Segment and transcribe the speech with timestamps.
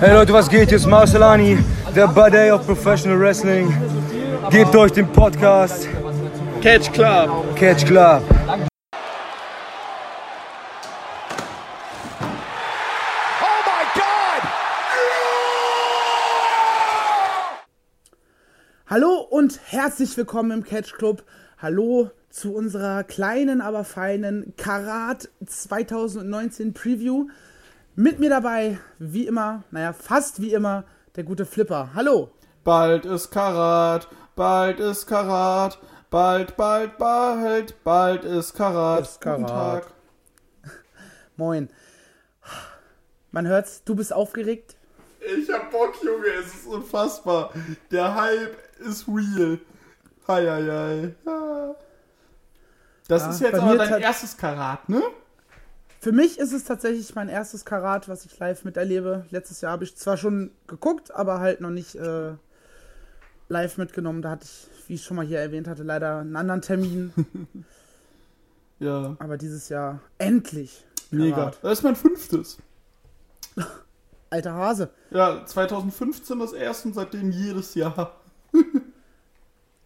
[0.00, 0.68] Hey Leute, was geht?
[0.68, 1.58] Hier ist Marcelani,
[1.92, 3.66] der Buddy of Professional Wrestling.
[4.48, 5.88] Gebt euch den Podcast
[6.60, 7.56] Catch Club.
[7.56, 8.22] Catch Club.
[8.30, 8.56] Oh
[13.66, 14.42] my God!
[18.86, 21.24] Hallo und herzlich willkommen im Catch Club.
[21.58, 27.26] Hallo zu unserer kleinen, aber feinen Karat 2019 Preview.
[28.00, 30.84] Mit mir dabei, wie immer, naja, fast wie immer,
[31.16, 31.90] der gute Flipper.
[31.94, 32.30] Hallo.
[32.62, 39.00] Bald ist Karat, bald ist Karat, bald, bald, bald, bald ist Karat.
[39.00, 39.40] Ist Karat.
[39.40, 39.86] Guten Tag.
[41.36, 41.70] Moin.
[43.32, 44.76] Man hört's, du bist aufgeregt.
[45.18, 47.52] Ich hab Bock, Junge, es ist unfassbar.
[47.90, 49.58] Der Hype ist real.
[50.28, 51.74] Hei, hei, hei.
[53.08, 55.02] Das Ja, ist jetzt aber dein erstes Karat, ne?
[56.00, 59.26] Für mich ist es tatsächlich mein erstes Karat, was ich live miterlebe.
[59.30, 62.32] Letztes Jahr habe ich zwar schon geguckt, aber halt noch nicht äh,
[63.48, 64.22] live mitgenommen.
[64.22, 67.12] Da hatte ich, wie ich schon mal hier erwähnt hatte, leider einen anderen Termin.
[68.80, 70.86] Ja, Aber dieses Jahr endlich.
[71.10, 71.34] mega.
[71.34, 71.58] Karat.
[71.62, 72.58] Das ist mein fünftes.
[74.30, 74.90] Alter Hase.
[75.10, 78.14] Ja, 2015 das erste und seitdem jedes Jahr.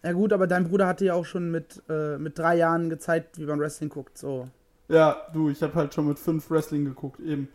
[0.04, 3.38] Ja gut, aber dein Bruder hatte ja auch schon mit, äh, mit drei Jahren gezeigt,
[3.38, 4.18] wie man Wrestling guckt.
[4.18, 4.48] So.
[4.92, 7.48] Ja, du, ich habe halt schon mit fünf Wrestling geguckt, eben.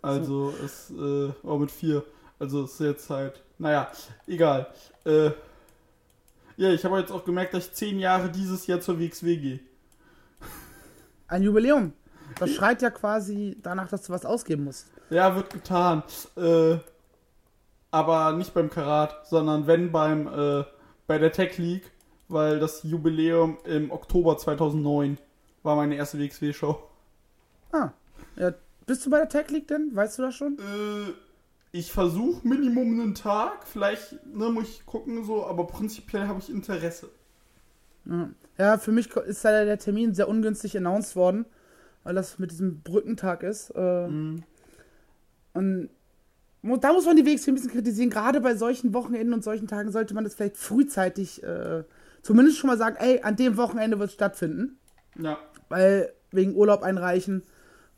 [0.00, 2.02] Also, es, äh, auch mit vier.
[2.38, 3.92] Also, es ist jetzt halt, naja,
[4.26, 4.68] egal.
[5.04, 5.32] Äh,
[6.56, 9.60] ja, ich habe jetzt auch gemerkt, dass ich zehn Jahre dieses Jahr zur WXW gehe.
[11.28, 11.92] Ein Jubiläum.
[12.38, 14.86] Das schreit ja quasi danach, dass du was ausgeben musst.
[15.10, 16.04] Ja, wird getan.
[16.38, 16.78] Äh,
[17.90, 20.64] aber nicht beim Karat, sondern wenn beim, äh,
[21.06, 21.90] bei der Tech League,
[22.28, 25.18] weil das Jubiläum im Oktober 2009
[25.64, 26.78] war meine erste WXW-Show.
[27.72, 27.90] Ah.
[28.36, 28.54] Ja,
[28.86, 29.90] bist du bei der Tech League denn?
[29.94, 30.58] Weißt du das schon?
[30.58, 31.12] Äh,
[31.72, 36.50] ich versuche Minimum einen Tag, vielleicht ne, muss ich gucken so, aber prinzipiell habe ich
[36.50, 37.08] Interesse.
[38.56, 38.78] Ja.
[38.78, 41.46] Für mich ist leider der Termin sehr ungünstig announced worden,
[42.04, 43.70] weil das mit diesem Brückentag ist.
[43.70, 44.44] Äh, Mhm.
[45.54, 45.88] Und
[46.62, 48.10] da muss man die WXW ein bisschen kritisieren.
[48.10, 51.84] Gerade bei solchen Wochenenden und solchen Tagen sollte man das vielleicht frühzeitig äh,
[52.22, 54.78] zumindest schon mal sagen, ey, an dem Wochenende wird es stattfinden.
[55.16, 55.38] Ja,
[55.68, 57.42] Weil wegen Urlaub einreichen.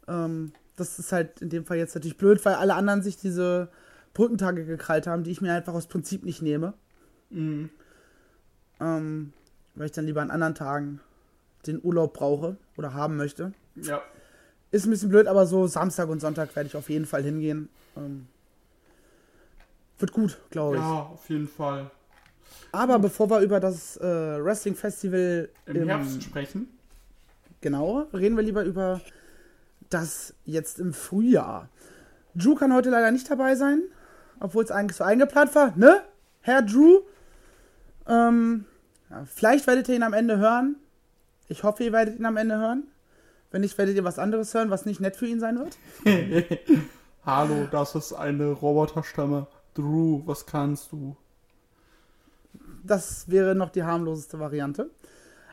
[0.09, 3.69] Ähm, das ist halt in dem Fall jetzt natürlich blöd, weil alle anderen sich diese
[4.15, 6.75] Brückentage gekrallt haben, die ich mir einfach aus Prinzip nicht nehme.
[7.31, 7.71] mhm.
[8.78, 9.32] Ähm,
[9.75, 11.00] weil ich dann lieber an anderen Tagen
[11.66, 13.53] den Urlaub brauche oder haben möchte.
[13.75, 14.03] ja,
[14.71, 17.71] Ist ein bisschen blöd, aber so Samstag und Sonntag werde ich auf jeden Fall hingehen.
[17.97, 18.26] Ähm,
[19.99, 20.82] wird gut, glaube ich.
[20.82, 21.91] ja, auf jeden Fall.
[22.72, 24.05] Aber bevor wir über das äh,
[24.44, 26.69] Wrestling Festival Im Herbst sprechen.
[27.66, 29.00] Genau, reden wir lieber über
[29.91, 31.69] das jetzt im Frühjahr.
[32.37, 33.82] Drew kann heute leider nicht dabei sein,
[34.38, 36.05] obwohl es eigentlich so eingeplant war, ne?
[36.43, 37.00] Herr Drew.
[38.06, 38.66] Ähm,
[39.10, 40.76] ja, vielleicht werdet ihr ihn am Ende hören.
[41.49, 42.84] Ich hoffe, ihr werdet ihn am Ende hören.
[43.50, 45.76] Wenn nicht, werdet ihr was anderes hören, was nicht nett für ihn sein wird.
[47.26, 49.49] Hallo, das ist eine Roboterstimme.
[49.75, 51.16] Drew, was kannst du?
[52.84, 54.88] Das wäre noch die harmloseste Variante.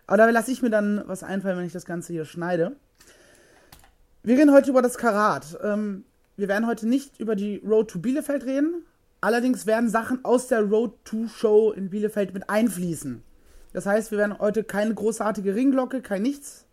[0.07, 2.75] Aber da lasse ich mir dann was einfallen, wenn ich das Ganze hier schneide.
[4.23, 5.57] Wir reden heute über das Karat.
[5.63, 6.05] Ähm,
[6.35, 8.83] wir werden heute nicht über die Road to Bielefeld reden.
[9.21, 13.23] Allerdings werden Sachen aus der Road to Show in Bielefeld mit einfließen.
[13.71, 16.65] Das heißt, wir werden heute keine großartige Ringglocke, kein nichts.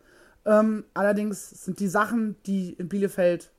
[0.44, 3.50] Ähm, allerdings sind die Sachen, die in Bielefeld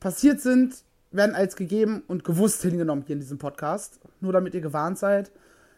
[0.00, 4.00] passiert sind, werden als gegeben und gewusst hingenommen hier in diesem Podcast.
[4.20, 5.30] Nur damit ihr gewarnt seid.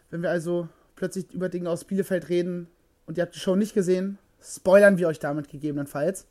[0.09, 2.67] Wenn wir also plötzlich über Dinge aus Bielefeld reden
[3.09, 6.27] und ihr habt die Show nicht gesehen, spoilern wir euch damit gegebenenfalls.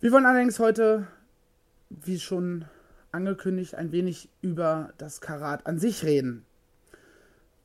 [0.00, 1.06] Wir wollen allerdings heute,
[1.88, 2.64] wie schon
[3.12, 6.44] angekündigt, ein wenig über das Karat an sich reden.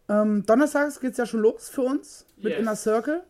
[0.08, 2.60] Ähm, Donnerstags geht es ja schon los für uns mit Yes.
[2.60, 3.24] Inner Circle.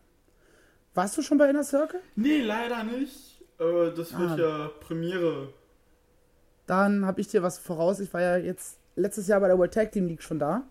[0.92, 2.00] Warst du schon bei Inner Circle?
[2.14, 3.42] Nee, leider nicht.
[3.58, 4.36] Äh, das wird Ah.
[4.36, 5.48] ja Premiere.
[6.66, 8.00] Dann habe ich dir was voraus.
[8.00, 10.62] Ich war ja jetzt letztes Jahr bei der World Tag Team League schon da.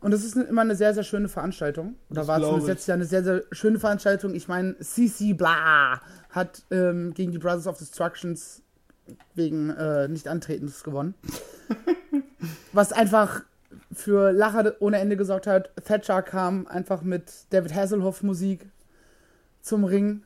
[0.00, 1.96] Und es ist immer eine sehr, sehr schöne Veranstaltung.
[2.10, 2.64] Oder Das war ich.
[2.66, 4.34] letztes Jahr eine sehr, sehr schöne Veranstaltung.
[4.34, 6.00] Ich meine, CC Bla
[6.30, 8.62] hat ähm, gegen die Brothers of Destructions
[9.34, 11.14] wegen äh, Nicht-Antretens gewonnen.
[12.72, 13.42] Was einfach
[13.92, 15.70] für Lacher ohne Ende gesorgt hat.
[15.84, 18.66] Thatcher kam einfach mit David Hasselhoff Musik
[19.62, 20.22] zum Ring.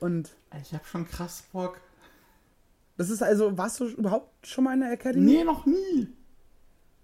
[0.00, 0.30] Und
[0.60, 1.80] Ich hab schon krass Bock.
[2.98, 5.24] das ist also, warst du überhaupt schon mal in der Academy?
[5.24, 6.08] Nee, noch nie.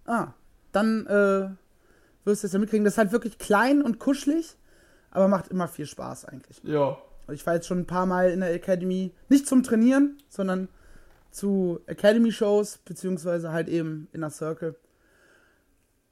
[0.05, 0.35] Ah,
[0.73, 1.49] dann äh,
[2.25, 2.85] wirst du es ja mitkriegen.
[2.85, 4.57] Das ist halt wirklich klein und kuschelig,
[5.11, 6.61] aber macht immer viel Spaß eigentlich.
[6.63, 6.99] Ja.
[7.23, 10.69] Also ich war jetzt schon ein paar Mal in der Academy, nicht zum Trainieren, sondern
[11.31, 14.75] zu Academy-Shows, beziehungsweise halt eben Inner Circle.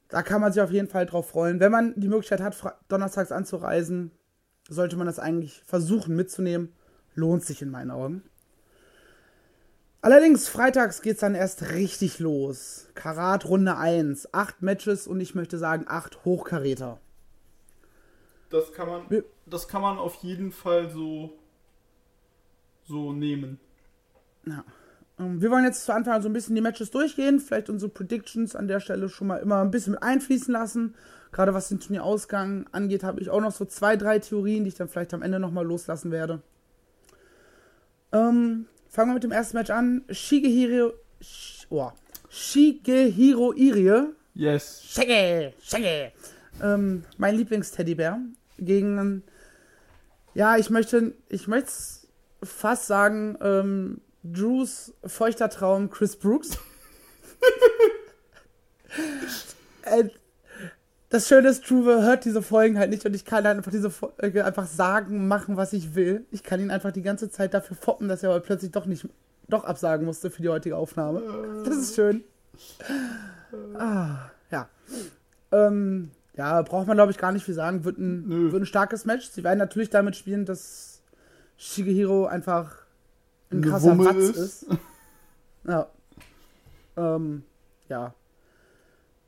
[0.08, 1.60] Da kann man sich auf jeden Fall drauf freuen.
[1.60, 2.56] Wenn man die Möglichkeit hat,
[2.88, 4.10] donnerstags anzureisen,
[4.68, 6.72] sollte man das eigentlich versuchen mitzunehmen.
[7.14, 8.22] Lohnt sich in meinen Augen.
[10.08, 12.88] Allerdings, freitags geht's dann erst richtig los.
[12.94, 14.32] Karat Runde 1.
[14.32, 16.98] Acht Matches und ich möchte sagen, acht Hochkaräter.
[18.48, 21.34] Das kann man, das kann man auf jeden Fall so,
[22.86, 23.60] so nehmen.
[25.18, 28.56] Ähm, Wir wollen jetzt zu Anfang so ein bisschen die Matches durchgehen, vielleicht unsere Predictions
[28.56, 30.94] an der Stelle schon mal immer ein bisschen mit einfließen lassen.
[31.32, 34.74] Gerade was den Turnierausgang angeht, habe ich auch noch so zwei, drei Theorien, die ich
[34.74, 36.40] dann vielleicht am Ende nochmal loslassen werde.
[38.10, 40.04] Ähm, fangen wir mit dem ersten Match an.
[40.10, 41.90] Shigehiro, Sh oh,
[42.28, 44.84] Shigehiro Irie, Yes.
[44.88, 46.12] Shaggy, Shaggy,
[46.62, 48.20] ähm, mein Lieblingsteddybär,
[48.58, 49.24] gegen,
[50.34, 51.72] ja, ich möchte, ich möchte
[52.44, 56.56] fast sagen, ähm, Drews feuchter Traum Chris Brooks.
[61.08, 63.72] äh, das Schöne ist, Drew hört diese Folgen halt nicht und ich kann halt einfach
[63.72, 66.26] diese Folge einfach sagen, machen, was ich will.
[66.30, 69.08] Ich kann ihn einfach die ganze Zeit dafür foppen, dass er aber plötzlich doch nicht,
[69.48, 71.22] doch absagen musste für die heutige Aufnahme.
[71.64, 72.24] Das ist schön.
[73.78, 74.68] Ah, ja.
[75.52, 77.84] Ähm, ja, braucht man glaube ich gar nicht viel sagen.
[77.84, 78.52] Wird ein, Nö.
[78.52, 79.28] wird ein starkes Match.
[79.30, 81.02] Sie werden natürlich damit spielen, dass
[81.56, 82.76] Shigehiro einfach
[83.50, 84.62] ein krasser Gewummel Watz ist.
[84.62, 84.66] ist.
[85.66, 85.88] Ja.
[86.96, 87.42] Ähm,
[87.88, 88.14] ja.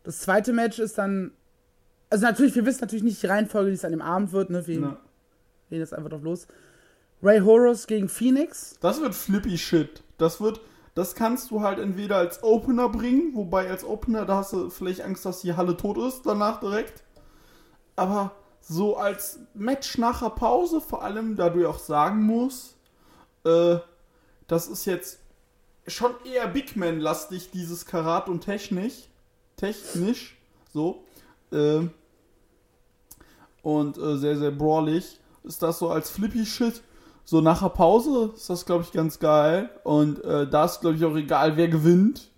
[0.04, 1.32] Das zweite Match ist dann.
[2.10, 4.66] Also natürlich, wir wissen natürlich nicht die Reihenfolge, die es an dem Abend wird, ne?
[4.66, 4.98] Wir Na,
[5.70, 6.46] gehen jetzt einfach drauf los.
[7.22, 8.76] Ray Horus gegen Phoenix.
[8.80, 10.02] das wird flippy shit.
[10.18, 10.60] Das wird,
[10.94, 15.02] das kannst du halt entweder als Opener bringen, wobei als Opener, da hast du vielleicht
[15.02, 17.02] Angst, dass die Halle tot ist, danach direkt.
[17.96, 22.76] Aber so als Match nach der Pause, vor allem, da du ja auch sagen musst,
[23.44, 23.76] äh,
[24.48, 25.20] das ist jetzt
[25.86, 28.92] schon eher Big Man-lastig, dieses Karat und Technik.
[29.56, 30.38] Technisch,
[30.72, 31.04] so.
[31.52, 31.90] Ähm,
[33.62, 35.20] und äh, sehr, sehr brawlig.
[35.44, 36.82] Ist das so als Flippy Shit?
[37.24, 39.70] So nach der Pause ist das, glaube ich, ganz geil.
[39.84, 42.30] Und äh, da ist, glaube ich, auch egal, wer gewinnt.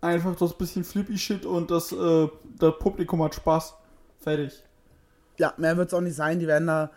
[0.00, 2.28] Einfach das bisschen Flippy Shit und das, äh,
[2.58, 3.74] das Publikum hat Spaß.
[4.18, 4.62] Fertig.
[5.38, 6.38] Ja, mehr wird es auch nicht sein.
[6.38, 6.90] Die werden da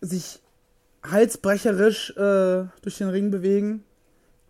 [0.00, 0.40] sich
[1.02, 3.84] halsbrecherisch äh, durch den Ring bewegen.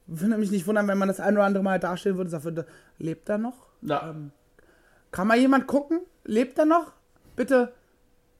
[0.06, 2.66] Würde mich nicht wundern, wenn man das ein oder andere Mal darstellen würde, würde,
[2.98, 3.66] lebt er noch?
[3.82, 4.10] Ja.
[4.10, 4.32] Ähm,
[5.10, 6.00] kann mal jemand gucken?
[6.24, 6.92] Lebt er noch?
[7.36, 7.72] Bitte.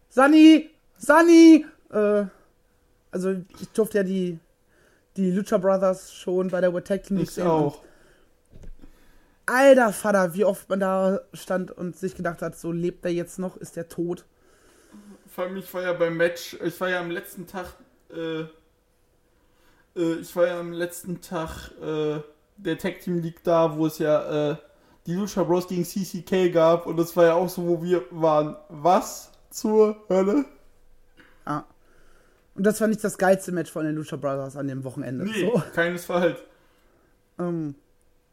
[0.09, 0.71] Sunny!
[0.97, 1.67] Sunny!
[1.91, 2.25] Äh,
[3.11, 4.39] also ich durfte ja die,
[5.17, 7.47] die Lucha Brothers schon bei der World Tag Team ich sehen.
[7.47, 7.83] auch.
[9.47, 13.39] Alter Vater, wie oft man da stand und sich gedacht hat, so lebt er jetzt
[13.39, 13.57] noch?
[13.57, 14.25] Ist er tot?
[15.29, 17.75] Vor allem, ich war ja beim Match, ich war ja am letzten Tag,
[18.13, 18.41] äh,
[19.95, 22.21] äh, ich war ja am letzten Tag äh,
[22.57, 24.57] der Tag Team League da, wo es ja äh,
[25.07, 28.57] die Lucha Bros gegen CCK gab und das war ja auch so, wo wir waren.
[28.69, 30.45] Was zur Hölle?
[31.45, 31.65] Ah.
[32.55, 35.25] Und das war nicht das geilste Match von den Lucha Brothers an dem Wochenende.
[35.25, 36.39] Nee, So, keinesfalls.
[37.39, 37.75] ähm,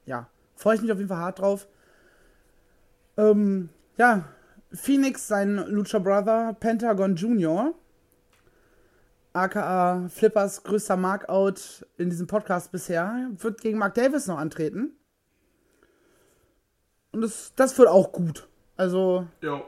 [0.06, 1.68] ja, freue ich mich auf jeden Fall hart drauf.
[3.18, 4.26] Ähm, ja,
[4.72, 7.74] Phoenix, sein Lucha Brother, Pentagon Junior,
[9.34, 14.92] aka Flippers größter Markout in diesem Podcast bisher, wird gegen Mark Davis noch antreten.
[17.14, 18.48] Und das, das wird auch gut.
[18.76, 19.62] Also, Jo.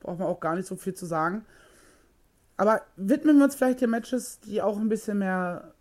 [0.00, 1.44] braucht man auch gar nicht so viel zu sagen.
[2.56, 5.72] Aber widmen wir uns vielleicht den Matches, die auch ein bisschen mehr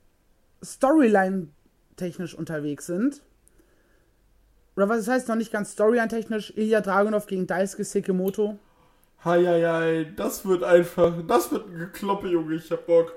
[0.63, 3.21] Storyline-technisch unterwegs sind.
[4.75, 6.53] Oder was heißt noch nicht ganz Storyline-technisch?
[6.55, 8.57] Ilya Dragunov gegen Daisuke Sekimoto.
[9.25, 13.13] Heieiei, das wird einfach, das wird ein Gekloppe, Junge, ich hab Bock.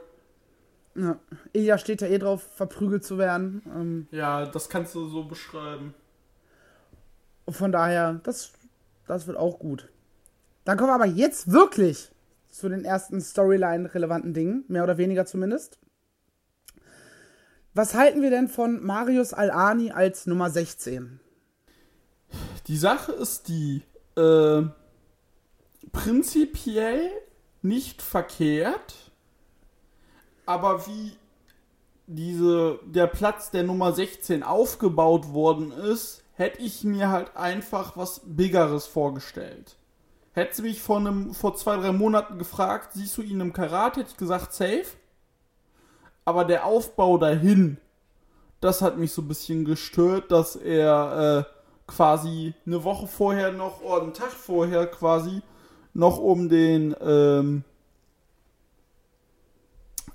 [0.97, 1.17] Ja.
[1.53, 3.63] Ilya steht ja eh drauf, verprügelt zu werden.
[3.75, 5.95] Ähm, Ja, das kannst du so beschreiben.
[7.49, 8.53] Von daher, das,
[9.07, 9.89] das wird auch gut.
[10.65, 12.11] Dann kommen wir aber jetzt wirklich
[12.49, 15.79] zu den ersten Storyline-relevanten Dingen, mehr oder weniger zumindest.
[17.75, 21.21] Was halten wir denn von Marius Al-Ani als Nummer 16?
[22.67, 23.83] Die Sache ist die,
[24.17, 24.63] äh,
[25.91, 27.11] prinzipiell
[27.63, 29.13] nicht verkehrt,
[30.45, 31.13] aber wie
[32.07, 38.21] diese, der Platz der Nummer 16 aufgebaut worden ist, hätte ich mir halt einfach was
[38.25, 39.77] Biggeres vorgestellt.
[40.33, 43.97] Hätte sie mich vor, einem, vor zwei, drei Monaten gefragt, siehst du ihn im Karat,
[43.97, 44.87] hätte ich gesagt, safe.
[46.25, 47.79] Aber der Aufbau dahin,
[48.61, 53.81] das hat mich so ein bisschen gestört, dass er äh, quasi eine Woche vorher noch,
[53.83, 55.43] oder einen Tag vorher quasi,
[55.95, 57.65] noch um den, ähm,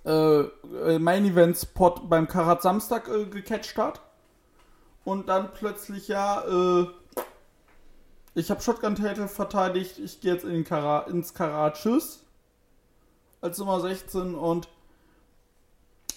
[0.06, 4.02] äh, äh, Main Event Spot beim Karat Samstag äh, gecatcht hat.
[5.08, 6.88] Und dann plötzlich ja, äh,
[8.34, 12.26] ich habe Shotgun Title verteidigt, ich gehe jetzt in den Karat, ins Karat, tschüss.
[13.40, 14.68] Als Nummer 16 und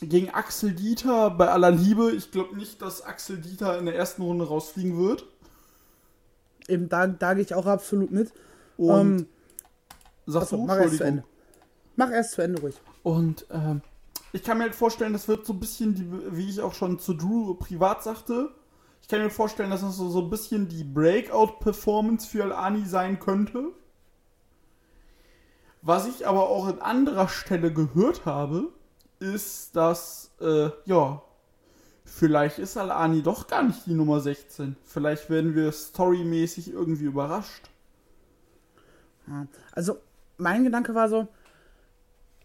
[0.00, 2.10] gegen Axel Dieter bei aller Liebe.
[2.10, 5.24] Ich glaube nicht, dass Axel Dieter in der ersten Runde rausfliegen wird.
[6.66, 8.32] Eben da, da gehe ich auch absolut mit.
[8.76, 9.26] Und Ähm,
[10.26, 11.04] sagst achso, du, mach erst zu.
[11.04, 11.24] Ende.
[11.94, 12.74] Mach erst zu Ende ruhig.
[13.04, 13.82] Und ähm,
[14.32, 16.98] ich kann mir halt vorstellen, das wird so ein bisschen, die, wie ich auch schon
[16.98, 18.50] zu Drew privat sagte,
[19.10, 23.72] kann mir vorstellen, dass das so, so ein bisschen die Breakout-Performance für Al-Ani sein könnte.
[25.82, 28.68] Was ich aber auch an anderer Stelle gehört habe,
[29.18, 31.22] ist, dass, äh, ja,
[32.04, 34.76] vielleicht ist Al-Ani doch gar nicht die Nummer 16.
[34.84, 37.70] Vielleicht werden wir storymäßig irgendwie überrascht.
[39.72, 39.98] Also,
[40.38, 41.28] mein Gedanke war so,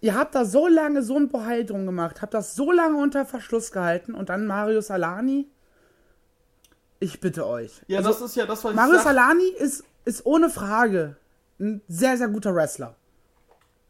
[0.02, 3.26] ihr habt da so lange so ein Bohai drum gemacht, habt das so lange unter
[3.26, 5.50] Verschluss gehalten und dann Marius Alani.
[7.06, 7.82] Ich bitte euch.
[7.88, 9.12] Ja, Also, das ist ja das, was ich Marius sag.
[9.12, 11.18] Alani ist, ist ohne Frage
[11.60, 12.96] ein sehr, sehr guter Wrestler.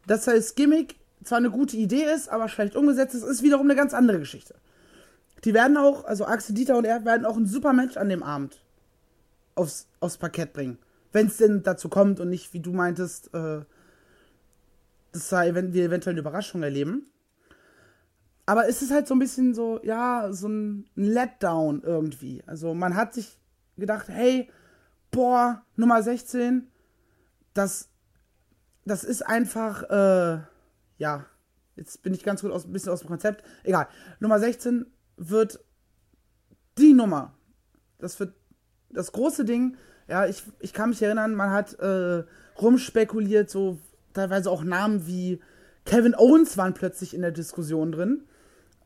[0.06, 3.74] Dass das Gimmick zwar eine gute Idee ist, aber schlecht umgesetzt ist, ist wiederum eine
[3.74, 4.54] ganz andere Geschichte.
[5.44, 8.22] Die werden auch, also Axel Dieter und er werden auch ein super Match an dem
[8.22, 8.62] Abend
[9.54, 10.78] aufs, aufs Parkett bringen.
[11.12, 13.60] Wenn es denn dazu kommt und nicht, wie du meintest, äh,
[15.12, 17.06] dass wir eventuell eine Überraschung erleben.
[18.46, 22.44] Aber es ist halt so ein bisschen so, ja, so ein Letdown irgendwie.
[22.46, 23.38] Also man hat sich
[23.76, 24.48] gedacht, hey,
[25.10, 26.68] boah, Nummer 16,
[27.54, 27.88] das,
[28.84, 30.40] das ist einfach, äh,
[30.98, 31.26] ja,
[31.74, 33.42] jetzt bin ich ganz gut aus, ein bisschen aus dem Konzept.
[33.64, 33.88] Egal,
[34.20, 34.86] Nummer 16
[35.16, 35.58] wird
[36.78, 37.34] die Nummer.
[37.98, 38.34] Das wird
[38.90, 39.76] das große Ding.
[40.06, 42.22] Ja, ich, ich kann mich erinnern, man hat äh,
[42.60, 43.78] rumspekuliert, so
[44.12, 45.40] teilweise auch Namen wie
[45.84, 48.24] Kevin Owens waren plötzlich in der Diskussion drin.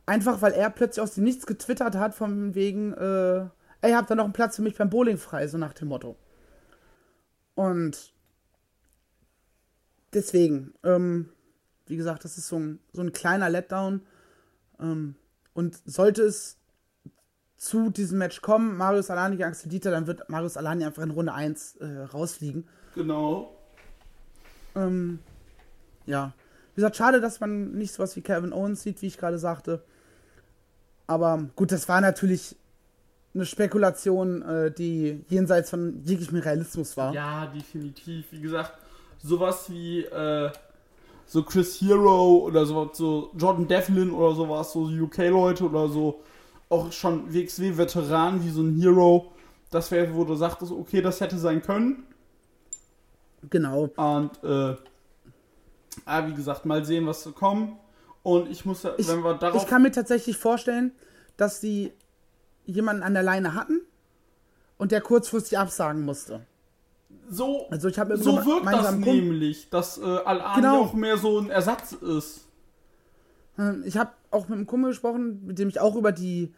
[0.05, 3.45] Einfach weil er plötzlich aus dem Nichts getwittert hat, von wegen, äh,
[3.81, 6.17] ey, habt ihr noch einen Platz für mich beim Bowling frei, so nach dem Motto.
[7.55, 8.13] Und
[10.13, 11.29] deswegen, ähm,
[11.87, 14.01] wie gesagt, das ist so ein, so ein kleiner Letdown.
[14.79, 15.15] Ähm,
[15.53, 16.57] und sollte es
[17.57, 21.11] zu diesem Match kommen, Marius Alani gegen Axel Dieter, dann wird Marius Alani einfach in
[21.11, 22.67] Runde 1 äh, rausfliegen.
[22.95, 23.55] Genau.
[24.75, 25.19] Ähm,
[26.05, 26.33] ja.
[26.73, 29.83] Wie gesagt, schade, dass man nicht sowas wie Kevin Owens sieht, wie ich gerade sagte.
[31.07, 32.55] Aber gut, das war natürlich
[33.33, 37.13] eine Spekulation, äh, die jenseits von jeglichem Realismus war.
[37.13, 38.31] Ja, definitiv.
[38.31, 38.73] Wie gesagt,
[39.19, 40.51] sowas wie äh,
[41.25, 46.21] so Chris Hero oder so, so Jordan Devlin oder sowas, so UK-Leute oder so,
[46.69, 49.31] auch schon WXW-Veteranen wie so ein Hero,
[49.69, 52.03] das wäre, wo du sagtest, okay, das hätte sein können.
[53.49, 53.89] Genau.
[53.95, 54.75] Und äh,
[56.05, 57.77] ah, wie gesagt, mal sehen, was so kommt.
[58.23, 60.91] Und ich muss, Ich, wenn wir darauf ich kann mir tatsächlich vorstellen,
[61.37, 61.91] dass sie
[62.65, 63.81] jemanden an der Leine hatten
[64.77, 66.45] und der kurzfristig absagen musste.
[67.29, 70.81] so, Also ich habe so wirkt das Kumpel, nämlich, dass äh, Al-Ani Genau.
[70.81, 72.47] auch mehr so ein Ersatz ist.
[73.57, 76.53] Ähm, Ich habe auch mit einem Kumpel gesprochen, mit dem ich auch über die,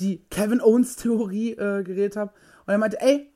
[0.00, 2.32] die Kevin Owens Theorie äh, geredet habe.
[2.66, 3.30] Und er meinte, ey,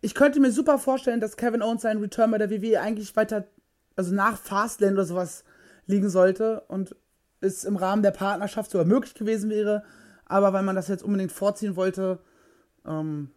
[0.00, 3.44] ich könnte mir super vorstellen, dass Kevin Owens seinen Return bei der WWE eigentlich weiter,
[4.00, 5.44] also nach Fastlane oder sowas
[5.86, 6.96] liegen sollte und
[7.42, 9.84] es im Rahmen der Partnerschaft sogar möglich gewesen wäre.
[10.24, 12.18] Aber weil man das jetzt unbedingt vorziehen wollte,
[12.86, 13.30] ähm,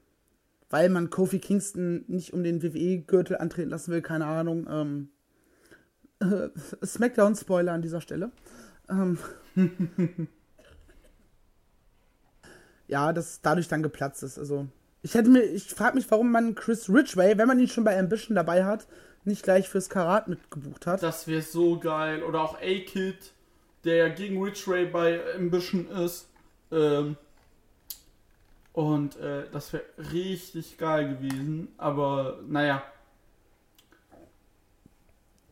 [0.70, 4.66] weil man Kofi Kingston nicht um den WWE-Gürtel antreten lassen will, keine Ahnung.
[4.70, 5.10] Ähm,
[6.22, 6.48] äh,
[6.86, 8.32] Smackdown-Spoiler an dieser Stelle.
[8.90, 9.18] Ähm,
[12.88, 14.40] ja, dass dadurch dann geplatzt ist.
[14.40, 14.68] Also,
[15.02, 18.00] ich hätte mir, ich frage mich, warum man Chris Ridgway, wenn man ihn schon bei
[18.00, 18.88] Ambition dabei hat,
[19.26, 21.02] nicht gleich fürs Karat mitgebucht hat.
[21.04, 22.24] Das wäre so geil.
[22.24, 23.34] Oder auch A-Kid,
[23.84, 26.30] der ja gegen Rich Ray bei Ambition ist.
[26.72, 27.18] Ähm,
[28.74, 31.68] und äh, das wäre richtig geil gewesen.
[31.78, 32.84] Aber naja,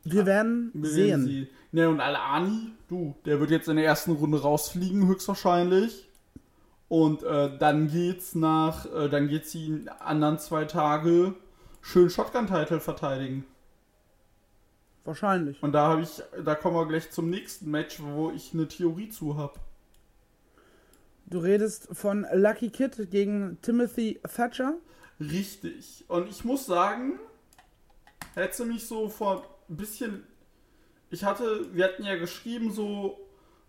[0.03, 1.25] Wir werden wir sehen.
[1.25, 1.47] sie.
[1.71, 6.07] Ne, und Al-Ani, du, der wird jetzt in der ersten Runde rausfliegen, höchstwahrscheinlich.
[6.89, 11.35] Und äh, dann geht's nach, äh, dann geht's die in anderen zwei Tage
[11.81, 13.45] schön Shotgun-Title verteidigen.
[15.03, 15.61] Wahrscheinlich.
[15.63, 19.09] Und da habe ich, da kommen wir gleich zum nächsten Match, wo ich eine Theorie
[19.09, 19.59] zu habe.
[21.25, 24.75] Du redest von Lucky Kid gegen Timothy Thatcher.
[25.19, 26.03] Richtig.
[26.07, 27.19] Und ich muss sagen,
[28.35, 30.23] hätte mich so vor ein bisschen.
[31.09, 33.17] Ich hatte, wir hatten ja geschrieben, so,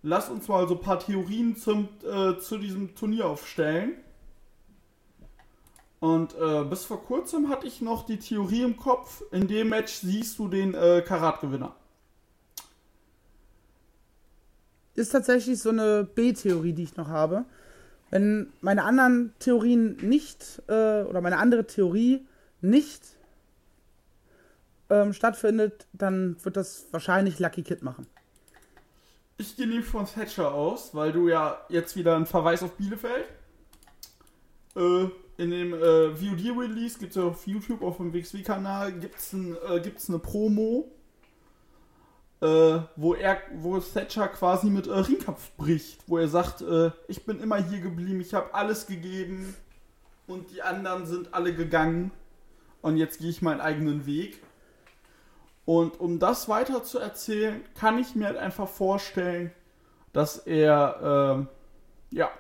[0.03, 3.95] lass uns mal so ein paar Theorien zum, äh, zu diesem Turnier aufstellen.
[6.03, 9.93] Und äh, bis vor kurzem hatte ich noch die Theorie im Kopf, in dem Match
[9.93, 11.77] siehst du den äh, Karatgewinner.
[14.95, 17.45] ist tatsächlich so eine B-Theorie, die ich noch habe.
[18.11, 22.27] Wenn meine anderen Theorien nicht, äh, oder meine andere Theorie
[22.61, 23.03] nicht
[24.91, 28.09] ähm, stattfindet, dann wird das wahrscheinlich Lucky Kid machen.
[29.39, 33.27] Ich gehe nicht von Thatcher aus, weil du ja jetzt wieder einen Verweis auf Bielefeld.
[34.75, 39.33] Äh, in dem äh, VOD-Release gibt es ja auf YouTube, auf dem WXW-Kanal, gibt es
[39.33, 40.91] ein, äh, eine Promo,
[42.41, 47.25] äh, wo er, wo Thatcher quasi mit äh, Ringkampf bricht, wo er sagt, äh, ich
[47.25, 49.55] bin immer hier geblieben, ich habe alles gegeben
[50.27, 52.11] und die anderen sind alle gegangen
[52.83, 54.43] und jetzt gehe ich meinen eigenen Weg.
[55.65, 59.53] Und um das weiter zu erzählen, kann ich mir halt einfach vorstellen,
[60.13, 61.49] dass er, ähm,
[62.11, 62.31] ja,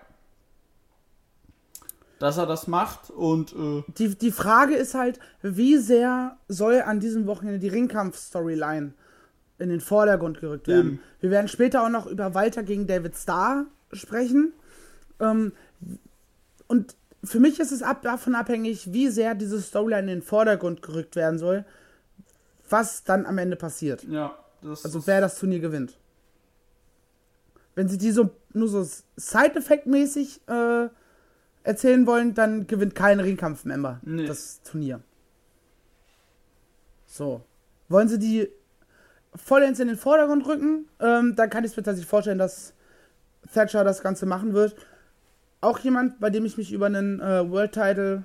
[2.23, 7.01] dass er das macht und äh, Die, die Frage ist halt, wie sehr soll an
[7.01, 8.93] diesem Wochenende die Ringkampf-Storyline
[9.59, 10.93] in den Vordergrund gerückt werden?
[10.93, 11.01] Eben.
[11.21, 14.53] Wir werden später auch noch über Walter gegen David Starr sprechen.
[15.19, 15.51] Ähm,
[16.69, 20.81] und für mich ist es ab, davon abhängig, wie sehr diese Storyline in den Vordergrund
[20.81, 21.65] gerückt werden soll,
[22.71, 24.05] was dann am Ende passiert.
[24.05, 25.99] ja, das Also wer das Turnier gewinnt.
[27.75, 28.87] Wenn sie die so nur so
[29.17, 30.89] Side-Effekt-mäßig äh,
[31.65, 34.27] erzählen wollen, dann gewinnt kein Ringkampf-Member Nee.
[34.27, 35.01] das Turnier.
[37.07, 37.43] So.
[37.89, 38.49] Wollen sie die
[39.35, 42.75] vollends in den Vordergrund rücken, ähm, dann kann ich mir tatsächlich vorstellen, dass
[43.53, 44.77] Thatcher das Ganze machen wird.
[45.61, 48.25] Auch jemand, bei dem ich mich über einen äh, World Title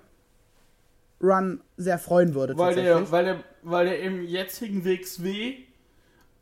[1.22, 2.58] Run sehr freuen würde.
[2.58, 5.56] weil der, weil der, weil der im jetzigen WXW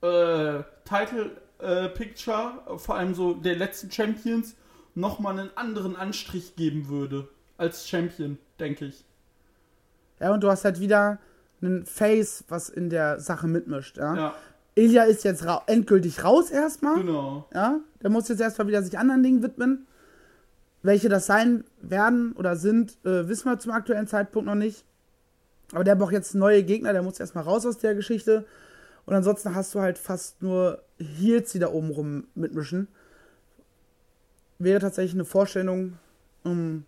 [0.01, 4.55] äh, Title äh, Picture, vor allem so der letzten Champions,
[4.95, 9.05] nochmal einen anderen Anstrich geben würde als Champion, denke ich.
[10.19, 11.19] Ja, und du hast halt wieder
[11.61, 13.97] einen Face, was in der Sache mitmischt.
[13.97, 14.15] Ja?
[14.15, 14.35] Ja,
[14.75, 16.95] Ilya ist jetzt ra endgültig raus erstmal.
[16.95, 17.47] genau.
[17.53, 17.79] Ja?
[18.01, 19.87] Der muss jetzt erstmal wieder sich anderen Dingen widmen.
[20.83, 24.85] Welche das sein werden oder sind, äh, wissen wir zum aktuellen Zeitpunkt noch nicht.
[25.71, 28.45] Aber der braucht jetzt neue Gegner, der muss erstmal raus aus der Geschichte.
[29.05, 32.87] Und ansonsten hast du halt fast nur Heels, die da oben rum mitmischen.
[34.57, 35.97] Wäre tatsächlich eine Vorstellung.
[36.43, 36.85] Um,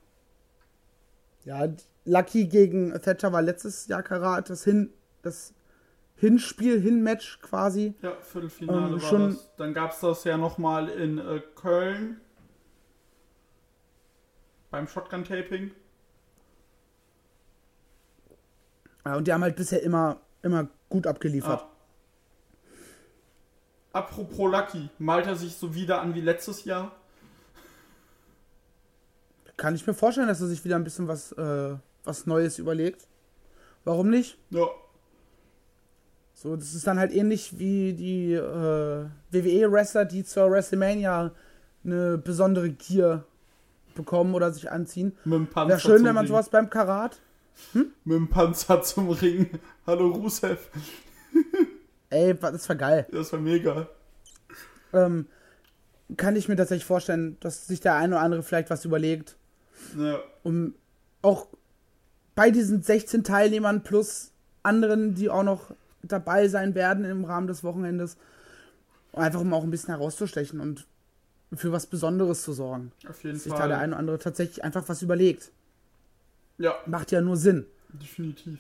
[1.44, 1.68] ja,
[2.06, 5.54] Lucky gegen Thatcher war letztes Jahr Karat, das, Hin, das
[6.16, 7.94] Hinspiel, Hinmatch quasi.
[8.02, 9.56] Ja, Viertelfinale Ähm, war schon- das.
[9.58, 12.22] Dann gab es das ja nochmal in äh, Köln.
[14.70, 15.72] Beim Shotgun-Taping.
[19.06, 21.62] Ja, und die haben halt bisher immer, immer gut abgeliefert.
[21.62, 21.72] Ah.
[23.94, 26.92] Apropos Lucky, malt er sich so wieder an wie letztes Jahr?
[29.58, 33.08] Kann ich mir vorstellen, dass er sich wieder ein bisschen was, äh, was Neues überlegt.
[33.84, 34.38] Warum nicht?
[34.52, 34.68] Ja.
[36.34, 41.32] So, das ist dann halt ähnlich wie die äh, WWE-Wrestler, die zur WrestleMania
[41.84, 43.24] eine besondere Gear
[43.96, 45.18] bekommen oder sich anziehen.
[45.26, 46.28] Mit dem Panzer Wäre schön, wenn man Ring.
[46.28, 47.20] sowas beim Karat.
[47.74, 49.50] Mit dem Panzer zum Ring.
[49.88, 50.70] Hallo Rusev.
[52.12, 53.08] Ey, das war geil.
[53.12, 53.88] Das war mega.
[54.94, 55.26] Ähm,
[56.16, 59.37] kann ich mir tatsächlich vorstellen, dass sich der eine oder andere vielleicht was überlegt.
[59.96, 60.20] Ja.
[60.44, 60.74] um
[61.22, 61.48] auch
[62.36, 64.32] bei diesen 16 Teilnehmern plus
[64.64, 65.72] anderen, die auch noch
[66.04, 68.18] dabei sein werden im Rahmen des Wochenendes,
[69.14, 70.86] einfach um auch ein bisschen herauszustechen und
[71.54, 72.92] für was Besonderes zu sorgen.
[73.10, 73.70] Auf jeden Dass sich da Fall.
[73.70, 75.52] der eine oder andere tatsächlich einfach was überlegt.
[76.58, 77.66] ja, Macht ja nur Sinn.
[77.94, 78.60] definitiv.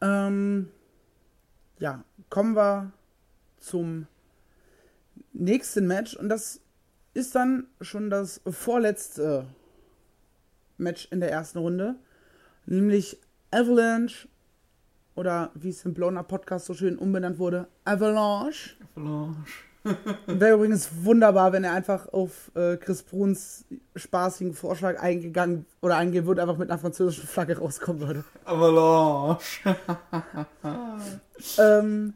[0.00, 0.68] Ähm,
[1.78, 2.92] ja, kommen wir
[3.60, 4.06] zum
[5.32, 6.60] nächsten Match und das
[7.14, 9.46] ist dann schon das vorletzte
[10.76, 11.94] Match in der ersten Runde,
[12.66, 14.28] nämlich Avalanche
[15.14, 18.76] oder wie es im Bloner Podcast so schön umbenannt wurde, Avalanche.
[18.94, 19.64] Avalanche.
[20.26, 26.24] Wäre übrigens wunderbar, wenn er einfach auf äh, Chris Bruns spaßigen Vorschlag eingegangen oder eingehen
[26.24, 28.24] würde, einfach mit einer französischen Flagge rauskommen würde.
[28.44, 29.76] Avalanche.
[31.58, 32.14] Ähm,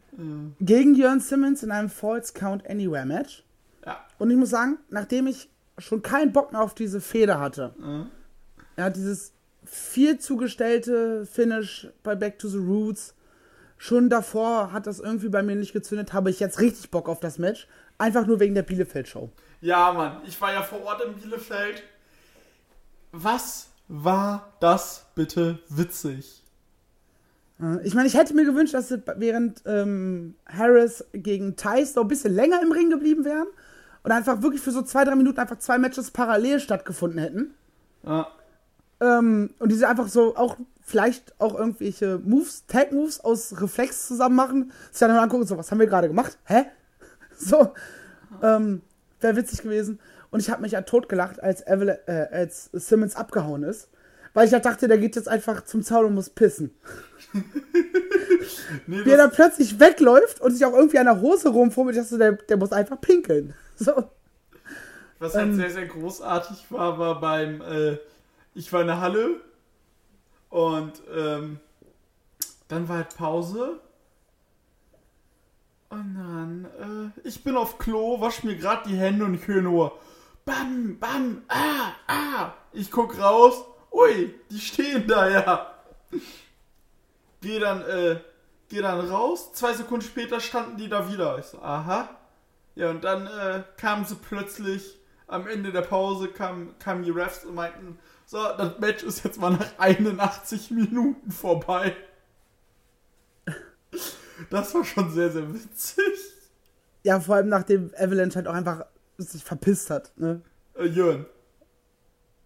[0.61, 3.45] gegen Jörn Simmons in einem Falls Count Anywhere Match.
[3.87, 4.05] Ja.
[4.19, 8.07] Und ich muss sagen, nachdem ich schon keinen Bock mehr auf diese Feder hatte, Mhm.
[8.77, 9.33] ja, dieses
[9.65, 13.15] viel zugestellte Finish bei Back to the Roots,
[13.77, 17.21] schon davor hat das irgendwie bei mir nicht gezündet, habe ich jetzt richtig Bock auf
[17.21, 17.69] das Match.
[17.99, 19.31] Einfach nur wegen der Bielefeld-Show.
[19.61, 20.21] Ja, Mann.
[20.27, 21.83] Ich war ja vor Ort in Bielefeld.
[23.13, 26.43] Was war das bitte witzig?
[27.61, 32.05] Äh, Ich meine, ich hätte mir gewünscht, dass sie während ähm, Harris gegen Tice noch
[32.05, 33.47] ein bisschen länger im Ring geblieben wären
[34.09, 37.55] und einfach wirklich für so zwei, drei Minuten einfach zwei Matches parallel stattgefunden hätten.
[38.05, 38.29] Ja.
[39.03, 44.35] Ähm, und die sie einfach so auch vielleicht auch irgendwelche Moves, Tag-Moves aus Reflex zusammen
[44.35, 44.73] machen.
[44.91, 46.39] Sich dann mal angucken, so, was haben wir gerade gemacht?
[46.45, 46.65] Hä?
[47.41, 47.75] So,
[48.43, 48.81] ähm,
[49.21, 50.01] wäre witzig gewesen.
[50.31, 53.89] Und ich habe mich ja totgelacht, als, Evel äh, als Simmons abgehauen ist.
[54.33, 56.71] Weil ich ja dachte, der geht jetzt einfach zum Zaun und muss pissen.
[58.87, 62.03] Nee, Wie er dann plötzlich wegläuft und sich auch irgendwie an der Hose rumfummelt, ich
[62.03, 63.55] dachte, der, der muss einfach pinkeln.
[63.85, 64.11] So.
[65.21, 67.99] was halt ähm, sehr, sehr großartig war, war beim, äh,
[68.55, 69.41] ich war in der Halle
[70.49, 71.61] und ähm,
[72.69, 73.81] dann war halt Pause.
[75.91, 79.63] Und dann, äh, ich bin auf Klo, wasch mir gerade die Hände und ich höre
[79.63, 79.99] nur
[80.45, 82.53] Bam, Bam, ah, ah.
[82.73, 85.75] Ich guck raus, ui, die stehen da ja.
[87.41, 88.21] Geh dann, äh,
[88.69, 91.39] geh dann raus, zwei Sekunden später standen die da wieder.
[91.39, 92.18] Ich so, aha.
[92.79, 97.45] Ja, und dann äh, kamen sie plötzlich am Ende der Pause, kamen, kamen die Refs
[97.45, 101.97] und meinten, so, das Match ist jetzt mal nach 81 Minuten vorbei.
[104.51, 106.05] Das war schon sehr, sehr witzig.
[107.03, 108.87] Ja, vor allem nachdem Avalanche halt auch einfach
[109.17, 110.13] sich verpisst hat.
[110.17, 110.41] Ne?
[110.75, 111.27] Äh, Jörn,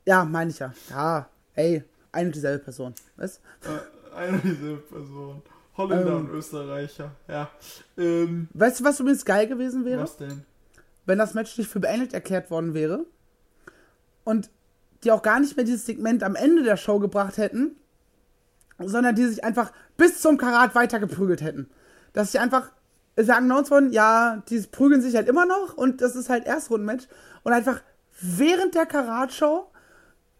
[0.07, 0.73] Ja, meine ich ja.
[0.89, 2.95] Ja, ey, eine und dieselbe Person.
[3.17, 3.39] Weißt?
[3.65, 5.43] äh, eine dieser Personen.
[5.77, 6.27] Holländer Ähm.
[6.27, 7.51] und Österreicher, ja.
[7.97, 10.03] Ähm, Weißt du, was übrigens geil gewesen wäre?
[10.03, 10.45] was denn?
[11.07, 13.07] Wenn das Match nicht für beendet erklärt worden wäre
[14.25, 14.51] und
[15.03, 17.77] die auch gar nicht mehr dieses Segment am Ende der Show gebracht hätten,
[18.79, 21.69] sondern die sich einfach bis zum Karat weitergeprügelt hätten.
[22.13, 22.71] Dass sie einfach
[23.17, 27.09] sagen worden, ja, die prügeln sich halt immer noch und das ist halt Erstrundenmatch
[27.43, 27.83] und einfach
[28.21, 29.67] während der Karat-Show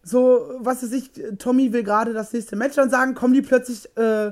[0.05, 3.85] so, was weiß ich, Tommy will gerade das nächste Match dann sagen, kommen die plötzlich
[3.97, 4.31] äh,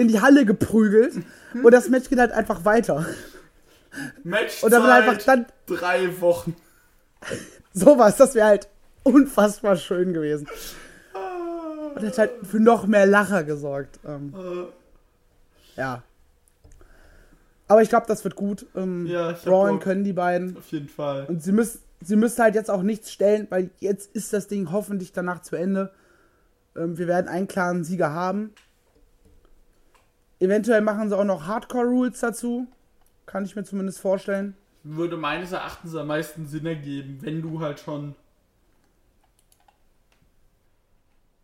[0.00, 1.14] in die Halle geprügelt
[1.62, 3.06] und das Match geht halt einfach weiter.
[4.22, 6.56] Matchzeit, Und dann wird einfach dann drei Wochen.
[7.72, 8.68] sowas, das wäre halt
[9.02, 10.46] unfassbar schön gewesen.
[11.94, 13.98] Und hat halt für noch mehr Lacher gesorgt.
[14.06, 16.02] Ähm, Äh, ja.
[17.68, 18.66] Aber ich glaube, das wird gut.
[18.76, 19.82] Ähm, Ja, Bock.
[19.82, 20.56] können die beiden.
[20.56, 21.26] auf jeden Fall.
[21.26, 24.70] Und sie müssen, sie müssen halt jetzt auch nichts stellen, weil jetzt ist das Ding
[24.72, 25.92] hoffentlich danach zu Ende.
[26.76, 28.52] Ähm, wir werden einen klaren Sieger haben.
[30.40, 32.66] Eventuell machen sie auch noch Hardcore-Rules dazu.
[33.26, 34.56] Kann ich mir zumindest vorstellen.
[34.82, 38.14] Würde meines Erachtens am meisten Sinn ergeben, wenn du halt schon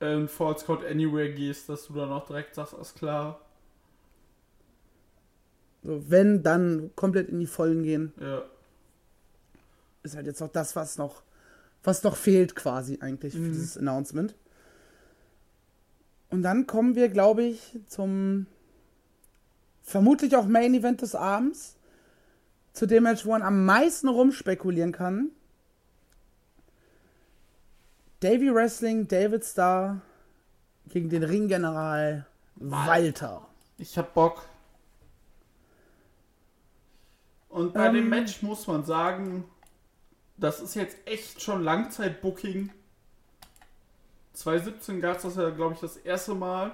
[0.01, 3.41] in False Code Anywhere gehst, dass du dann auch direkt sagst, alles klar.
[5.83, 8.13] So, wenn, dann komplett in die Vollen gehen.
[8.21, 8.43] Ja.
[10.03, 11.23] ist halt jetzt noch das, was noch,
[11.83, 13.53] was noch fehlt quasi eigentlich für Mhm.
[13.53, 14.37] dieses Announcement.
[16.31, 18.47] Und dann kommen wir, glaube ich, zum
[19.87, 21.77] vermutlich auch Main Event des Abends,
[22.73, 25.31] zu dem Match, wo man am meisten rumspekulieren kann.
[28.21, 30.03] Davy Wrestling, David Starr
[30.89, 33.47] gegen den Ringgeneral Walter.
[33.79, 34.43] Ich hab Bock.
[37.49, 38.09] Und bei dem Ähm.
[38.11, 39.45] Match muss man sagen,
[40.37, 42.71] das ist jetzt echt schon Langzeit-Booking.
[44.35, 46.73] 2017 gab es das ja, glaube ich, das erste Mal.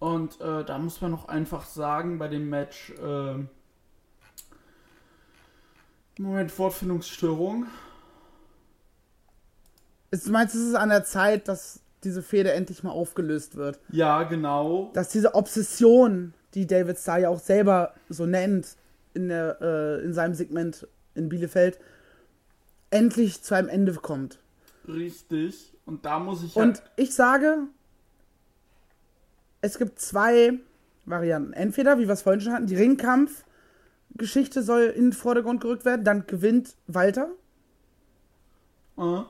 [0.00, 3.48] Und äh, da muss man noch einfach sagen, bei dem Match, ähm,
[6.18, 7.66] Moment, Wortfindungsstörung.
[10.10, 13.78] Ist- Du meinst, es ist an der Zeit, dass diese Fehde endlich mal aufgelöst wird?
[13.90, 14.90] Ja, genau.
[14.94, 18.76] dass diese Obsession, die David Starr ja auch selber so nennt
[19.14, 21.78] in, der, äh, in seinem Segment in Bielefeld,
[22.90, 24.38] endlich zu einem Ende kommt.
[24.88, 25.74] Richtig.
[25.84, 27.58] Und da muss ich Und halt, ich sage,
[29.60, 30.54] es gibt zwei
[31.04, 31.52] Varianten.
[31.52, 36.04] Entweder, wie wir es vorhin schon hatten, die Ringkampf-Geschichte soll in den Vordergrund gerückt werden,
[36.04, 37.28] dann gewinnt Walter.
[38.98, 39.22] äh,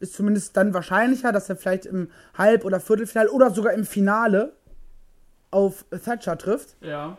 [0.00, 4.52] Ist zumindest dann wahrscheinlicher, dass er vielleicht im Halb- oder Viertelfinale oder sogar im Finale
[5.50, 6.76] auf Thatcher trifft.
[6.80, 7.18] ja.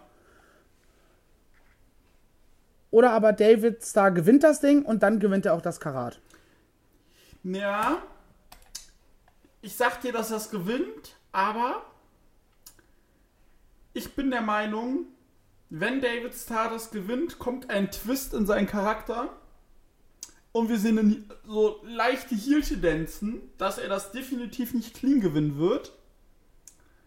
[2.91, 6.21] Oder aber David Starr gewinnt das Ding und dann gewinnt er auch das Karat.
[7.43, 8.01] Ja.
[9.61, 11.83] Ich sag dir, dass das gewinnt, aber
[13.95, 15.05] ich bin der Meinung,
[15.71, 19.29] wenn David Starr das gewinnt, kommt ein Twist in seinen Charakter
[20.51, 25.93] und wir sehen eine- so leichte Heel-Tendenzen, dass er das definitiv nicht clean gewinnen wird.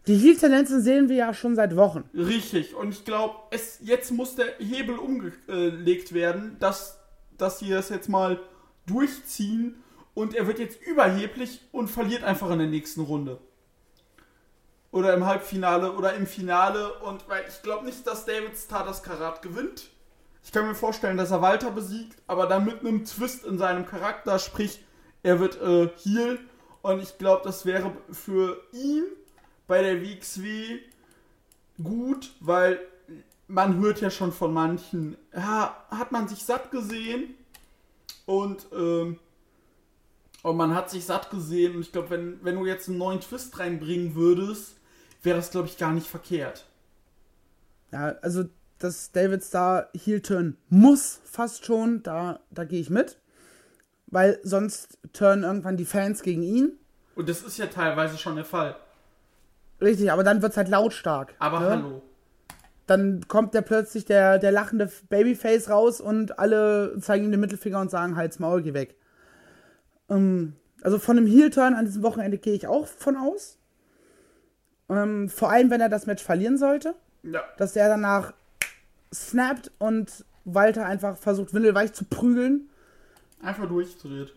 [0.07, 2.05] Die Heel-Tendenzen sehen wir ja schon seit Wochen.
[2.15, 2.75] Richtig.
[2.75, 6.99] Und ich glaube, es jetzt muss der Hebel umgelegt werden, dass,
[7.37, 8.41] dass sie das jetzt mal
[8.87, 9.77] durchziehen
[10.15, 13.39] und er wird jetzt überheblich und verliert einfach in der nächsten Runde.
[14.91, 16.95] Oder im Halbfinale oder im Finale.
[17.01, 19.91] Und weil ich glaube nicht, dass David Starr das Karat gewinnt.
[20.45, 23.85] Ich kann mir vorstellen, dass er Walter besiegt, aber dann mit einem Twist in seinem
[23.85, 24.83] Charakter, sprich,
[25.23, 26.39] er wird äh, Heel
[26.81, 29.05] Und ich glaube, das wäre für ihn
[29.67, 30.79] bei der WXW
[31.83, 32.81] gut, weil
[33.47, 37.35] man hört ja schon von manchen, ja, hat man sich satt gesehen
[38.27, 39.19] und, ähm,
[40.43, 43.21] und man hat sich satt gesehen und ich glaube, wenn, wenn du jetzt einen neuen
[43.21, 44.77] Twist reinbringen würdest,
[45.23, 46.67] wäre das, glaube ich, gar nicht verkehrt.
[47.93, 48.45] Ja, also
[48.79, 53.19] dass David Starr Heel turn muss fast schon, da, da gehe ich mit.
[54.07, 56.73] Weil sonst turnen irgendwann die Fans gegen ihn.
[57.15, 58.77] Und das ist ja teilweise schon der Fall.
[59.81, 61.35] Richtig, aber dann wird es halt lautstark.
[61.39, 61.69] Aber ne?
[61.69, 62.03] hallo.
[62.87, 67.81] Dann kommt der plötzlich der, der lachende Babyface raus und alle zeigen ihm den Mittelfinger
[67.81, 68.97] und sagen, halt's Maul, geh weg.
[70.09, 73.59] Ähm, also von einem Heel-Turn an diesem Wochenende gehe ich auch von aus.
[74.89, 76.95] Ähm, vor allem, wenn er das Match verlieren sollte.
[77.23, 77.43] Ja.
[77.57, 78.33] Dass er danach
[79.13, 82.69] snappt und Walter einfach versucht, windelweich zu prügeln.
[83.43, 84.35] Einfach durchdreht.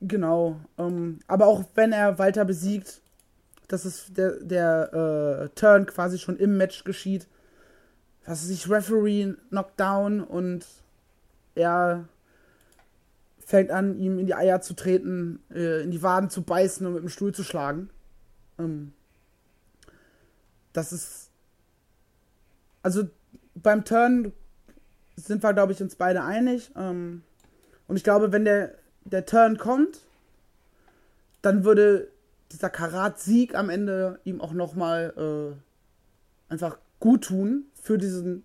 [0.00, 0.60] Genau.
[0.78, 3.00] Ähm, aber auch wenn er Walter besiegt,
[3.66, 7.26] dass es der, der äh, Turn quasi schon im Match geschieht.
[8.24, 10.66] Dass sich Referee Knockdown und
[11.54, 12.08] er
[13.38, 16.94] fängt an, ihm in die Eier zu treten, äh, in die Waden zu beißen und
[16.94, 17.88] mit dem Stuhl zu schlagen.
[18.58, 18.92] Ähm,
[20.72, 21.30] das ist.
[22.82, 23.08] Also
[23.54, 24.32] beim Turn
[25.16, 26.70] sind wir, glaube ich, uns beide einig.
[26.76, 27.22] Ähm,
[27.86, 30.00] und ich glaube, wenn der, der Turn kommt,
[31.42, 32.08] dann würde
[32.52, 38.44] dieser Karat-Sieg am Ende ihm auch nochmal äh, einfach gut tun für diesen,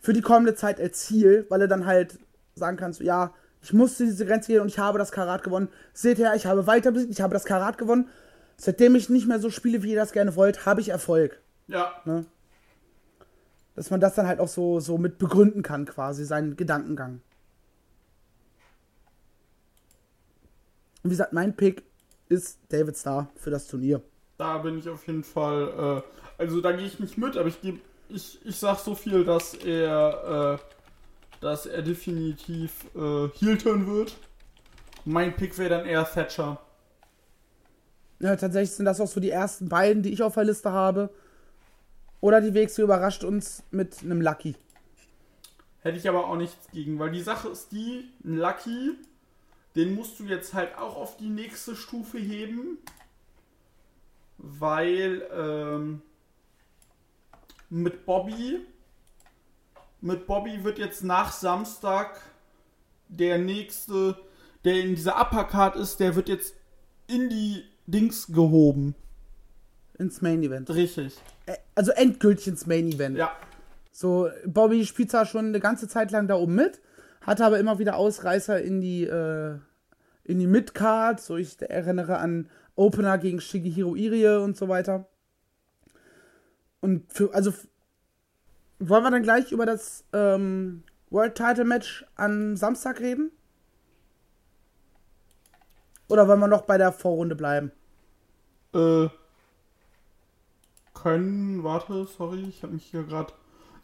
[0.00, 2.18] für die kommende Zeit als Ziel, weil er dann halt
[2.54, 3.32] sagen kann, so, ja,
[3.62, 5.68] ich musste diese Grenze gehen und ich habe das Karat gewonnen.
[5.92, 8.08] Seht her, ich habe weiter besiegt, ich habe das Karat gewonnen.
[8.56, 11.40] Seitdem ich nicht mehr so spiele, wie ihr das gerne wollt, habe ich Erfolg.
[11.68, 11.92] Ja.
[12.04, 12.26] Ne?
[13.74, 17.20] Dass man das dann halt auch so, so mit begründen kann, quasi, seinen Gedankengang.
[21.02, 21.82] Und wie gesagt, mein Pick
[22.28, 24.02] ist David Starr für das Turnier.
[24.38, 26.02] Da bin ich auf jeden Fall,
[26.38, 29.24] äh, also da gehe ich nicht mit, aber ich gebe, ich, ich sag so viel,
[29.24, 34.16] dass er, äh, dass er definitiv äh, Heel-Turn wird.
[35.04, 36.60] Mein Pick wäre dann eher Thatcher.
[38.22, 41.10] Ja, tatsächlich sind das auch so die ersten beiden, die ich auf der Liste habe.
[42.20, 44.54] Oder die WXW überrascht uns mit einem Lucky.
[45.80, 48.92] Hätte ich aber auch nichts gegen, weil die Sache ist die, ein Lucky,
[49.74, 52.78] den musst du jetzt halt auch auf die nächste Stufe heben,
[54.38, 56.02] weil ähm,
[57.70, 58.60] mit Bobby,
[60.00, 62.20] mit Bobby wird jetzt nach Samstag
[63.08, 64.16] der nächste,
[64.64, 66.54] der in dieser Uppercard ist, der wird jetzt
[67.08, 68.94] in die Dings gehoben.
[69.98, 70.70] Ins Main Event.
[70.70, 71.16] Richtig.
[71.46, 73.16] Äh, Also endgültig ins Main Event.
[73.16, 73.32] Ja.
[73.92, 76.80] So, Bobby spielt zwar schon eine ganze Zeit lang da oben mit,
[77.20, 79.58] hatte aber immer wieder Ausreißer in die, äh,
[80.24, 81.20] in die Midcard.
[81.20, 85.06] So, ich erinnere an Opener gegen Shigehiro Irie und so weiter.
[86.80, 87.52] Und für, also,
[88.78, 93.30] wollen wir dann gleich über das ähm, World Title Match am Samstag reden?
[96.12, 97.72] Oder wollen wir noch bei der Vorrunde bleiben?
[98.74, 99.08] Äh,
[100.92, 103.32] können, warte, sorry, ich habe mich hier gerade.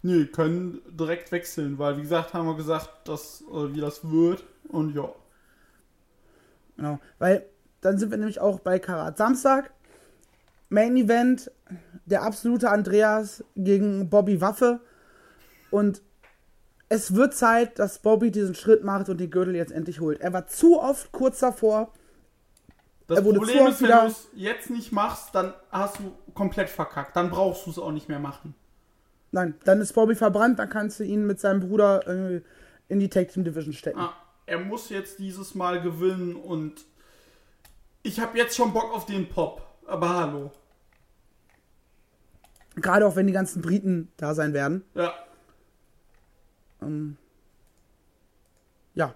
[0.02, 4.44] Nee, können direkt wechseln, weil wie gesagt, haben wir gesagt, dass, äh, wie das wird.
[4.68, 5.10] Und ja.
[6.76, 7.46] Genau, weil
[7.80, 9.70] dann sind wir nämlich auch bei Karat Samstag.
[10.68, 11.50] Main Event,
[12.04, 14.80] der absolute Andreas gegen Bobby Waffe.
[15.70, 16.02] Und
[16.90, 20.20] es wird Zeit, dass Bobby diesen Schritt macht und den Gürtel jetzt endlich holt.
[20.20, 21.90] Er war zu oft kurz davor.
[23.08, 27.16] Das Problem ist, wenn du es jetzt nicht machst, dann hast du komplett verkackt.
[27.16, 28.54] Dann brauchst du es auch nicht mehr machen.
[29.32, 32.42] Nein, dann ist Bobby verbrannt, dann kannst du ihn mit seinem Bruder äh,
[32.88, 33.98] in die Tag Team Division stecken.
[33.98, 34.14] Ah,
[34.46, 36.84] er muss jetzt dieses Mal gewinnen und
[38.02, 39.66] ich habe jetzt schon Bock auf den Pop.
[39.86, 40.52] Aber hallo.
[42.76, 44.84] Gerade auch wenn die ganzen Briten da sein werden.
[44.94, 45.14] Ja.
[46.82, 47.16] Ähm,
[48.94, 49.14] ja.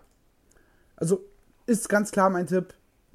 [0.96, 1.24] Also
[1.66, 2.74] ist ganz klar mein Tipp.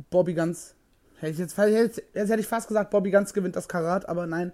[0.09, 0.73] Bobby Ganz.
[1.19, 4.27] Hätte ich jetzt, jetzt, jetzt hätte ich fast gesagt, Bobby Ganz gewinnt das Karat, aber
[4.27, 4.51] nein.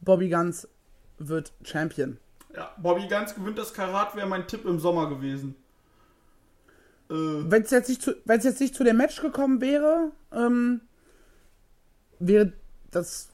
[0.00, 0.68] Bobby Ganz
[1.18, 2.18] wird Champion.
[2.54, 5.54] Ja, Bobby Ganz gewinnt das Karat, wäre mein Tipp im Sommer gewesen.
[7.08, 10.80] Äh, Wenn es jetzt, nicht zu- jetzt nicht zu dem Match gekommen wäre, ähm,
[12.18, 12.52] wäre
[12.90, 13.28] das.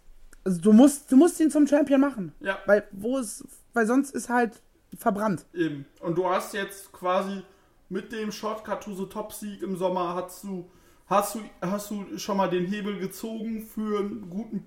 [0.44, 2.32] Also du musst, du musst ihn zum Champion machen.
[2.40, 3.44] ja, Weil wo ist.
[3.74, 4.60] Weil sonst ist halt
[4.98, 5.46] verbrannt.
[5.54, 5.86] eben.
[6.00, 7.42] Und du hast jetzt quasi
[7.92, 10.70] mit dem Shortcut to the Top Sieg im Sommer hast du,
[11.06, 14.64] hast du, hast du schon mal den Hebel gezogen für einen guten,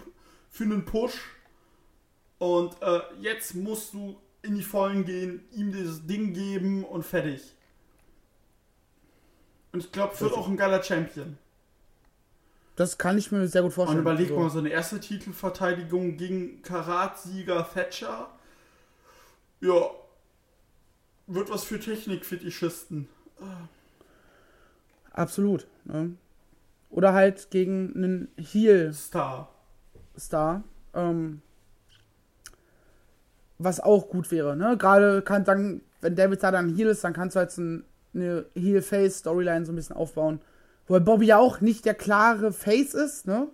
[0.50, 1.20] für einen Push.
[2.38, 7.42] Und äh, jetzt musst du in die Vollen gehen, ihm dieses Ding geben und fertig.
[9.72, 11.38] Und ich glaube, wird auch ein geiler Champion.
[12.76, 14.02] Das kann ich mir sehr gut Und vorstellen.
[14.02, 14.38] überleg So.
[14.40, 18.30] mal, so eine erste Titelverteidigung gegen Karatsieger Thatcher.
[19.62, 19.90] Ja.
[21.28, 23.10] Wird was für Technikfetischisten.
[25.12, 25.68] Absolut.
[25.86, 26.16] Ne?
[26.90, 29.50] Oder halt gegen einen Heel-Star.
[30.18, 30.64] Star.
[30.94, 31.42] Ähm,
[33.58, 34.56] was auch gut wäre.
[34.56, 34.78] Ne?
[34.78, 37.86] Gerade kann dann, wenn David Starr dann Heel ist, dann kannst du halt so ein,
[38.14, 40.42] eine Heel-Face-Storyline so ein bisschen aufbauen.
[40.88, 43.48] Wobei Bobby ja auch nicht der klare Face ist, ne?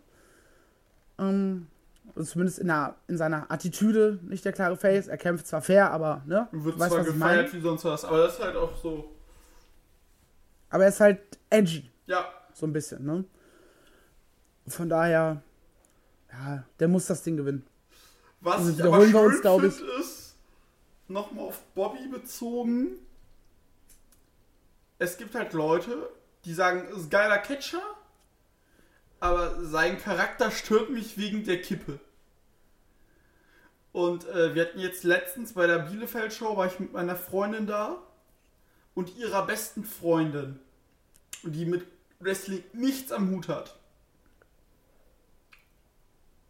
[1.18, 1.68] Ähm,
[2.16, 5.08] also zumindest in, der, in seiner Attitüde nicht der klare Face.
[5.08, 6.48] Er kämpft zwar fair, aber, ne?
[6.52, 9.12] Wird Weißt, zwar gefeiert wie sonst was, aber das ist halt auch so.
[10.72, 11.90] Aber er ist halt edgy.
[12.08, 13.26] Ja, So ein bisschen, ne?
[14.68, 15.44] Von daher,
[16.32, 17.66] ja, der muss das Ding gewinnen.
[18.40, 19.80] Was Also ich aber wir uns, schön glaub ich.
[20.00, 20.36] ist,
[21.08, 22.94] nochmal auf Bobby bezogen,
[24.98, 26.10] es gibt halt Leute,
[26.46, 27.82] die sagen, ist ein geiler Catcher,
[29.20, 32.00] aber sein Charakter stört mich wegen der Kippe.
[33.92, 38.02] Und äh, wir hatten jetzt letztens bei der Bielefeld-Show, war ich mit meiner Freundin da
[38.94, 40.60] und ihrer besten Freundin,
[41.44, 41.86] die mit
[42.20, 43.78] Wrestling nichts am Hut hat.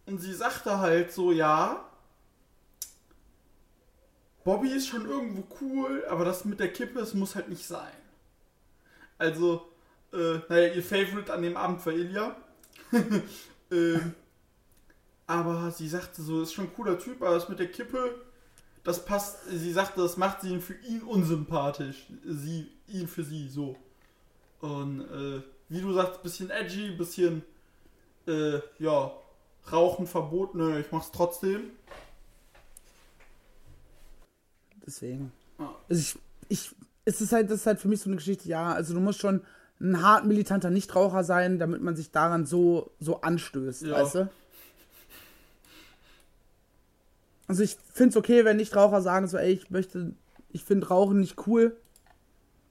[0.06, 1.86] Und sie sagte halt so, ja,
[4.44, 7.94] Bobby ist schon irgendwo cool, aber das mit der Kippe, es muss halt nicht sein.
[9.18, 9.70] Also,
[10.12, 12.36] äh, naja, ihr Favorite an dem Abend war Ilya.
[13.72, 14.16] ähm,
[15.28, 18.16] aber sie sagte so, ist schon ein cooler Typ, aber das mit der Kippe,
[18.84, 22.08] das passt, sie sagte, das macht sie für ihn unsympathisch.
[22.26, 23.76] Sie, ihn für sie, so.
[24.60, 27.44] Und, äh, wie du sagst, bisschen edgy, bisschen,
[28.28, 29.12] äh, ja,
[29.72, 31.72] Rauchen verboten, nö, ich mach's trotzdem.
[34.86, 35.32] Deswegen.
[35.60, 35.76] Ja.
[35.90, 36.18] Also ich,
[36.50, 39.00] ich, es ist halt, das ist halt für mich so eine Geschichte, ja, also du
[39.00, 39.42] musst schon
[39.80, 43.94] ein hart militanter Nichtraucher sein, damit man sich daran so, so anstößt, Ja.
[43.94, 44.30] weißt du?
[47.52, 50.14] Also ich finde es okay, wenn Nichtraucher sagen so, ey, ich möchte,
[50.52, 51.76] ich finde Rauchen nicht cool.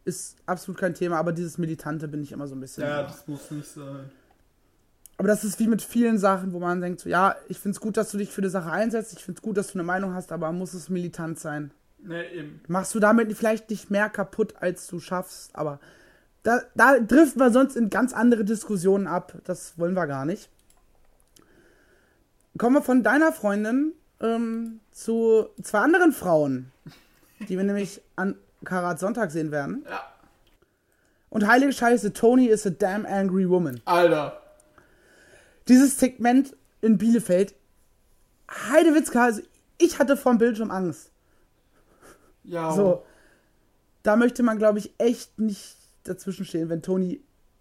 [0.06, 2.84] Ist absolut kein Thema, aber dieses Militante bin ich immer so ein bisschen.
[2.84, 4.10] Ja, das muss nicht sein.
[5.18, 7.80] Aber das ist wie mit vielen Sachen, wo man denkt, so, ja, ich finde es
[7.82, 9.82] gut, dass du dich für die Sache einsetzt, ich finde es gut, dass du eine
[9.82, 11.72] Meinung hast, aber muss es militant sein?
[12.02, 12.62] Ne, eben.
[12.66, 15.78] Machst du damit vielleicht nicht mehr kaputt, als du schaffst, aber
[16.42, 19.34] da, da driften wir sonst in ganz andere Diskussionen ab.
[19.44, 20.48] Das wollen wir gar nicht.
[22.56, 26.70] Kommen wir von deiner Freundin ähm, zu zwei anderen Frauen,
[27.48, 29.84] die wir nämlich an Karat Sonntag sehen werden.
[29.88, 30.04] Ja.
[31.30, 33.80] Und heilige Scheiße, Tony is a damn angry woman.
[33.84, 34.40] Alter.
[35.68, 37.54] Dieses Segment in Bielefeld,
[38.50, 39.42] Heidewitzka, also
[39.78, 41.10] ich hatte vom Bildschirm Angst.
[42.42, 42.72] Ja.
[42.72, 43.04] So,
[44.02, 47.20] da möchte man, glaube ich, echt nicht dazwischen stehen, wenn Tony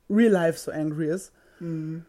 [0.10, 1.32] real life so angry ist.
[1.60, 2.06] Mhm.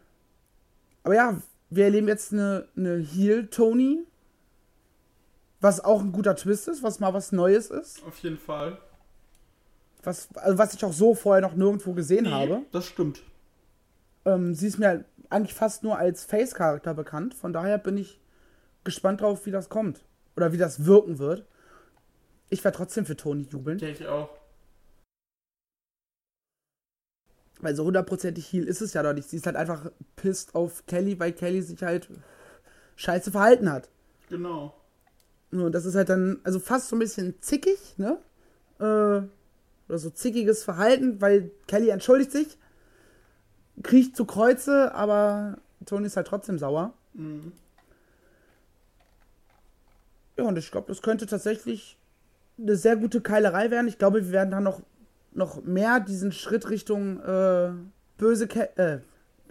[1.03, 4.05] Aber ja, wir erleben jetzt eine, eine Heel-Tony,
[5.61, 8.77] was auch ein guter Twist ist, was mal was Neues ist, Auf jeden Fall.
[10.03, 12.61] was, also was ich auch so vorher noch nirgendwo gesehen Nee, habe.
[12.71, 13.21] Das stimmt.
[14.25, 18.19] Ähm, sie ist mir eigentlich fast nur als Face-Charakter bekannt, von daher bin ich
[18.83, 20.03] gespannt drauf, wie das kommt.
[20.35, 21.45] Oder wie das wirken wird.
[22.49, 23.79] Ich werde trotzdem für Tony jubeln.
[23.79, 24.29] Ja, ich auch.
[27.59, 29.29] Weil so hundertprozentig Heal ist es ja doch nicht.
[29.29, 32.09] Sie ist halt einfach pisst auf Kelly, weil Kelly sich halt
[32.95, 33.89] scheiße verhalten hat.
[34.29, 34.73] Genau.
[35.51, 38.17] Und das ist halt dann, also fast so ein bisschen zickig, ne?
[38.79, 38.83] Äh,
[39.89, 42.57] oder so zickiges Verhalten, weil Kelly entschuldigt sich,
[43.83, 46.93] kriecht zu Kreuze, aber Tony ist halt trotzdem sauer.
[47.13, 47.51] Mhm.
[50.37, 51.97] Ja, und ich glaube, das könnte tatsächlich
[52.57, 53.87] eine sehr gute Keilerei werden.
[53.87, 54.81] Ich glaube, wir werden dann noch,
[55.33, 57.71] noch mehr diesen Schritt Richtung äh,
[58.17, 58.99] böse Ke äh,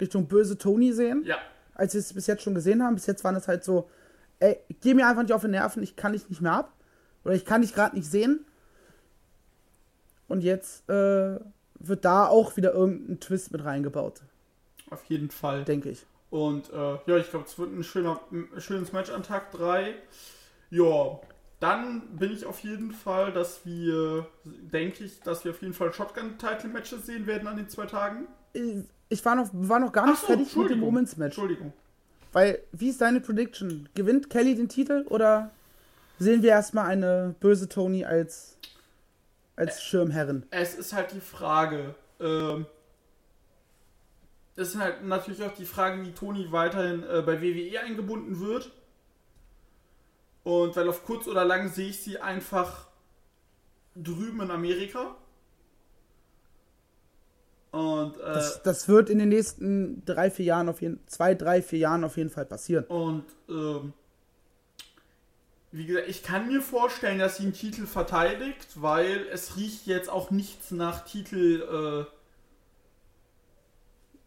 [0.00, 1.36] Richtung böse Tony sehen, Ja.
[1.74, 2.94] als wir es bis jetzt schon gesehen haben.
[2.94, 3.90] Bis jetzt waren es halt so,
[4.40, 6.72] ey, geh mir einfach nicht auf die Nerven, ich kann dich nicht mehr ab.
[7.24, 8.44] Oder ich kann dich gerade nicht sehen.
[10.28, 11.38] Und jetzt äh,
[11.78, 14.22] wird da auch wieder irgendein Twist mit reingebaut,
[14.90, 15.64] Auf jeden Fall.
[15.64, 16.06] denke ich.
[16.30, 19.94] Und äh, ja, ich glaube, es wird ein, schöner, ein schönes Match an Tag 3.
[20.70, 21.18] Ja,
[21.58, 25.92] dann bin ich auf jeden Fall, dass wir, denke ich, dass wir auf jeden Fall
[25.92, 28.28] Shotgun-Title-Matches sehen werden an den zwei Tagen.
[28.52, 30.86] Ich- Ich war noch, war noch gar nicht so, fertig mit dem Entschuldigung.
[30.86, 31.36] Women's Match.
[31.36, 31.72] Entschuldigung.
[32.32, 33.88] Weil, wie ist deine Prediction?
[33.94, 35.50] Gewinnt Kelly den Titel oder
[36.18, 38.56] sehen wir erstmal eine böse Tony als,
[39.56, 40.44] als Schirmherrin?
[40.50, 42.66] Es ist halt die Frage, ähm,
[44.56, 48.70] es ist halt natürlich auch die Frage, wie Toni weiterhin äh, bei WWE eingebunden wird.
[50.44, 52.86] Und weil auf kurz oder lang sehe ich sie einfach
[53.94, 55.16] drüben in Amerika.
[57.72, 61.62] Und, äh, Das, das wird in den nächsten drei, vier Jahren auf jeden zwei, drei,
[61.62, 62.84] vier Jahren auf jeden Fall passieren.
[62.86, 63.92] und ähm,
[65.72, 70.08] wie gesagt, ich kann mir vorstellen, dass sie einen Titel verteidigt, weil es riecht jetzt
[70.08, 72.10] auch nichts nach Titel, äh,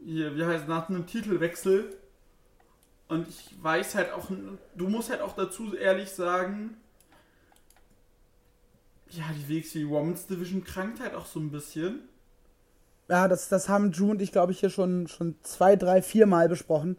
[0.06, 1.94] hier, wie heißt nach einem Titelwechsel.
[3.10, 4.32] Und ich weiß halt auch,
[4.76, 6.78] du musst halt auch dazu ehrlich sagen,
[9.10, 12.08] ja, die WXW Women's Division krankt halt auch so ein bisschen.
[13.10, 16.26] Ja, das, das haben Drew und ich, glaube ich, hier schon, schon zwei, drei, vier
[16.26, 16.98] Mal besprochen,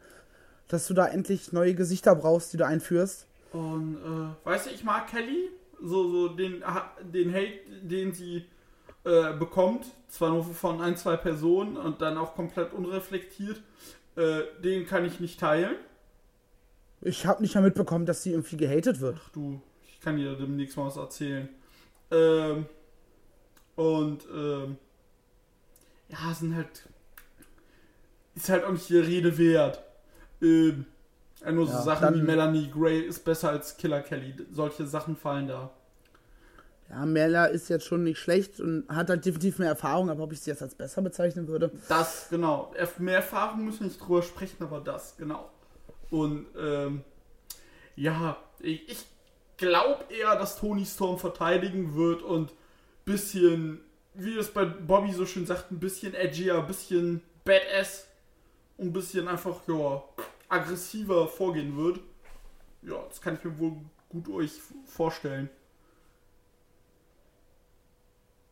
[0.68, 3.26] dass du da endlich neue Gesichter brauchst, die du einführst.
[3.52, 5.50] Und, äh, weißt du, ich mag Kelly,
[5.82, 6.62] so, so den,
[7.12, 8.44] den Hate, den sie
[9.04, 13.60] äh, bekommt, zwar nur von ein, zwei Personen und dann auch komplett unreflektiert,
[14.16, 15.76] äh, den kann ich nicht teilen.
[17.00, 19.18] Ich habe nicht mal mitbekommen, dass sie irgendwie gehatet wird.
[19.22, 21.48] Ach du, ich kann dir demnächst mal was erzählen.
[22.10, 22.66] Ähm,
[23.76, 24.78] und, ähm,
[26.14, 26.88] ja, sind halt,
[28.34, 29.82] ist halt auch nicht die Rede wert.
[30.40, 30.86] Ähm,
[31.52, 34.34] nur so Ja, Sachen wie Melanie Gray ist besser als Killer Kelly.
[34.50, 35.70] Solche Sachen fallen da.
[36.90, 40.32] Ja, Mella ist jetzt schon nicht schlecht und hat halt definitiv mehr Erfahrung, aber ob
[40.32, 41.70] ich sie jetzt als besser bezeichnen würde.
[41.88, 42.74] Das, genau.
[42.98, 45.50] Mehr Erfahrung müssen wir nicht drüber sprechen, aber das, genau.
[46.10, 47.02] Und, ähm,
[47.96, 49.06] ja, ich, ich
[49.56, 52.52] glaube eher, dass Tony Storm verteidigen wird und
[53.04, 53.80] bisschen,
[54.14, 58.06] wie es bei Bobby so schön sagt, ein bisschen edgier, ein bisschen badass
[58.76, 60.02] und ein bisschen einfach, ja,
[60.48, 62.00] aggressiver vorgehen wird.
[62.82, 63.76] Ja, das kann ich mir wohl
[64.08, 64.52] gut euch
[64.86, 65.50] vorstellen.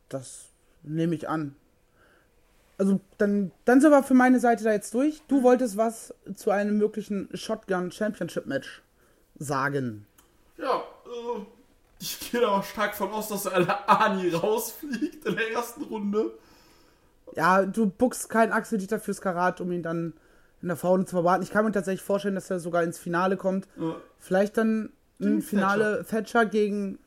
[0.09, 0.49] Das
[0.83, 1.55] nehme ich an.
[2.79, 5.23] Also dann, dann sind wir für meine Seite da jetzt durch.
[5.29, 8.83] Du wolltest was zu einem möglichen Shotgun Championship Match
[9.39, 10.07] sagen.
[10.57, 11.45] Ja, äh,
[12.03, 16.33] ich gehe da auch stark von aus, dass Ani rausfliegt in der ersten Runde.
[17.37, 20.13] Ja, du buckst keinen Axel Dieter fürs Karat, um ihn dann
[20.61, 21.43] in der Faule zu verwarten.
[21.43, 23.67] Ich kann mir tatsächlich vorstellen, dass er sogar ins Finale kommt.
[23.79, 26.99] Äh, Vielleicht dann ein Finale Thatcher gegen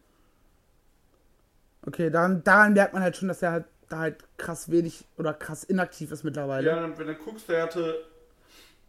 [1.86, 5.34] Okay, daran, daran merkt man halt schon, dass er halt da halt krass wenig oder
[5.34, 6.68] krass inaktiv ist mittlerweile.
[6.68, 8.06] Ja, wenn du guckst, der hatte.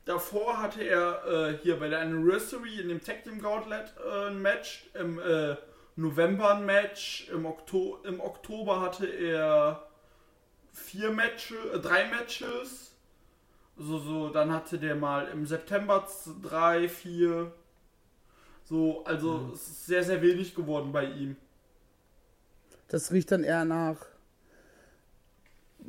[0.05, 4.43] Davor hatte er äh, hier bei der Anniversary in dem Tag Team Gauntlet äh, ein
[4.43, 5.55] Match, im äh,
[5.95, 9.87] November ein Match, im, Okto im Oktober hatte er
[10.73, 12.92] vier Matches, äh, drei Matches.
[13.77, 16.07] So, so, dann hatte der mal im September
[16.43, 17.53] drei, vier.
[18.65, 21.37] So, also es ist sehr, sehr wenig geworden bei ihm.
[22.89, 23.97] Das riecht dann eher nach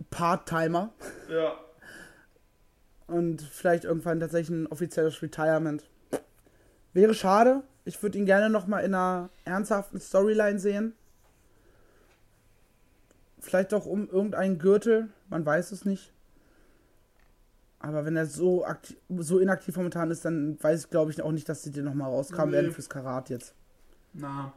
[0.10, 0.92] Part-Timer
[1.30, 1.58] Ja.
[3.08, 5.84] und vielleicht irgendwann tatsächlich ein offizielles Retirement.
[6.94, 7.64] Wäre schade.
[7.86, 10.94] Ich würde ihn gerne nochmal in einer ernsthaften Storyline sehen.
[13.40, 16.12] Vielleicht auch um irgendeinen Gürtel, man weiß es nicht.
[17.84, 21.34] Aber wenn er so, aktiv, so inaktiv momentan ist, dann weiß ich, glaube ich, auch
[21.34, 22.56] nicht, dass sie den nochmal rauskramen Nee.
[22.56, 23.54] werden fürs Karat jetzt.
[24.14, 24.54] Na.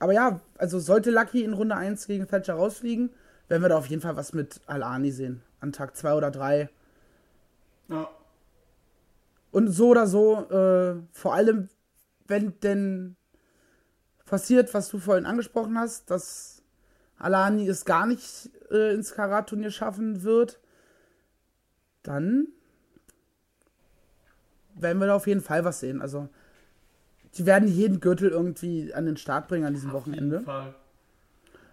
[0.00, 3.10] Aber ja, also sollte Lucky in Runde 1 gegen Thatcher rausfliegen,
[3.46, 5.42] werden wir da auf jeden Fall was mit Al-Ani sehen.
[5.60, 6.68] An Tag 2 oder 3.
[7.88, 8.08] Ja.
[9.52, 11.68] Und so oder so, äh, vor allem,
[12.26, 13.16] wenn denn
[14.26, 16.62] passiert, was du vorhin angesprochen hast, dass
[17.16, 20.58] Alani es gar nicht äh, ins Karat-Turnier schaffen wird,
[22.04, 22.46] dann
[24.76, 26.00] werden wir da auf jeden Fall was sehen.
[26.00, 26.28] Also,
[27.36, 30.36] die werden jeden Gürtel irgendwie an den Start bringen an diesem Auf Wochenende.
[30.36, 30.74] jeden Fall.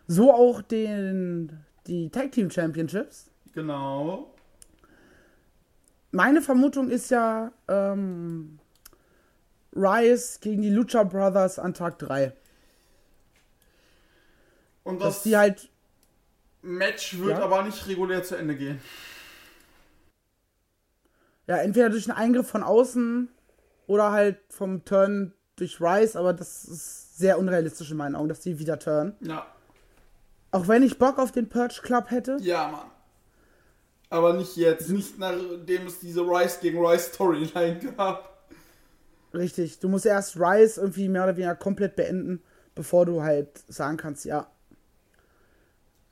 [0.07, 3.29] So auch den, die Tag Team Championships.
[3.53, 4.33] Genau.
[6.11, 8.59] meine Vermutung ist ja ähm,
[9.73, 12.33] Rice gegen die Lucha Brothers an Tag 3.
[14.83, 15.69] Und Dass das die halt,
[16.61, 17.43] Match wird Ja?
[17.43, 18.79] aber nicht regulär zu Ende gehen.
[21.51, 23.27] Ja, entweder durch einen Eingriff von außen
[23.85, 28.39] oder halt vom Turn durch Rice, aber das ist sehr unrealistisch in meinen Augen, dass
[28.39, 29.17] die wieder turnen.
[29.19, 29.45] Ja.
[30.51, 32.37] Auch wenn ich Bock auf den Purge Club hätte.
[32.39, 32.89] Ja, Mann.
[34.09, 34.87] Aber nicht jetzt.
[34.89, 38.47] Nicht nachdem es diese Rice gegen Rice Storyline gab.
[39.33, 42.41] Richtig, du musst erst Rice irgendwie mehr oder weniger komplett beenden,
[42.75, 44.49] bevor du halt sagen kannst, ja,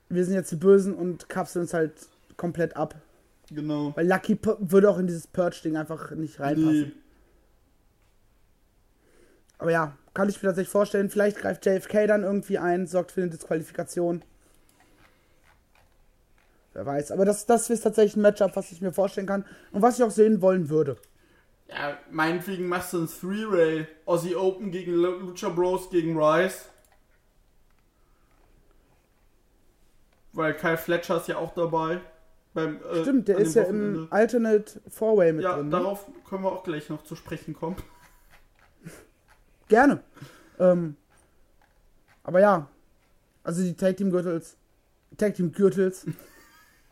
[0.09, 1.93] wir sind jetzt die Bösen und kapseln uns halt
[2.35, 2.95] komplett ab.
[3.51, 3.93] Genau.
[3.95, 6.81] Weil Lucky P würde auch in dieses Purge-Ding einfach nicht reinpassen.
[6.81, 6.91] Nee.
[9.57, 13.21] Aber ja, kann ich mir tatsächlich vorstellen, vielleicht greift JFK dann irgendwie ein, sorgt für
[13.21, 14.23] eine Disqualifikation.
[16.73, 17.11] Wer weiß.
[17.11, 20.03] Aber das, das ist tatsächlich ein Matchup, was ich mir vorstellen kann und was ich
[20.05, 20.97] auch sehen wollen würde.
[21.67, 23.87] Ja, meinetwegen machst du ein Three-Ray.
[24.05, 26.65] Aussie Open gegen Lu- Lucha Bros gegen Rice.
[30.33, 32.01] Weil Kyle Fletcher ist ja auch dabei.
[32.53, 33.99] Beim, äh, Stimmt, der ist ja Wochenende.
[34.01, 35.65] im Alternate Four-Way mit Ja, drin.
[35.65, 35.71] Ne?
[35.71, 37.75] darauf können wir auch gleich noch zu sprechen kommen.
[39.67, 40.01] Gerne.
[40.59, 40.95] Ähm,
[42.23, 42.67] aber ja,
[43.43, 44.57] also die Tag Team Gürtels,
[45.17, 46.05] Tag Team Gürtels.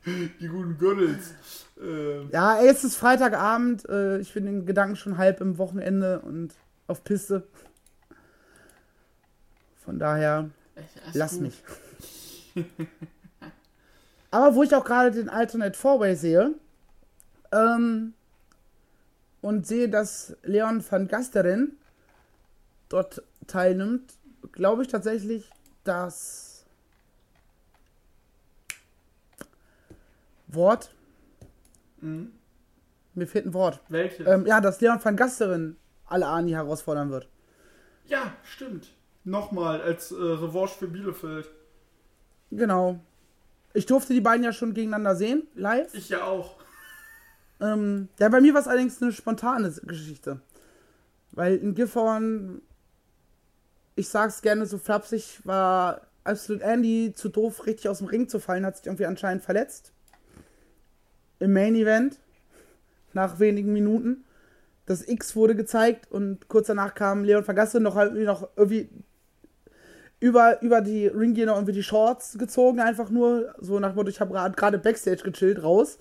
[0.06, 1.34] Die guten Gürtels.
[1.82, 3.90] Ähm, Ja, ey, es ist Freitagabend.
[3.90, 6.54] Äh, ich bin den Gedanken schon halb im Wochenende und
[6.88, 7.46] auf Piste.
[9.84, 10.50] Von daher,
[11.14, 11.62] lass mich.
[14.32, 16.56] Aber wo ich auch gerade den Alternate Four-Way sehe
[17.52, 18.14] ähm,
[19.42, 21.78] und sehe, dass Leon van Gasteren
[22.90, 24.14] dort teilnimmt,
[24.52, 25.50] glaube ich tatsächlich,
[25.84, 26.66] dass
[30.48, 30.94] Wort,
[32.00, 32.32] Mhm.
[33.16, 33.82] mir fehlt ein Wort.
[33.90, 34.24] Welche?
[34.24, 37.28] Ähm, ja, dass Leon van Gasteren alle Ani herausfordern wird.
[38.06, 38.94] Ja, stimmt.
[39.24, 41.50] Nochmal als äh, Revanche für Bielefeld.
[42.52, 43.00] Genau.
[43.78, 45.94] Ich durfte die beiden ja schon gegeneinander sehen, live.
[45.94, 46.56] Ich ja auch.
[47.62, 50.42] Ähm, ja, bei mir war es allerdings eine spontane Geschichte.
[51.30, 52.64] Weil in Gifhorn,
[53.94, 58.40] ich sag's gerne so flapsig, war Absolute Andy zu doof, richtig aus dem Ring zu
[58.40, 59.94] fallen, hat sich irgendwie anscheinend verletzt.
[61.38, 62.18] Im Main Event,
[63.14, 64.26] nach wenigen Minuten.
[64.88, 68.90] Das X wurde gezeigt und kurz danach kam Leon Vergasse noch, noch irgendwie
[70.20, 74.20] über, über die Ringgear noch irgendwie die Shorts gezogen, einfach nur so nach Motto, ich
[74.20, 76.00] habe gerade Backstage gechillt raus.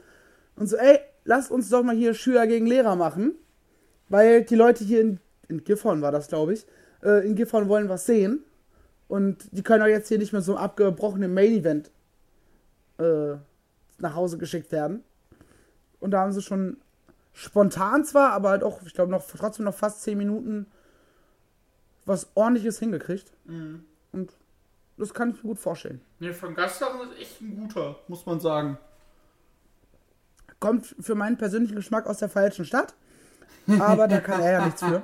[0.56, 3.34] Und so, ey, lasst uns doch mal hier Schüler gegen Lehrer machen.
[4.08, 6.66] Weil die Leute hier in, in Gifhorn war das, glaube ich,
[7.02, 8.44] äh, in Gifhorn wollen was sehen.
[9.08, 11.90] Und die können auch jetzt hier nicht mehr so abgebrochenen Main-Event
[12.98, 13.34] äh,
[13.98, 15.02] nach Hause geschickt werden.
[16.00, 16.78] Und da haben sie schon
[17.32, 20.66] spontan zwar, aber halt auch, ich glaube, noch trotzdem noch fast 10 Minuten
[22.04, 23.32] was ordentliches hingekriegt.
[24.16, 24.32] Und
[24.96, 26.00] das kann ich mir gut vorstellen.
[26.20, 28.78] Ne, von Gastern ist echt ein guter, muss man sagen.
[30.58, 32.94] Kommt für meinen persönlichen Geschmack aus der falschen Stadt.
[33.78, 35.02] Aber da kann er ja nichts für.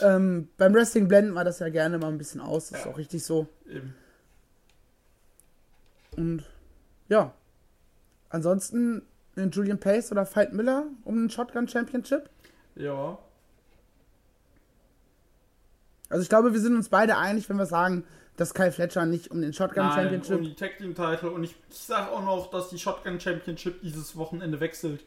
[0.06, 2.68] ähm, beim Wrestling blenden wir das ja gerne mal ein bisschen aus.
[2.68, 3.46] Das ist auch richtig so.
[3.66, 3.94] Eben.
[6.14, 6.44] Und
[7.08, 7.32] ja.
[8.28, 9.00] Ansonsten
[9.36, 12.28] den Julian Pace oder Veit Miller um den Shotgun Championship.
[12.74, 13.18] Ja.
[16.08, 18.04] Also ich glaube, wir sind uns beide einig, wenn wir sagen,
[18.36, 20.36] dass Kyle Fletcher nicht um den Shotgun Nein, Championship.
[20.36, 23.82] um die Tag Team Title und ich, ich sag auch noch, dass die Shotgun Championship
[23.82, 25.04] dieses Wochenende wechselt.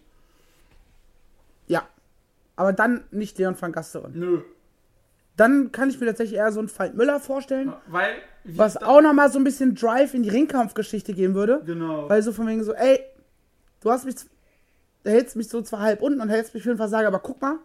[1.68, 1.88] Ja.
[2.58, 4.12] Aber dann nicht Leon van Gasteren.
[4.14, 4.42] Nö.
[5.38, 7.74] Dann kann ich mir tatsächlich eher so einen Veit Miller vorstellen.
[7.88, 8.16] Weil.
[8.44, 11.62] Was auch nochmal so ein bisschen Drive in die Ringkampfgeschichte geben würde.
[11.66, 12.10] Genau.
[12.10, 13.00] Weil so von wegen so, ey,
[13.80, 14.16] du hast mich,
[15.04, 17.42] du hältst mich so zwar halb unten und hältst mich für einen Versager, aber guck
[17.42, 17.60] mal,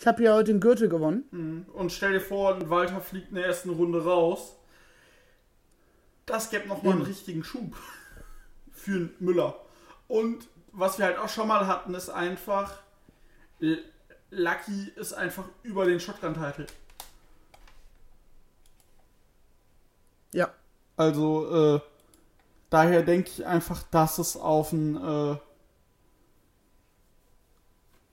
[0.00, 1.66] ich habe hier heute den Gürtel gewonnen.
[1.74, 4.56] Und stell dir vor, Walter fliegt in der ersten Runde raus.
[6.24, 7.10] Das gäbe nochmal einen Eben.
[7.10, 7.76] richtigen Schub
[8.72, 9.60] für einen Müller.
[10.08, 12.80] Und was wir halt auch schon mal hatten, ist einfach,
[14.30, 16.66] Lucky ist einfach über den Shotgun-Title.
[20.32, 20.48] Ja.
[20.96, 21.80] Also, äh,
[22.70, 25.36] daher denke ich einfach, dass es auf ein, äh,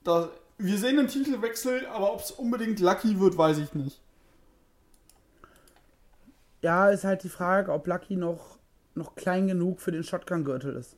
[0.03, 4.01] da, wir sehen einen Titelwechsel, aber ob es unbedingt Lucky wird, weiß ich nicht.
[6.61, 8.57] Ja, ist halt die Frage, ob Lucky noch,
[8.95, 10.95] noch klein genug für den Shotgun-Gürtel ist.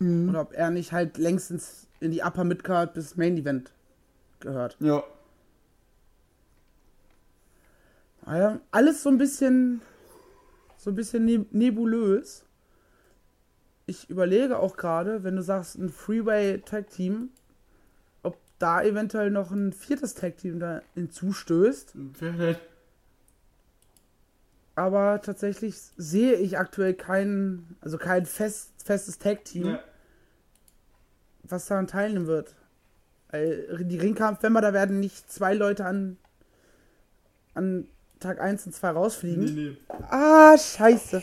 [0.00, 3.72] Oder ob er nicht halt längstens in die Upper Midcard bis Main Event
[4.38, 4.76] gehört.
[4.78, 5.02] Ja.
[8.24, 9.80] Naja, alles so ein bisschen,
[10.76, 12.44] so ein bisschen neb nebulös.
[13.86, 17.30] ich überlege auch gerade, wenn du sagst, ein Freeway Tag Team,
[18.58, 21.94] da eventuell noch ein viertes Tag Team da hinzustößt.
[22.20, 22.56] Denn?
[24.74, 29.80] Aber tatsächlich sehe ich aktuell kein, also kein fest, festes Tag Team, Ne,
[31.42, 32.54] was daran teilnehmen wird.
[33.30, 36.16] Weil die Ringkampf, wenn wir da werden nicht zwei Leute an,
[37.54, 37.86] an
[38.20, 39.44] Tag 1 und 2 rausfliegen.
[39.44, 39.76] nee, nee.
[40.10, 41.22] Ah, scheiße.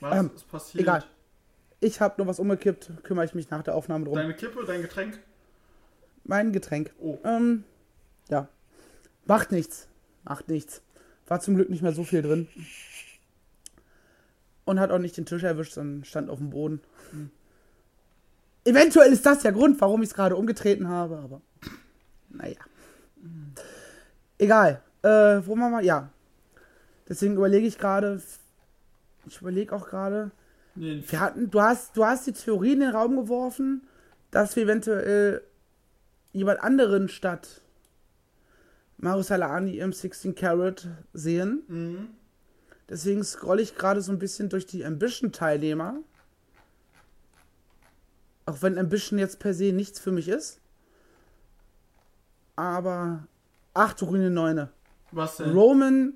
[0.00, 0.82] Was Ähm, ist passiert?
[0.82, 1.04] Egal.
[1.80, 4.14] Ich habe nur was umgekippt, kümmere ich mich nach der Aufnahme drum.
[4.16, 5.18] Deine Kippe, dein Getränk?
[6.28, 6.92] Mein Getränk.
[7.00, 7.18] Oh.
[7.24, 7.64] Ähm,
[8.28, 8.48] ja.
[9.24, 9.88] Macht nichts.
[10.24, 10.82] Macht nichts.
[11.26, 12.48] War zum Glück nicht mehr so viel drin.
[14.66, 16.82] Und hat auch nicht den Tisch erwischt, sondern stand auf dem Boden.
[18.64, 21.40] Eventuell ist das der Grund, warum ich es gerade umgetreten habe, aber
[22.28, 22.60] naja.
[24.36, 24.82] Egal.
[25.02, 25.82] Äh, wo machen wir?
[25.82, 26.10] Ja.
[27.08, 28.20] Deswegen überlege ich gerade.
[29.26, 30.30] Ich überlege auch gerade.
[30.74, 33.88] Nee, Wir hatten, du hast, du hast die Theorie in den Raum geworfen,
[34.30, 35.42] dass wir eventuell
[36.38, 37.60] jemand anderen statt
[38.96, 41.62] Mario Salani im 16 Carat sehen.
[41.68, 42.08] Mhm.
[42.88, 46.00] Deswegen scrolle ich gerade so ein bisschen durch die Ambition-Teilnehmer.
[48.46, 50.60] Auch wenn Ambition jetzt per se nichts für mich ist.
[52.56, 53.28] Aber.
[53.74, 54.70] Ach du grüne Neune.
[55.12, 55.52] Was denn?
[55.52, 56.14] Roman.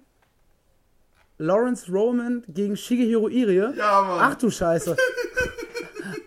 [1.39, 3.75] Lawrence Roman gegen Shigehiro Irie.
[3.77, 4.19] ja, Mann.
[4.21, 4.97] Ach du Scheiße.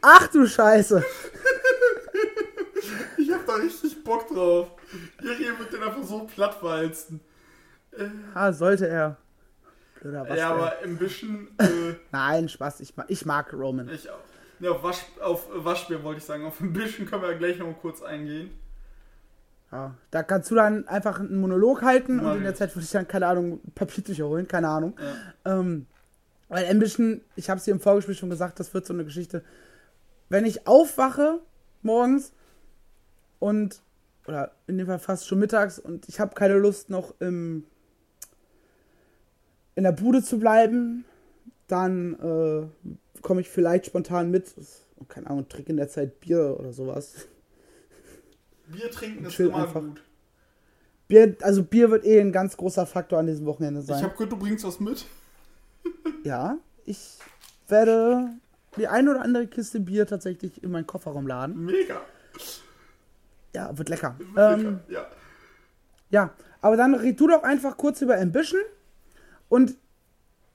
[0.01, 1.03] Ach du Scheiße.
[3.17, 4.71] Ich hab da richtig Bock drauf.
[5.21, 7.19] Ihr wird den einfach so plattwalzen.
[8.33, 9.17] Ah, sollte er.
[9.99, 10.39] Blöder Bastard.
[10.39, 11.47] Ja, aber ein bisschen.
[11.57, 12.79] Äh, Nein, Spaß.
[12.79, 13.89] Ich mag, ich mag Roman.
[13.89, 14.19] ich auch.
[14.59, 16.45] Ja, auf, Wasch, auf Waschbär wollte ich sagen.
[16.45, 18.51] Auf ein bisschen können wir ja gleich noch mal kurz eingehen.
[19.71, 22.55] Ja, da kannst du dann einfach einen Monolog halten Mach und in der.
[22.55, 24.47] Zeit würde ich dann, keine Ahnung, Papiertücher holen.
[24.47, 24.97] Keine Ahnung.
[25.43, 25.59] Ja.
[25.59, 25.87] Ähm,
[26.47, 29.43] weil Ambition, ich habe es dir im Vorgespräch schon gesagt, das wird so eine Geschichte.
[30.29, 31.39] Wenn ich aufwache
[31.81, 32.31] morgens
[33.39, 33.81] und,
[34.27, 37.65] oder in dem Fall fast schon mittags und ich habe keine Lust noch im,
[39.75, 41.05] in der Bude zu bleiben,
[41.67, 44.53] dann äh, komme ich vielleicht spontan mit.
[45.09, 47.27] Keine Ahnung, trinke in der Zeit Bier oder sowas.
[48.67, 49.81] Bier trinken ist immer einfach.
[49.81, 50.01] gut.
[51.07, 54.01] Bier, also Bier wird eh ein ganz großer Faktor an diesem Wochenende Ich sein.
[54.03, 55.05] hab gehört, du bringst was mit.
[56.23, 57.19] Ja, ich
[57.67, 58.29] werde
[58.77, 61.65] die ein oder andere Kiste Bier tatsächlich in meinen Kofferraum laden.
[61.65, 62.01] Mega.
[63.55, 64.15] Ja, wird lecker.
[64.19, 64.83] Wird Ähm, lecker.
[64.89, 65.07] Ja.
[66.09, 68.59] ja, aber dann red du doch einfach kurz über Ambition
[69.49, 69.75] und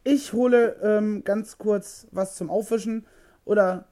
[0.05, 3.07] ich hole ähm, ganz kurz was zum Aufwischen
[3.45, 3.87] oder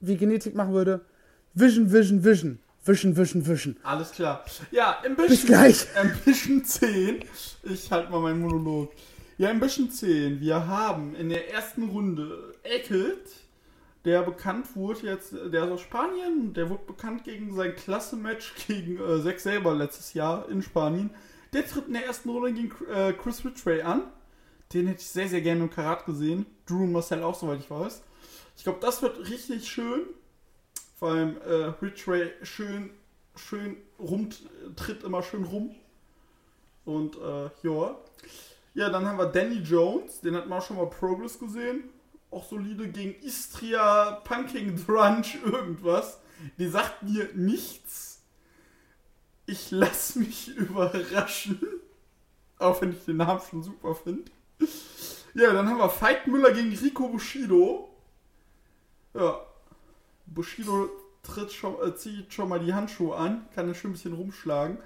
[0.00, 1.00] wie Genetik machen würde,
[1.54, 2.58] Vision, Vision, Vision.
[2.84, 3.76] Vision, Vision, Vision.
[3.82, 4.44] Alles klar.
[4.70, 5.28] Ja, Ambition.
[5.28, 5.86] Bis gleich.
[5.96, 7.24] Ambition 10.
[7.64, 8.92] Ich halte mal meinen Monolog.
[9.38, 10.40] Ja, Ambition 10.
[10.40, 13.26] Wir haben in der ersten Runde Eckelt,
[14.06, 19.00] der bekannt wurde jetzt, der ist aus Spanien, der wurde bekannt gegen sein Klasse-Match gegen
[19.00, 21.10] äh, Zack Saber letztes Jahr in Spanien.
[21.52, 24.04] Der tritt in der ersten Runde gegen äh, Chris Ridgway an.
[24.72, 26.46] Den hätte ich sehr, sehr gerne im Karat gesehen.
[26.66, 28.04] Drew und Marcel auch, soweit ich weiß.
[28.56, 30.02] Ich glaube, das wird richtig schön.
[30.94, 32.90] Vor allem äh, Ridgway schön,
[33.34, 34.28] schön rum,
[34.76, 35.74] tritt immer schön rum.
[36.84, 37.96] Und äh, ja.
[38.74, 41.90] Ja, dann haben wir Danny Jones, den hat man auch schon mal Progress gesehen.
[42.30, 46.18] Auch solide gegen Istria, Punking Drunch, irgendwas.
[46.58, 48.22] Die sagt mir nichts.
[49.46, 51.60] Ich lass mich überraschen.
[52.58, 54.30] Auch wenn ich den Namen schon super finde.
[55.34, 57.90] Ja, dann haben wir Fight Müller gegen Rico Bushido.
[59.14, 59.40] Ja,
[60.26, 60.90] Bushido
[61.22, 64.78] tritt schon, äh, zieht schon mal die Handschuhe an, kann er schön ein bisschen rumschlagen.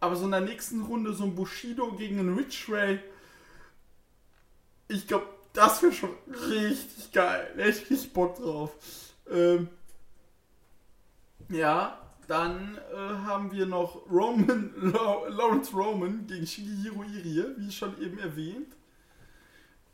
[0.00, 2.98] Aber so in der nächsten Runde so ein Bushido gegen einen Rich Ray.
[4.88, 6.10] Ich glaube, das wäre schon
[6.50, 7.48] richtig geil.
[7.56, 8.72] Ich richtig Bock drauf.
[9.30, 9.68] Ähm,
[11.48, 14.74] ja, dann äh, haben wir noch Roman,
[15.28, 18.74] Lawrence Roman gegen Shigehiro Irie, wie schon eben erwähnt.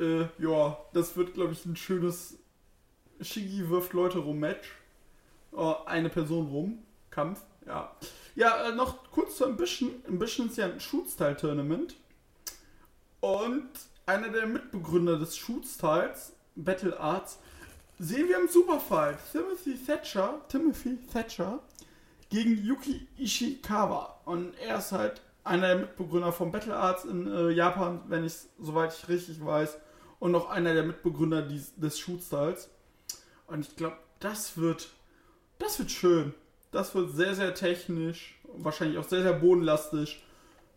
[0.01, 2.39] Äh, ja, das wird, glaube ich, ein schönes
[3.21, 4.73] Shigi wirft Leute rum Match.
[5.53, 6.79] Oh, eine Person rum.
[7.11, 7.43] Kampf.
[7.67, 7.95] Ja.
[8.35, 9.91] Ja, äh, noch kurz zu Ambition.
[10.09, 11.97] Ambition ist ja ein Shoot-Style-Tournament.
[13.21, 13.69] Und
[14.11, 17.39] einer der Mitbegründer des Shoot-Styles, Battle Arts,
[17.99, 19.19] sehen wir im Superfight.
[19.31, 21.61] Timothy Thatcher, Timothy Thatcher
[22.29, 24.21] gegen Yuki Ishikawa.
[24.25, 28.35] Und er ist halt einer der Mitbegründer von Battle Arts in äh, Japan, wenn ich
[28.59, 29.79] soweit ich richtig weiß.
[30.19, 32.69] Und noch einer der Mitbegründer dies, des Shoot-Styles.
[33.47, 34.89] Und ich glaube, das wird,
[35.59, 36.35] das wird schön.
[36.73, 38.39] Das wird sehr, sehr technisch.
[38.43, 40.21] Wahrscheinlich auch sehr, sehr bodenlastig.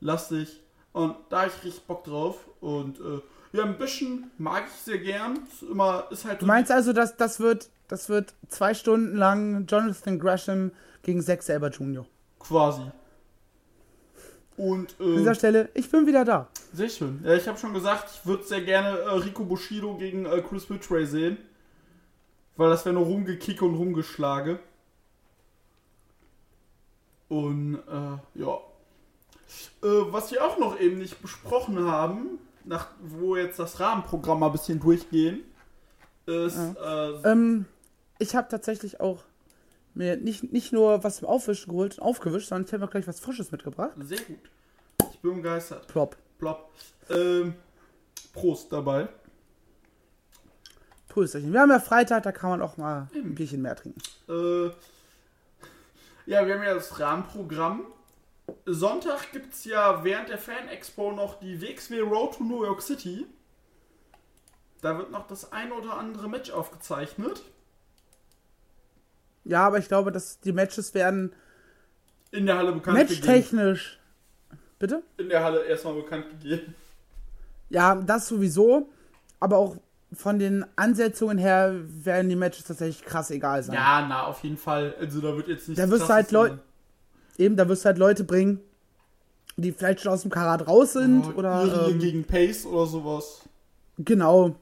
[0.02, 0.63] Lastig.
[0.94, 2.38] Und da habe ich richtig Bock drauf.
[2.62, 3.22] Und äh,
[3.52, 5.40] Ja, ein bisschen mag ich sehr gern.
[5.52, 9.66] Ist immer, ist halt Du meinst also, dass das wird, das wird zwei Stunden lang
[9.68, 10.72] Jonathan Gresham
[11.02, 12.06] gegen Zack Saber Jr.
[12.40, 12.84] quasi.
[14.56, 16.48] Und An äh, dieser Stelle, ich bin wieder da.
[16.74, 17.22] sehr schön.
[17.24, 20.70] Ja, ich habe schon gesagt, ich würde sehr gerne äh, Rico Bushido gegen äh, Chris
[20.70, 21.38] Ridgway sehen.
[22.56, 24.60] Weil das wäre nur rumgekicke und rumgeschlage.
[27.30, 28.58] Und äh, ja.
[29.82, 34.48] Äh, was wir auch noch eben nicht besprochen haben, nach, wo jetzt das Rahmenprogramm mal
[34.48, 35.42] ein bisschen durchgehen,
[36.26, 37.66] ist äh, Ähm,
[38.20, 39.24] ich habe tatsächlich auch
[39.94, 43.08] mir nicht, nicht nur was zum Aufwischen geholt und aufgewischt, sondern ich habe auch gleich
[43.08, 43.92] was Frisches mitgebracht.
[44.00, 44.40] sehr gut.
[45.12, 45.88] Ich bin begeistert.
[45.88, 46.18] Plop.
[46.40, 46.72] Plopp.
[47.10, 47.56] Ähm,
[48.34, 49.08] Prost dabei.
[51.10, 51.54] Prösterchen.
[51.54, 54.02] Wir haben ja Freitag, da kann man auch mal ein Bierchen mehr trinken.
[54.28, 54.72] Äh,
[56.26, 57.86] ja, wir haben ja das Rahmenprogramm.
[58.66, 62.82] Sonntag gibt es ja während der Fan Expo noch die WXW Road to New York
[62.82, 63.26] City.
[64.82, 67.42] Da wird noch das ein oder andere Match aufgezeichnet.
[69.46, 71.34] Ja, aber ich glaube, dass die Matches werden
[72.32, 73.20] In der Halle bekannt gegeben.
[73.26, 74.00] matchtechnisch.
[74.80, 75.04] Bitte?
[75.18, 76.76] In der Halle erstmal bekannt gegeben.
[77.70, 78.90] Ja, das sowieso.
[79.40, 79.78] Aber auch
[80.14, 83.76] von den Ansetzungen her werden die Matches tatsächlich krass egal sein.
[83.76, 84.96] Ja, na, auf jeden Fall.
[85.00, 85.80] Also da wird jetzt nicht.
[85.80, 86.60] Da wirst du halt Leute-
[87.38, 88.60] Eben, da wirst du halt Leute bringen,
[89.58, 91.36] die vielleicht schon aus dem Karat raus sind.
[91.38, 93.42] oder Irie ähm, gegen Pace oder sowas.
[93.98, 94.56] Genau.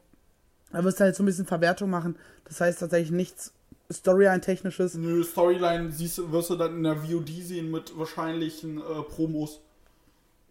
[0.72, 2.15] Da wirst du halt so ein bisschen Verwertung machen.
[2.45, 3.53] Das heißt tatsächlich nichts
[3.91, 4.95] Storyline-technisches.
[4.95, 9.59] Nö, Storyline siehst, wirst du dann in der VOD sehen mit wahrscheinlichen äh, Promos.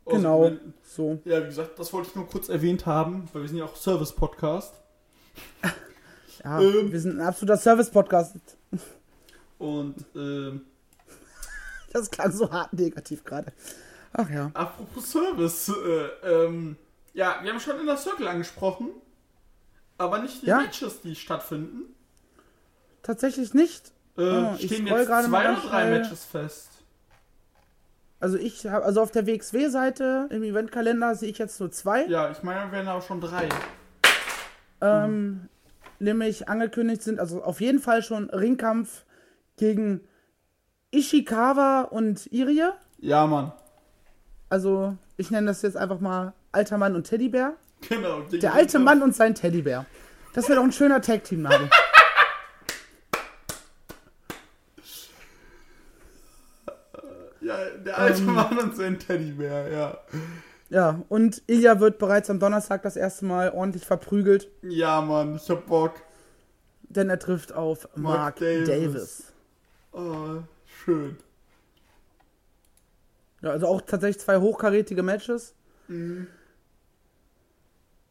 [0.05, 0.39] Aus Genau.
[0.41, 0.75] Momenten.
[0.85, 1.19] So.
[1.25, 3.77] Ja, wie gesagt, das wollte ich nur kurz erwähnt haben, weil wir sind ja auch
[3.77, 4.75] Service-Podcast.
[6.43, 6.91] Ja, Ähm.
[6.91, 8.35] wir sind ein absoluter Service-Podcast.
[9.59, 10.63] Und ähm,
[11.93, 13.53] Das klang so hart negativ gerade.
[14.13, 14.51] Ach ja.
[14.55, 16.77] apropos Service, äh, ähm,
[17.15, 18.91] ja, wir haben schon in der Circle angesprochen,
[19.99, 20.59] aber nicht die Ja.
[20.59, 21.95] Matches, die stattfinden.
[23.03, 23.93] Tatsächlich nicht.
[24.17, 25.91] Äh, Oh, ich stehen jetzt zwei oder drei.
[25.91, 26.69] Matches fest.
[28.19, 32.05] Also ich habe, also auf der WXW-Seite im Eventkalender sehe ich jetzt nur zwei.
[32.07, 33.49] Ja, ich meine, wären auch schon drei.
[34.83, 35.49] Ähm,
[35.99, 39.05] nämlich angekündigt sind, also auf jeden Fall schon Ringkampf
[39.57, 40.01] gegen
[40.93, 42.71] Ishikawa und Irie.
[42.99, 43.53] Ja, Mann.
[44.49, 47.55] Also ich nenne das jetzt einfach mal alter Mann und Teddybär.
[47.89, 48.21] Genau.
[48.23, 49.87] Der alte Mann und sein Teddybär.
[50.35, 51.71] Das wäre doch ein schöner Tag-Team-Name.
[57.41, 58.35] Ja, der alte Ähm.
[58.35, 59.99] Mann und sein Teddybär, ja.
[60.69, 65.49] Ja, und Ilya wird bereits am Donnerstag das erste Mal ordentlich verprügelt, Ja, Mann, ich
[65.51, 65.95] hab Bock.
[66.83, 68.69] denn er trifft auf Mark, Mark Davis.
[68.69, 69.33] Davis.
[69.93, 70.43] Oh,
[70.91, 71.17] schön.
[73.43, 75.55] Ja, also auch tatsächlich zwei hochkarätige Matches,
[75.89, 76.27] Mhm.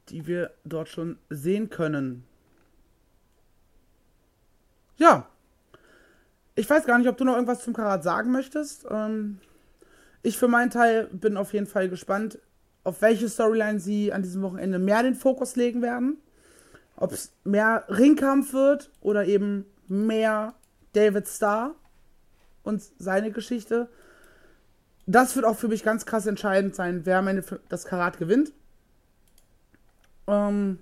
[0.10, 2.26] die wir dort schon sehen können.
[4.98, 5.28] Ja.
[6.56, 8.86] Ich weiß gar nicht, ob du noch irgendwas zum Karat sagen möchtest.
[8.90, 9.40] Ähm,
[10.24, 12.40] ich für meinen Teil bin auf jeden Fall gespannt,
[12.84, 16.18] auf welche Storyline sie an diesem Wochenende mehr den Fokus legen werden.
[16.98, 20.54] Ob es mehr Ringkampf wird oder eben mehr
[20.92, 21.76] David Starr
[22.64, 23.90] und seine Geschichte.
[25.06, 28.52] Das wird auch für mich ganz krass entscheidend sein, wer am Ende das Karat gewinnt.
[30.28, 30.80] Ähm,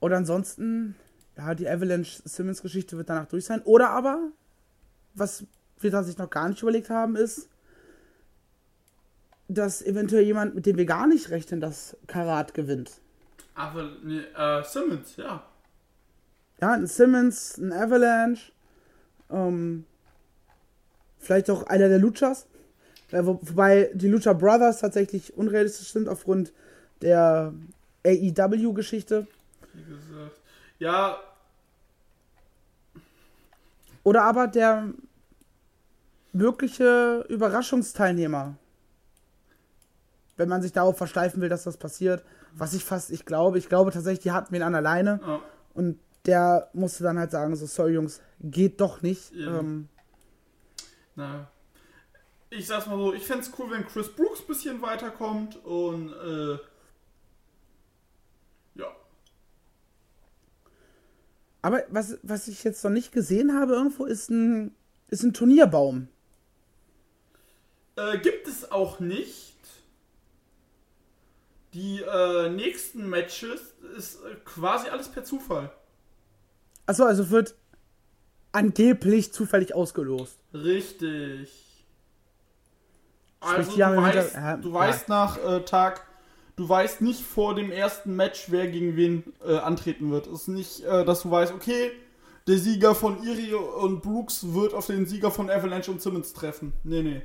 [0.00, 0.94] oder ansonsten,
[1.36, 3.62] ja, die Avalanche Simmons Geschichte wird danach durch sein.
[3.62, 4.30] Oder aber,
[5.14, 5.44] was
[5.80, 7.48] wir da sich noch gar nicht überlegt haben, ist,
[9.48, 13.00] dass eventuell jemand, mit dem wir gar nicht rechnen, das Karat gewinnt.
[13.54, 15.44] Aber, nee, äh, Simmons, ja.
[16.60, 18.52] Ja, ein Simmons, ein Avalanche,
[19.30, 19.84] ähm,
[21.18, 22.46] vielleicht auch einer der Luchas.
[23.10, 26.52] Wo, wobei die Lucha Brothers tatsächlich unrealistisch sind aufgrund
[27.02, 27.52] der
[28.04, 29.26] AEW-Geschichte.
[29.72, 30.40] Wie gesagt.
[30.78, 31.18] Ja,
[34.06, 34.90] Oder aber der
[36.32, 38.54] wirkliche Überraschungsteilnehmer.
[40.36, 42.22] Wenn man sich darauf versteifen will, dass das passiert.
[42.54, 45.18] Was ich fast, ich glaube, ich glaube tatsächlich, die hatten wen an alleine.
[45.26, 45.40] oh,
[45.74, 49.32] Und der musste dann halt sagen, so, sorry Jungs, geht doch nicht.
[49.32, 49.60] Ja.
[49.60, 49.88] Ähm,
[51.14, 51.50] na.
[52.50, 56.58] Ich sag's mal so, ich fänd's cool, wenn Chris Brooks ein bisschen weiterkommt und, äh,
[58.74, 58.94] ja.
[61.62, 64.74] Aber was, was ich jetzt noch nicht gesehen habe irgendwo, ist ein,
[65.08, 66.08] ist ein Turnierbaum.
[67.96, 69.56] Äh, gibt es auch nicht.
[71.74, 75.70] Die äh, nächsten Matches ist äh, quasi alles per Zufall.
[76.86, 77.54] Achso, also wird
[78.52, 80.38] angeblich zufällig ausgelost.
[80.54, 81.84] Richtig.
[83.40, 84.74] Also du weißt, Hinter- ja, du ja.
[84.74, 86.06] weißt nach äh, Tag
[86.56, 90.26] du weißt nicht vor dem ersten Match, wer gegen wen äh, antreten wird.
[90.26, 91.92] Es ist nicht, äh, dass du weißt, okay,
[92.46, 96.72] der Sieger von Iri und Brooks wird auf den Sieger von Avalanche und Simmons treffen.
[96.82, 97.22] Nee, nee.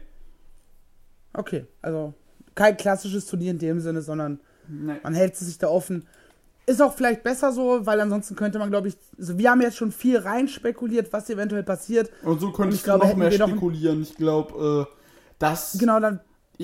[1.34, 2.14] Okay, also
[2.56, 4.96] kein klassisches Turnier in dem Sinne, sondern nee.
[5.02, 6.08] man hält sich da offen.
[6.72, 9.78] Ist auch vielleicht besser so, weil ansonsten könnte man, glaube ich, also wir haben jetzt
[9.78, 12.10] schon viel rein spekuliert, was eventuell passiert.
[12.24, 14.02] Und so Und könntest ich glaube, du noch mehr noch- spekulieren.
[14.04, 14.96] Ich glaube, äh,
[15.40, 15.78] das.
[15.80, 16.20] Genau, dann,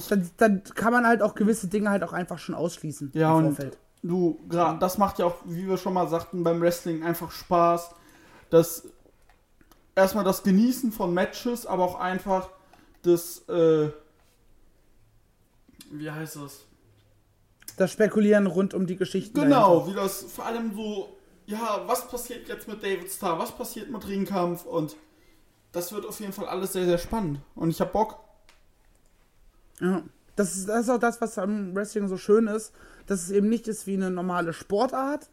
[0.10, 3.45] dann, dann kann man halt auch gewisse Dinge halt auch einfach schon ausschließen Ja, im
[3.47, 3.78] und Vorfeld.
[4.03, 7.89] du, gra- das macht ja auch, wie wir schon mal sagten, beim Wrestling einfach Spaß.
[8.49, 8.84] Das
[9.95, 12.49] erstmal das Genießen von Matches, aber auch einfach
[13.01, 13.89] das, äh,
[15.91, 16.64] wie heißt es?
[17.78, 19.39] Das Spekulieren rund um die Geschichten.
[19.39, 21.15] Genau, wie das vor allem so,
[21.45, 24.97] ja, was passiert jetzt mit David Starr, was passiert mit Ringkampf und
[25.71, 27.39] das wird auf jeden Fall alles sehr, sehr spannend.
[27.55, 28.19] Und ich hab Bock.
[29.80, 30.03] Ja.
[30.36, 32.73] Das ist, das ist auch das, was am Wrestling so schön ist,
[33.05, 35.30] dass es eben nicht ist wie eine normale Sportart,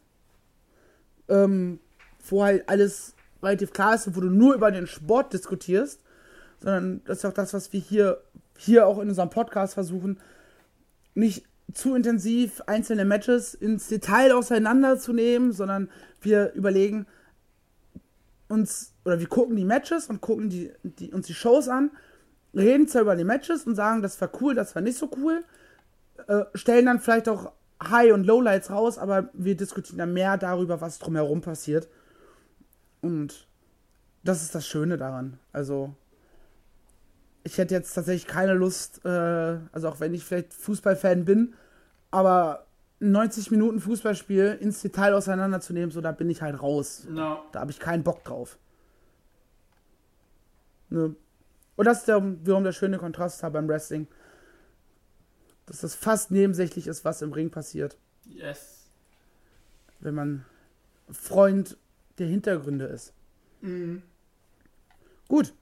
[1.27, 1.79] ähm,
[2.27, 6.01] wo halt alles relativ klar ist und wo du nur über den Sport diskutierst,
[6.59, 8.21] sondern das ist auch das, was wir hier,
[8.57, 10.19] hier auch in unserem Podcast versuchen,
[11.13, 11.43] nicht
[11.73, 15.89] zu intensiv einzelne Matches ins Detail auseinanderzunehmen, sondern
[16.21, 17.05] wir überlegen
[18.47, 21.91] uns, oder wir gucken die Matches und gucken die, die, uns die Shows an,
[22.53, 25.43] reden zwar über die Matches und sagen, das war cool, das war nicht so cool,
[26.27, 27.51] äh, stellen dann vielleicht auch
[27.83, 31.89] High- und Lowlights raus, aber wir diskutieren dann mehr darüber, was drumherum passiert.
[33.01, 33.47] Und
[34.23, 35.39] das ist das Schöne daran.
[35.51, 35.93] Also,
[37.45, 39.07] ich hätte jetzt tatsächlich keine Lust, äh,
[39.71, 41.53] also auch wenn ich vielleicht Fußballfan bin,
[42.09, 42.65] aber
[42.99, 47.07] 90 Minuten Fußballspiel ins Detail auseinanderzunehmen, so da bin ich halt raus.
[47.13, 47.43] Ja.
[47.51, 48.57] Da habe ich keinen Bock drauf.
[50.89, 51.15] Ne?
[51.75, 54.07] Und das ist der, wiederum der schöne Kontrast da beim Wrestling.
[55.67, 58.87] Dass das fast nebensächlich ist, was im Ring passiert, Yes.
[59.99, 60.45] wenn man
[61.11, 61.77] Freund
[62.17, 63.13] der Hintergründe ist.
[63.61, 64.01] Mhm.
[65.27, 65.53] Gut.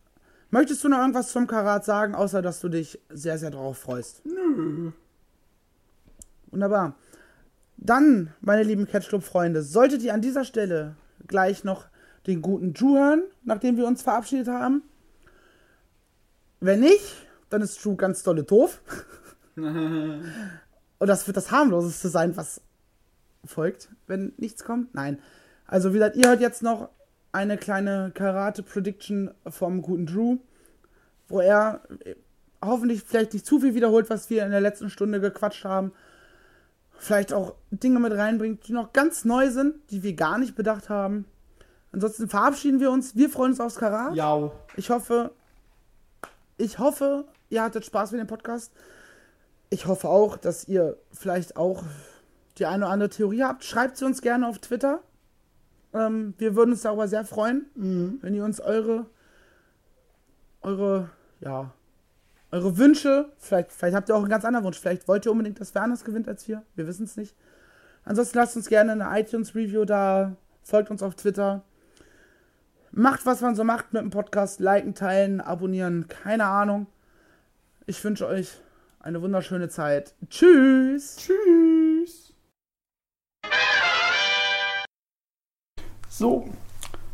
[0.53, 4.23] Möchtest du noch irgendwas zum Karat sagen, außer dass du dich sehr, sehr drauf freust?
[4.23, 4.91] Nö.
[6.51, 6.93] Wunderbar.
[7.77, 10.95] Dann, meine lieben Catchclub-Freunde, solltet ihr an dieser Stelle
[11.25, 11.87] gleich noch
[12.27, 14.83] den guten Drew hören, nachdem wir uns verabschiedet haben.
[16.59, 17.15] Wenn nicht,
[17.49, 18.79] dann ist Drew ganz dolle doof.
[19.55, 20.21] Und
[20.99, 22.61] das wird das harmloseste sein, was
[23.43, 24.93] folgt, wenn nichts kommt.
[24.93, 25.17] Nein.
[25.65, 26.89] Also, wie gesagt, ihr hört jetzt noch
[27.33, 30.37] eine kleine Karate-Prediction vom guten Drew,
[31.27, 32.15] wo er äh,
[32.63, 35.91] hoffentlich vielleicht nicht zu viel wiederholt, was wir in der letzten Stunde gequatscht haben.
[36.97, 40.89] Vielleicht auch Dinge mit reinbringt, die noch ganz neu sind, die wir gar nicht bedacht
[40.89, 41.25] haben.
[41.91, 43.15] Ansonsten verabschieden wir uns.
[43.15, 44.15] Wir freuen uns aufs Karat.
[44.15, 44.51] Ja.
[44.77, 45.31] Ich hoffe,
[46.57, 48.71] ich hoffe, ihr hattet Spaß mit dem Podcast.
[49.69, 51.83] Ich hoffe auch, dass ihr vielleicht auch
[52.57, 53.63] die eine oder andere Theorie habt.
[53.63, 55.01] Schreibt sie uns gerne auf Twitter.
[55.93, 57.65] Ähm, wir würden uns darüber sehr freuen,
[58.21, 59.05] wenn ihr uns eure,
[60.61, 61.71] eure, ja,
[62.51, 64.79] eure Wünsche, vielleicht, vielleicht habt ihr auch einen ganz anderen Wunsch.
[64.79, 66.63] Vielleicht wollt ihr unbedingt, dass wer anders gewinnt als wir.
[66.75, 67.35] Wir wissen es nicht.
[68.05, 70.35] Ansonsten lasst uns gerne eine iTunes-Review da.
[70.61, 71.63] Folgt uns auf Twitter.
[72.91, 74.59] Macht, was man so macht mit dem Podcast.
[74.59, 76.07] Liken, teilen, abonnieren.
[76.07, 76.87] Keine Ahnung.
[77.87, 78.61] Ich wünsche euch
[78.99, 80.13] eine wunderschöne Zeit.
[80.29, 81.17] Tschüss.
[81.17, 81.82] Tschüss.
[86.15, 86.47] So.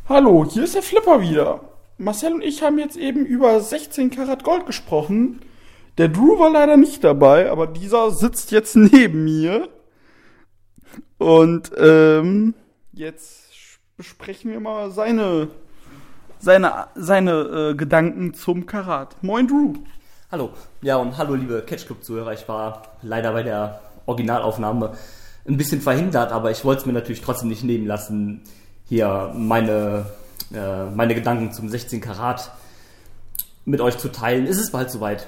[0.09, 1.61] Hallo, hier ist der Flipper wieder.
[1.97, 5.39] Marcel und ich haben jetzt eben über 16 Karat Gold gesprochen.
[5.97, 9.69] Der Drew war leider nicht dabei, aber dieser sitzt jetzt neben mir.
[11.17, 12.55] Und ähm,
[12.91, 15.47] jetzt besprechen wir mal seine
[16.39, 17.31] seine seine
[17.71, 19.15] äh, Gedanken zum Karat.
[19.23, 19.75] Moin Drew.
[20.29, 20.49] Hallo.
[20.81, 22.33] Ja, und hallo, liebe Catch-Club-Zuhörer.
[22.33, 24.91] Ich war leider bei der Originalaufnahme
[25.47, 28.43] ein bisschen verhindert, aber ich wollte es mir natürlich trotzdem nicht nehmen lassen,
[28.89, 30.07] hier meine,
[30.53, 32.51] äh, meine Gedanken zum 16 Karat
[33.65, 34.47] mit euch zu teilen.
[34.47, 35.27] Ist es bald soweit?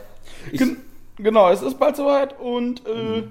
[0.51, 0.77] Ich, Gen
[1.17, 3.23] genau, es ist bald soweit und äh,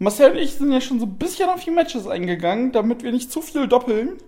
[0.00, 3.12] Marcel und ich sind ja schon so ein bisschen auf die Matches eingegangen, damit wir
[3.12, 4.18] nicht zu viel doppeln.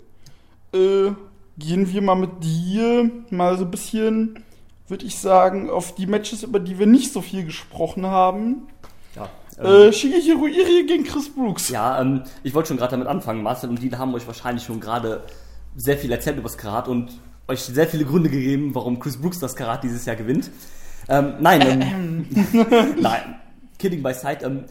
[0.72, 1.10] Äh,
[1.58, 4.44] gehen wir mal mit dir mal so ein bisschen,
[4.86, 8.68] würde ich sagen, auf die Matches, über die wir nicht so viel gesprochen haben.
[9.58, 11.68] Ja, ähm, Äh, Shigehiro Iri gegen Chris Brooks.
[11.68, 13.42] ja ähm, ich wollte schon gerade damit anfangen.
[13.42, 15.22] Marcel und Dieter haben euch wahrscheinlich schon gerade
[15.76, 17.10] sehr viel erzählt über das Karat und
[17.48, 20.50] euch sehr viele Gründe gegeben, warum Chris Brooks das Karat dieses Jahr gewinnt.
[21.08, 22.26] Ähm, nein, ähm,
[23.00, 23.36] nein,
[23.78, 24.38] kidding by side.
[24.42, 24.64] Ähm,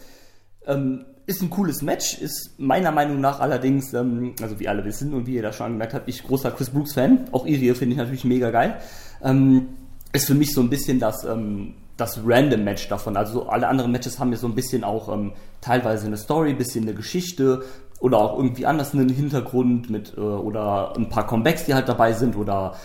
[0.67, 5.13] ähm, ist ein cooles Match, ist meiner Meinung nach allerdings, ähm, also wie alle wissen
[5.13, 7.25] und wie ihr da schon gemerkt habt, ich großer Chris Brooks Fan.
[7.31, 8.77] Auch Irie finde ich natürlich mega geil.
[9.23, 9.69] Ähm,
[10.13, 13.17] ist für mich so ein bisschen das ähm, das random Match davon.
[13.17, 16.83] Also alle anderen Matches haben ja so ein bisschen auch ähm, teilweise eine Story, bisschen
[16.83, 17.63] eine Geschichte
[17.99, 22.13] oder auch irgendwie anders einen Hintergrund mit äh, oder ein paar Comebacks, die halt dabei
[22.13, 22.75] sind oder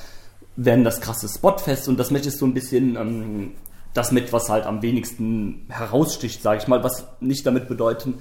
[0.56, 3.52] werden das krasse Spotfest und das Match ist so ein bisschen ähm,
[3.94, 8.14] das Match, was halt am wenigsten heraussticht, sage ich mal, was nicht damit bedeuten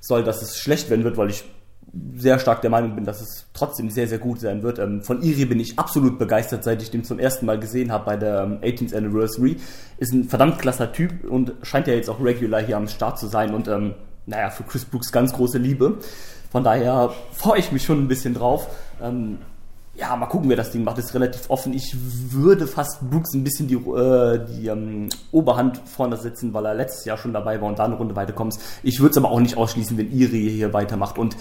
[0.00, 1.44] soll, dass es schlecht werden wird, weil ich
[2.14, 4.78] sehr stark der Meinung bin, dass es trotzdem sehr, sehr gut sein wird.
[4.78, 8.04] Ähm, von Iri bin ich absolut begeistert, seit ich den zum ersten Mal gesehen habe
[8.04, 9.56] bei der ähm, 18th Anniversary.
[9.98, 13.26] Ist ein verdammt klasser Typ und scheint ja jetzt auch regular hier am Start zu
[13.28, 13.94] sein und ähm,
[14.26, 15.98] naja, für Chris Brooks ganz große Liebe.
[16.50, 18.68] Von daher freue ich mich schon ein bisschen drauf.
[19.00, 19.38] Ähm,
[19.94, 20.98] ja, mal gucken, wer das Ding macht.
[20.98, 21.72] Ist relativ offen.
[21.72, 21.96] Ich
[22.30, 27.04] würde fast Brooks ein bisschen die, äh, die ähm, Oberhand vorne setzen, weil er letztes
[27.04, 28.58] Jahr schon dabei war und da eine Runde weiterkommt.
[28.82, 31.36] Ich würde es aber auch nicht ausschließen, wenn Iri hier weitermacht und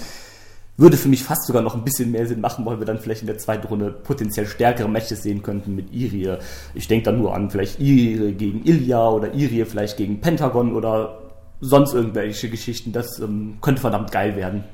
[0.77, 3.21] würde für mich fast sogar noch ein bisschen mehr Sinn machen, weil wir dann vielleicht
[3.21, 6.37] in der zweiten Runde potenziell stärkere Matches sehen könnten mit Irie.
[6.73, 11.21] Ich denke dann nur an vielleicht Irie gegen Ilya oder Irie vielleicht gegen Pentagon oder
[11.61, 12.91] sonst irgendwelche Geschichten.
[12.91, 14.65] Das ähm, könnte verdammt geil werden.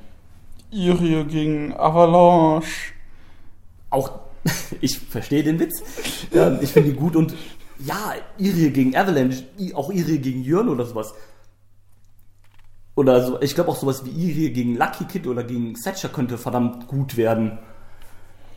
[0.71, 2.93] Irie gegen Avalanche.
[3.91, 4.19] Auch,
[4.81, 5.83] ich verstehe den Witz.
[6.33, 7.35] Ähm, ich finde ihn gut und
[7.85, 9.43] ja, Irie gegen Avalanche,
[9.75, 11.13] auch Irie gegen Jörn oder sowas.
[12.95, 16.37] Oder so, ich glaube auch sowas wie Irie gegen Lucky Kid oder gegen Thatcher könnte
[16.37, 17.57] verdammt gut werden.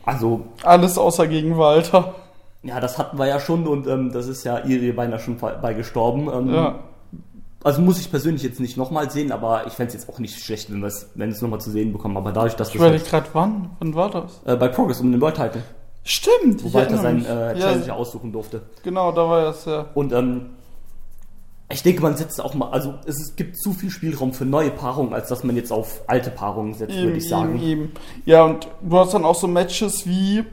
[0.04, 2.14] Also, Alles außer gegen Walter.
[2.62, 5.74] ja, das hatten wir ja schon und ähm, das ist ja Irie beinahe schon bei
[5.74, 6.28] gestorben.
[6.32, 6.78] Ähm, Ja.
[7.62, 10.38] Also muss ich persönlich jetzt nicht nochmal sehen, aber ich fände es jetzt auch nicht
[10.38, 12.14] schlecht, wenn wir es wenn es nochmal zu sehen bekommen.
[12.18, 13.70] Aber dadurch, dass Ich das jetzt, gerade wann.
[13.78, 14.42] Wann war das?
[14.44, 15.62] äh, bei Progress um den World Title,
[16.02, 16.62] Stimmt.
[16.62, 18.60] wo ich Walter seinen äh, ja, Challenger aussuchen durfte.
[18.82, 19.86] Genau, da war das ja.
[19.94, 20.50] Und ähm,
[21.70, 25.14] ich denke, man setzt auch mal, also es, gibt zu viel Spielraum für neue Paarungen,
[25.14, 27.56] als dass man jetzt auf alte Paarungen setzt, würde ich sagen.
[27.56, 27.92] eben, eben.
[28.26, 30.44] Ja, und du hast dann auch so Matches wie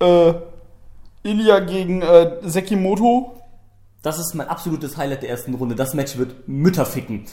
[0.00, 0.34] äh,
[1.22, 3.34] Ilya gegen äh, Sekimoto.
[4.02, 5.74] Das ist mein absolutes Highlight der ersten Runde.
[5.74, 7.26] Das Match wird Mütter ficken.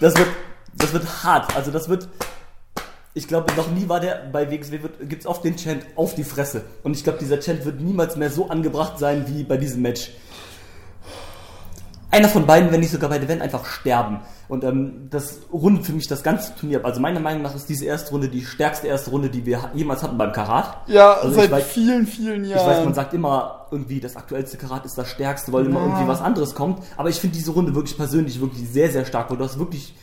[0.00, 0.28] Das wird,
[0.74, 1.54] das wird hart.
[1.56, 2.08] Also das wird,
[3.14, 6.24] ich glaube, noch nie war der, bei WXW wird, gibt's oft den Chant auf die
[6.24, 6.62] Fresse.
[6.84, 10.10] Und ich glaube, dieser Chant wird niemals mehr so angebracht sein wie bei diesem Match.
[12.10, 14.20] Einer von beiden, wenn nicht sogar beide, werden einfach sterben.
[14.48, 16.86] Und ähm, das rundet für mich das ganze Turnier ab.
[16.86, 20.02] Also meiner Meinung nach ist diese erste Runde die stärkste erste Runde, die wir jemals
[20.02, 20.78] hatten beim Karat.
[20.86, 22.60] Ja, Also seit weiß- vielen, vielen Jahren.
[22.62, 26.08] Ich weiß, man sagt immer irgendwie, das aktuellste Karat ist das stärkste, weil immer irgendwie
[26.08, 26.82] was anderes kommt.
[26.96, 29.94] Aber ich finde diese Runde wirklich persönlich wirklich sehr, sehr stark, weil du hast wirklich,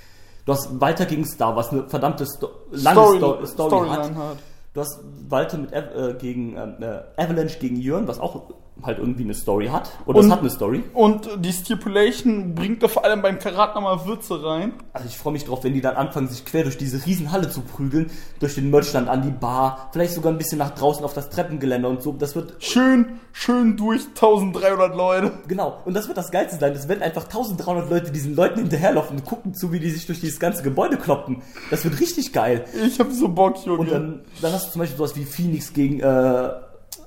[0.45, 3.99] du hast Walter gegen Star, was eine verdammte Sto lange Story, Sto Story hat.
[4.16, 4.38] hat.
[4.76, 8.43] Du hast Walter mit Av äh, gegen ähm, äh, Avalanche gegen Jörn, was auch
[8.84, 9.89] halt irgendwie eine Story hat.
[10.05, 10.84] Oder es Und- hat eine Story.
[10.93, 14.73] Und die Stipulation bringt da vor allem beim Karat nochmal Würze rein.
[14.93, 17.61] Also ich freue mich drauf, wenn die dann anfangen, sich quer durch diese Riesenhalle zu
[17.61, 21.30] prügeln, durch den Merchstand an die Bar, vielleicht sogar ein bisschen nach draußen auf das
[21.30, 22.11] Treppengeländer und so.
[22.11, 25.32] Das wird Schön, schön durch 1300 Leute.
[25.47, 26.73] Genau, und das wird das Geilste sein.
[26.73, 30.19] Es werden einfach 1300 Leute diesen Leuten hinterherlaufen und gucken zu, wie die sich durch
[30.19, 31.41] dieses ganze Gebäude kloppen.
[31.71, 32.65] Das wird richtig geil.
[32.86, 33.80] Ich hab so Bock, Junge.
[33.80, 36.49] Und dann, dann hast du zum Beispiel sowas wie Phoenix gegen äh,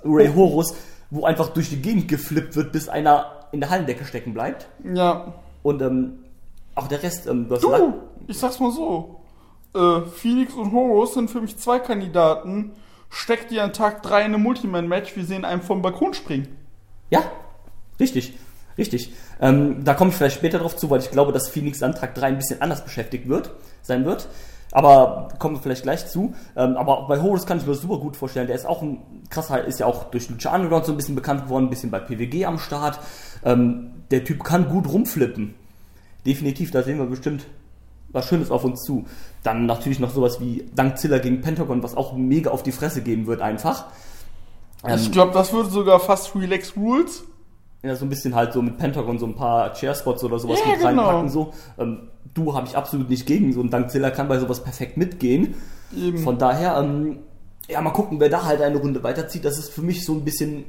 [0.04, 0.74] Ray Horus,
[1.10, 4.68] wo einfach durch die Gegend geflippt wird, bis einer in der Hallendecke stecken bleibt.
[4.94, 5.32] ja.
[5.62, 6.20] Und ähm,
[6.76, 7.94] auch der Rest, ähm, du hast Du,
[8.28, 9.20] ich sag's mal so.
[9.74, 12.72] Äh, Phoenix und Horus sind für mich zwei Kandidaten.
[13.10, 16.56] Steckt ihr an Tag 3 in einem Multiman-Match, wir sehen einen vom Balkon springen.
[17.10, 17.22] Ja,
[17.98, 18.34] richtig,
[18.78, 19.12] richtig.
[19.40, 22.14] Ähm, da komme ich vielleicht später drauf zu, weil ich glaube, dass Phoenix an Tag
[22.14, 23.50] 3 ein bisschen anders beschäftigt wird,
[23.82, 24.28] sein wird.
[24.72, 26.34] Aber kommen wir vielleicht gleich zu.
[26.56, 28.46] Ähm, aber bei Horus kann ich mir das super gut vorstellen.
[28.46, 29.00] Der ist auch ein
[29.30, 32.00] krasser, ist ja auch durch Lucha Underground so ein bisschen bekannt geworden, ein bisschen bei
[32.00, 33.00] PWG am Start.
[33.44, 35.54] Ähm, der Typ kann gut rumflippen.
[36.26, 37.46] Definitiv, da sehen wir bestimmt
[38.10, 39.06] was Schönes auf uns zu.
[39.42, 43.26] Dann natürlich noch sowas wie Dankzilla gegen Pentagon, was auch mega auf die Fresse gehen
[43.26, 43.86] wird einfach.
[44.84, 47.24] Ähm, ich glaube, das würde sogar fast Relax Rules.
[47.82, 50.70] Ja, so ein bisschen halt so mit Pentagon so ein paar Chairspots oder sowas Ja,
[50.72, 51.02] mit genau.
[51.04, 51.28] reinpacken.
[51.28, 51.52] So.
[51.78, 53.52] Ähm, du habe ich absolut nicht gegen.
[53.52, 55.54] So ein Dankzilla kann bei sowas perfekt mitgehen.
[55.96, 56.18] Eben.
[56.18, 57.18] Von daher, ähm,
[57.68, 59.44] ja, mal gucken, wer da halt eine Runde weiterzieht.
[59.44, 60.64] Das ist für mich so ein bisschen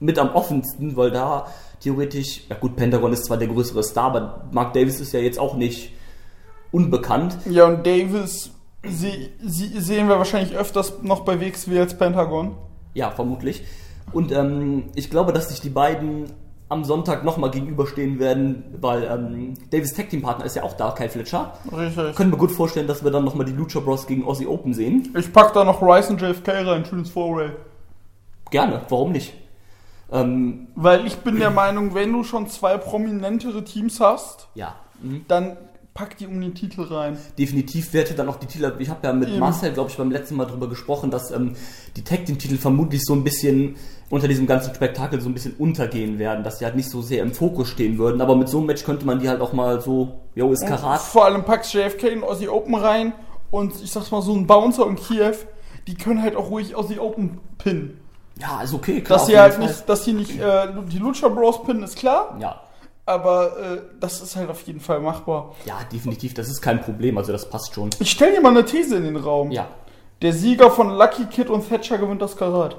[0.00, 1.46] mit am offensten, weil da
[1.80, 5.38] theoretisch, ja gut, Pentagon ist zwar der größere Star, aber Mark Davis ist ja jetzt
[5.38, 5.92] auch nicht
[6.72, 7.36] unbekannt.
[7.48, 8.50] Ja, und Davis
[8.88, 12.56] sie, sie, sehen wir wahrscheinlich öfters noch bei WXW als Pentagon.
[12.94, 13.62] Ja, vermutlich.
[14.12, 16.26] Und ähm, ich glaube, dass sich die beiden
[16.68, 20.92] am Sonntag nochmal gegenüberstehen werden, weil ähm, Davis Tag Team Partner ist ja auch da,
[20.92, 21.52] Kyle Fletcher.
[21.76, 22.14] Richtig.
[22.14, 25.12] Können wir gut vorstellen, dass wir dann nochmal die Lucha Bros gegen Aussie Open sehen.
[25.18, 27.50] Ich pack da noch Rice und JFK rein, schönes Four-Way.
[28.50, 29.34] Gerne, warum nicht?
[30.12, 34.76] Ähm, Weil ich bin der Meinung, wenn du schon zwei prominentere Teams hast, ja.
[35.02, 35.24] Mhm.
[35.26, 35.56] dann
[36.00, 37.18] pack die um den Titel rein.
[37.38, 38.72] definitiv werte dann auch die Titel.
[38.78, 39.38] Ich habe ja mit Eben.
[39.38, 41.54] Marcel, glaube ich, beim letzten Mal drüber gesprochen, dass ähm,
[41.94, 43.76] die Tag Team Titel vermutlich so ein bisschen
[44.08, 47.22] unter diesem ganzen Spektakel so ein bisschen untergehen werden, dass sie halt nicht so sehr
[47.22, 48.22] im Fokus stehen würden.
[48.22, 51.02] Aber mit so einem Match könnte man die halt auch mal so, yo, ist Karat.
[51.02, 53.12] Vor allem packst JFK in Aussie Open rein
[53.50, 55.34] und ich sag's mal so ein Bouncer und Kiew,
[55.86, 58.00] die können halt auch ruhig Aussie Open pinnen.
[58.38, 59.18] Ja, ist okay, klar.
[59.18, 59.66] Dass sie halt Fall.
[59.66, 62.58] nicht, dass sie nicht äh, die Lucha Bros pinnen, ist klar, Ja.
[63.10, 65.54] Aber äh, das ist halt auf jeden Fall machbar.
[65.66, 67.90] Ja, definitiv, das ist kein Problem, also das passt schon.
[67.98, 69.50] Ich stell dir mal eine These in den Raum.
[69.50, 69.68] Ja.
[70.22, 72.76] Der Sieger von Lucky Kid und Thatcher gewinnt das Karat.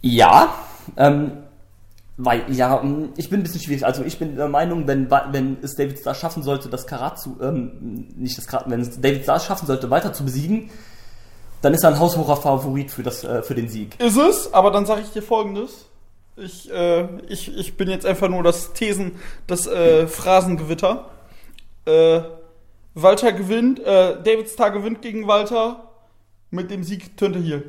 [0.00, 0.54] Ja,
[0.96, 1.32] ähm,
[2.16, 3.84] weil, ja, ähm, ich bin ein bisschen schwierig.
[3.84, 7.36] Also ich bin der Meinung, wenn, wenn es David Starr schaffen sollte, das Karat zu,
[7.40, 10.70] ähm, nicht das Karat, wenn es David Starr schaffen sollte, weiter zu besiegen,
[11.62, 14.00] dann ist er ein haushocher Favorit für, das, äh, für den Sieg.
[14.00, 15.87] Ist es, aber dann sage ich dir folgendes.
[16.42, 19.12] Ich, äh, ich, ich bin jetzt einfach nur das Thesen,
[19.46, 21.10] das äh, Phrasengewitter.
[21.84, 22.20] Äh,
[22.94, 25.88] Walter gewinnt, äh, David Starr gewinnt gegen Walter
[26.50, 27.62] mit dem Sieg Tönte hier.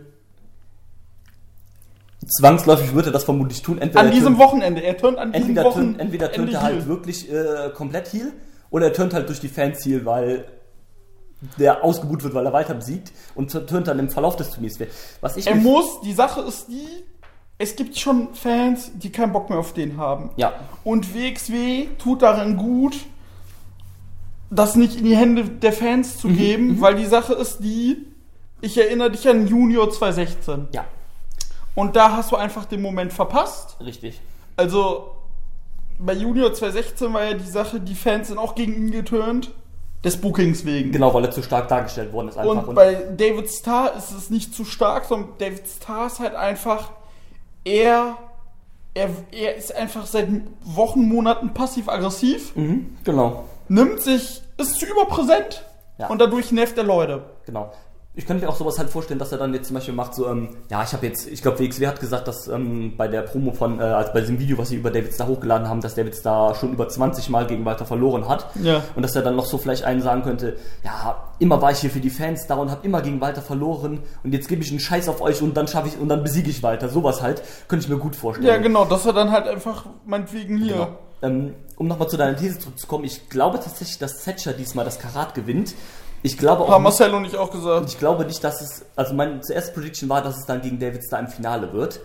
[2.39, 3.79] Zwangsläufig wird er das vermutlich tun.
[3.79, 4.81] Entweder An diesem Wochenende.
[4.81, 5.97] Er turnt an diesem entweder, Wochenende.
[5.97, 8.33] turnt, entweder turnt er halt wirklich äh, komplett Heal
[8.69, 10.45] oder er turnt halt durch die Fans Heal, weil
[11.57, 14.77] der ausgebucht wird, weil er weiter besiegt und turnt dann im Verlauf des Turniers.
[15.21, 16.85] Was ich Er muss, die Sache ist die,
[17.59, 20.31] es gibt schon Fans, die keinen Bock mehr auf den haben.
[20.37, 20.53] ja,
[20.83, 22.95] Und WXW tut darin gut,
[24.49, 28.07] das nicht in die Hände der Fans Mhm, zu geben, weil die Sache ist die,
[28.61, 30.69] ich erinnere dich an Junior 2016.
[30.73, 30.85] ja,
[31.75, 33.77] Und da hast du einfach den Moment verpasst.
[33.85, 34.19] richtig.
[34.57, 35.11] Also
[35.99, 39.51] bei Junior 2016 war ja die Sache, die Fans sind auch gegen ihn geturnt,
[40.03, 40.93] des Bookings wegen.
[40.93, 42.67] Genau, weil er zu stark dargestellt worden ist einfach.
[42.67, 46.91] Und bei David Starr ist es nicht zu stark, sondern David Starr ist halt einfach,
[47.69, 48.17] er,
[48.93, 50.27] er, er ist einfach seit
[50.63, 53.45] Wochen, Monaten passiv-aggressiv, mhm, genau.
[53.67, 55.63] nimmt sich, ist zu überpräsent
[55.97, 56.07] Ja.
[56.07, 57.23] und dadurch nervt er Leute.
[57.45, 57.71] Genau.
[58.15, 60.27] Ich könnte mir auch sowas halt vorstellen, dass er dann jetzt zum Beispiel macht, so,
[60.27, 63.53] ähm, ja, ich habe jetzt, ich glaube, WXW hat gesagt, dass ähm, bei der Promo
[63.53, 66.15] von, äh, also bei diesem Video, was sie über David Starr hochgeladen haben, dass David
[66.15, 68.47] Starr schon über 20 Mal gegen Walter verloren hat.
[68.61, 68.83] Ja.
[68.95, 71.91] Und dass er dann noch so vielleicht einen sagen könnte, ja, immer war ich hier
[71.91, 74.79] für die Fans da und habe immer gegen Walter verloren und jetzt gebe ich einen
[74.79, 76.89] Scheiß auf euch und dann schaffe ich und dann besiege ich Walter.
[76.89, 78.47] Sowas halt, könnte ich mir gut vorstellen.
[78.47, 80.73] Ja, genau, dass er dann halt einfach, meinetwegen hier.
[80.73, 80.87] Genau.
[81.21, 85.33] Ähm, um nochmal zu deiner These zurückzukommen, ich glaube tatsächlich, dass Thatcher diesmal das Karat
[85.35, 85.75] gewinnt.
[86.21, 87.89] Ich glaube auch Haben nicht, Marcel und ich auch gesagt.
[87.89, 91.03] ich glaube nicht, dass es, also meine zuerste Prediction war, dass es dann gegen David
[91.03, 91.99] Starr im Finale wird.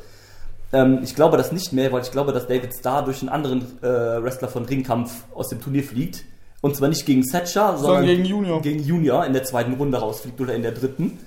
[0.73, 3.63] Ähm, ich glaube das nicht mehr, weil ich glaube, dass David Starr durch einen anderen
[3.83, 6.25] äh, Wrestler von Ringkampf aus dem Turnier fliegt.
[6.61, 8.63] Und zwar nicht gegen Thatcher, sondern gegen Junior.
[8.63, 11.19] gegen Junior in der zweiten Runde rausfliegt oder in der dritten.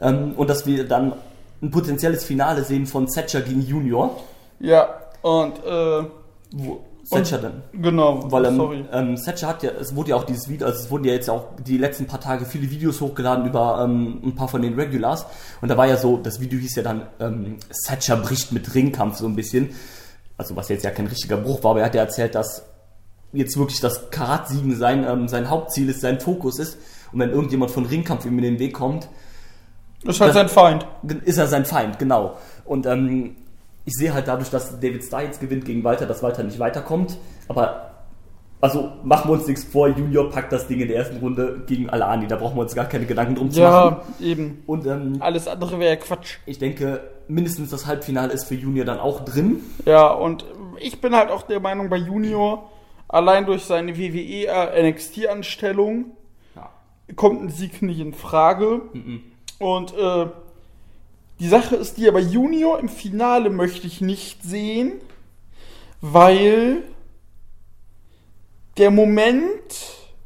[0.00, 1.14] Ähm, und dass wir dann
[1.62, 4.20] ein potenzielles Finale sehen von Thatcher gegen Junior.
[4.60, 4.88] Ja,
[5.22, 6.04] und, äh,
[6.52, 7.62] Wo Thatcher dann.
[7.72, 8.84] genau, Weil ähm, sorry.
[8.92, 11.28] ähm, Thatcher hat ja, es wurde ja auch dieses Video, also es wurden ja jetzt
[11.28, 15.26] auch die letzten paar Tage viele Videos hochgeladen über ähm, ein paar von den Regulars.
[15.60, 19.16] Und da war ja so, das Video hieß ja dann, ähm, Thatcher bricht mit Ringkampf
[19.16, 19.70] so ein bisschen.
[20.38, 22.64] Also was jetzt ja kein richtiger Bruch war, aber er hat ja erzählt, dass
[23.32, 26.78] jetzt wirklich das Karatsiegen sein, ähm, sein Hauptziel ist, sein Fokus ist.
[27.12, 29.08] Und wenn irgendjemand von Ringkampf ihm in den Weg kommt,
[30.04, 30.86] ist halt sein Feind.
[31.24, 32.36] ist er sein Feind, genau.
[32.64, 33.36] Und ähm,
[33.84, 37.18] ich sehe halt dadurch, dass David Starr jetzt gewinnt gegen Walter, dass Walter nicht weiterkommt.
[37.48, 37.90] Aber,
[38.60, 41.90] also machen wir uns nichts vor, Junior packt das Ding in der ersten Runde gegen
[41.90, 42.26] Alani.
[42.28, 43.96] Da brauchen wir uns gar keine Gedanken drum zu machen.
[44.20, 44.62] Ja, eben.
[44.66, 46.36] Und ähm, Alles andere wäre ja Quatsch.
[46.46, 49.60] ich denke, mindestens das Halbfinale ist für Junior dann auch drin.
[49.84, 50.44] Ja, und
[50.78, 52.70] ich bin halt auch der Meinung bei Junior,
[53.08, 56.12] allein durch seine WWE äh, NXT-Anstellung
[56.54, 56.70] Ja.
[57.16, 58.82] kommt ein Sieg nicht in Frage.
[59.58, 60.26] Und äh,
[61.42, 65.00] die Sache ist die, aber Junior im Finale möchte ich nicht sehen,
[66.00, 66.84] weil
[68.78, 69.50] der Moment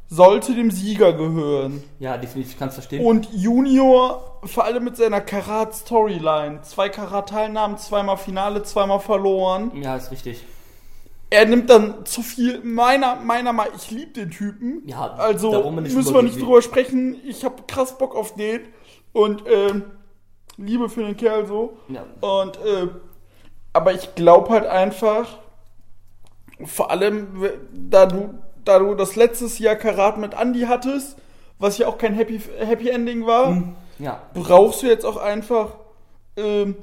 [0.09, 1.83] sollte dem Sieger gehören.
[1.97, 3.03] Ja, definitiv, ich kann es verstehen.
[3.03, 9.71] Und Junior, vor allem mit seiner Karat-Storyline, zwei Karat-Teilnahmen, zweimal Finale, zweimal verloren.
[9.81, 10.43] ja, ist richtig.
[11.31, 14.83] Er nimmt dann zu viel, meiner, meiner Meinung, ich liebe den Typen.
[14.85, 17.19] Ja, also müssen drüber wir nicht drüber sprechen.
[17.25, 18.61] Ich habe krass Bock auf den
[19.13, 19.83] und ähm,
[20.57, 21.77] Liebe für den Kerl so.
[21.87, 22.03] Ja.
[22.21, 22.87] Und äh,
[23.73, 25.37] aber ich glaube halt einfach,
[26.65, 27.27] vor allem
[27.71, 28.33] da du,
[28.65, 31.17] da du das letztes Jahr Karat mit Andy hattest,
[31.59, 33.51] was ja auch kein Happy, Happy Ending war,
[33.99, 35.75] Ja, brauchst du jetzt auch einfach
[36.35, 36.75] ähm,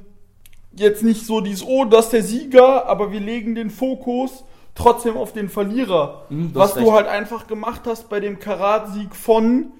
[0.73, 4.43] jetzt nicht so dieses, oh, das ist der Sieger, aber wir legen den Fokus
[4.75, 6.23] trotzdem auf den Verlierer.
[6.29, 9.71] Mhm, was du halt einfach gemacht hast bei dem Karat-Sieg von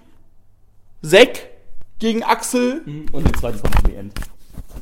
[1.02, 1.50] Zack
[2.00, 2.82] gegen Axel,
[3.12, 4.14] und den zweiten vom Happy End.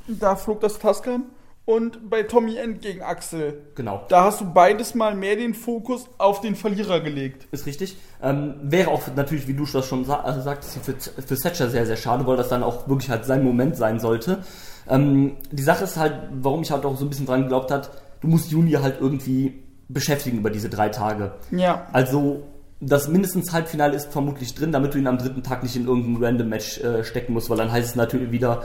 [0.07, 1.25] da flog das Tascam.
[1.65, 3.61] und bei Tommy End gegen Axel.
[3.75, 4.03] Genau.
[4.09, 7.47] Da hast du beides mal mehr den Fokus auf den Verlierer gelegt.
[7.51, 7.97] Ist richtig.
[8.21, 11.85] Ähm, wäre auch natürlich, wie du das schon sa also sagtest, für, für Thatcher sehr,
[11.85, 14.43] sehr schade, weil das dann auch wirklich halt sein Moment sein sollte.
[14.89, 17.91] Ähm, die Sache ist halt, warum ich halt auch so ein bisschen dran geglaubt hat,
[18.19, 21.33] du musst Juni halt irgendwie beschäftigen über diese drei Tage.
[21.51, 21.87] Ja.
[21.93, 22.43] Also
[22.87, 26.23] das mindestens Halbfinale ist vermutlich drin, damit du ihn am dritten Tag nicht in irgendein
[26.23, 28.63] Random Match äh, stecken musst, weil dann heißt es natürlich wieder,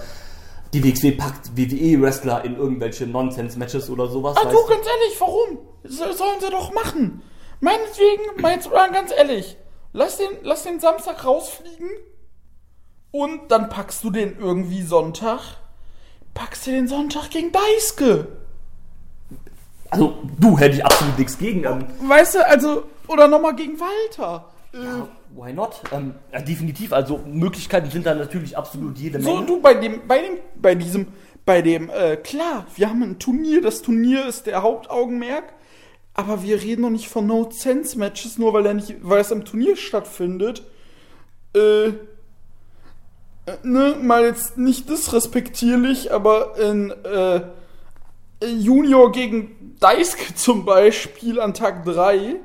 [0.72, 4.36] die WXW packt WWE-Wrestler in irgendwelche Nonsense-Matches oder sowas.
[4.36, 5.58] Weißt du, ganz ehrlich, warum?
[5.84, 7.22] So, sollen sie doch machen.
[7.60, 9.56] Meinetwegen, meinst ganz ehrlich,
[9.92, 11.88] lass den, lass den Samstag rausfliegen
[13.10, 15.40] und dann packst du den irgendwie Sonntag.
[16.34, 18.28] Packst du den Sonntag gegen Deiske.
[19.90, 21.64] Also, du hätte ich absolut nichts gegen.
[21.64, 24.44] Ähm, Weißt du, also, oder nochmal gegen Walter.
[24.72, 24.78] Äh,
[25.34, 25.80] why not?
[25.92, 26.92] Ähm, ja, definitiv.
[26.92, 29.38] Also, Möglichkeiten sind da natürlich absolut jede Menge.
[29.38, 31.06] So, du bei dem, bei dem, bei diesem,
[31.46, 35.44] bei dem, äh, klar, wir haben ein Turnier, das Turnier ist der Hauptaugenmerk,
[36.12, 39.76] aber wir reden noch nicht von No-Sense-Matches, nur weil er nicht, weil es am Turnier
[39.76, 40.62] stattfindet.
[41.54, 41.92] Äh,
[43.48, 47.40] äh, ne, mal jetzt nicht disrespektierlich, aber in, äh,
[48.44, 52.36] Junior gegen Deiske zum Beispiel an Tag 3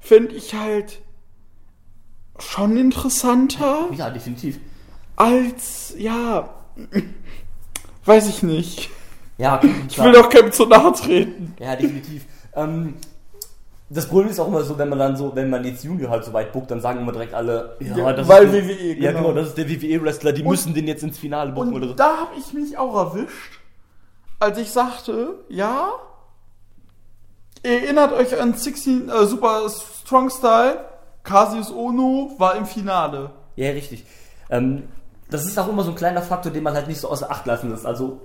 [0.00, 1.00] fände ich halt
[2.38, 4.58] schon interessanter ja, definitiv.
[5.16, 6.48] als, ja,
[8.04, 8.90] weiß ich nicht.
[9.38, 11.54] Ja, Ich will doch keinem zu nahe treten.
[11.58, 12.24] Ja, definitiv.
[12.54, 12.94] ähm,
[13.90, 16.24] das Problem ist auch immer so, wenn man dann so, wenn man jetzt Junior halt
[16.24, 18.94] so weit buckt, dann sagen immer direkt alle, ja, Ja, das weil ist der, WWE,
[19.00, 19.22] Ja, genau.
[19.24, 21.90] genau, das ist der WWE-Wrestler, die müssen den jetzt ins Finale bucken oder so.
[21.92, 23.58] Und da habe ich mich auch erwischt,
[24.42, 25.90] als ich sagte, ja,
[27.62, 30.84] ihr erinnert euch an 16 äh, Super Strong Style,
[31.22, 33.30] Cassius Ono war im Finale.
[33.54, 34.04] Ja, richtig.
[34.50, 34.84] Ähm,
[35.30, 37.46] das ist auch immer so ein kleiner Faktor, den man halt nicht so außer Acht
[37.46, 37.86] lassen lässt.
[37.86, 38.20] Also,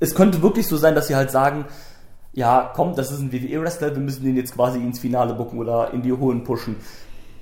[0.00, 1.66] es könnte wirklich so sein, dass sie halt sagen,
[2.32, 5.92] ja, komm, das ist ein WWE-Wrestler, wir müssen den jetzt quasi ins Finale bucken oder
[5.92, 6.76] in die Hohen pushen.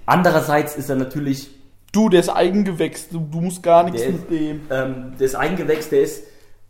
[0.07, 1.51] Andererseits ist er natürlich,
[1.93, 4.61] Du, der ist Eigengewächs, du, du musst gar nichts mit dem.
[4.71, 6.23] ähm, der ist Eingewächst, der ist,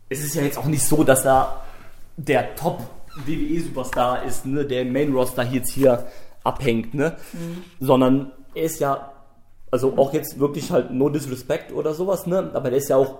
[0.09, 1.63] es ist ja jetzt auch nicht so, dass er
[2.17, 6.07] der Top-WWE-Superstar ist, ne, der im Main-Roster jetzt hier
[6.43, 7.15] abhängt, ne,
[7.79, 9.11] sondern er ist ja,
[9.71, 13.19] also auch jetzt wirklich halt no disrespect oder sowas, ne, aber der ist ja auch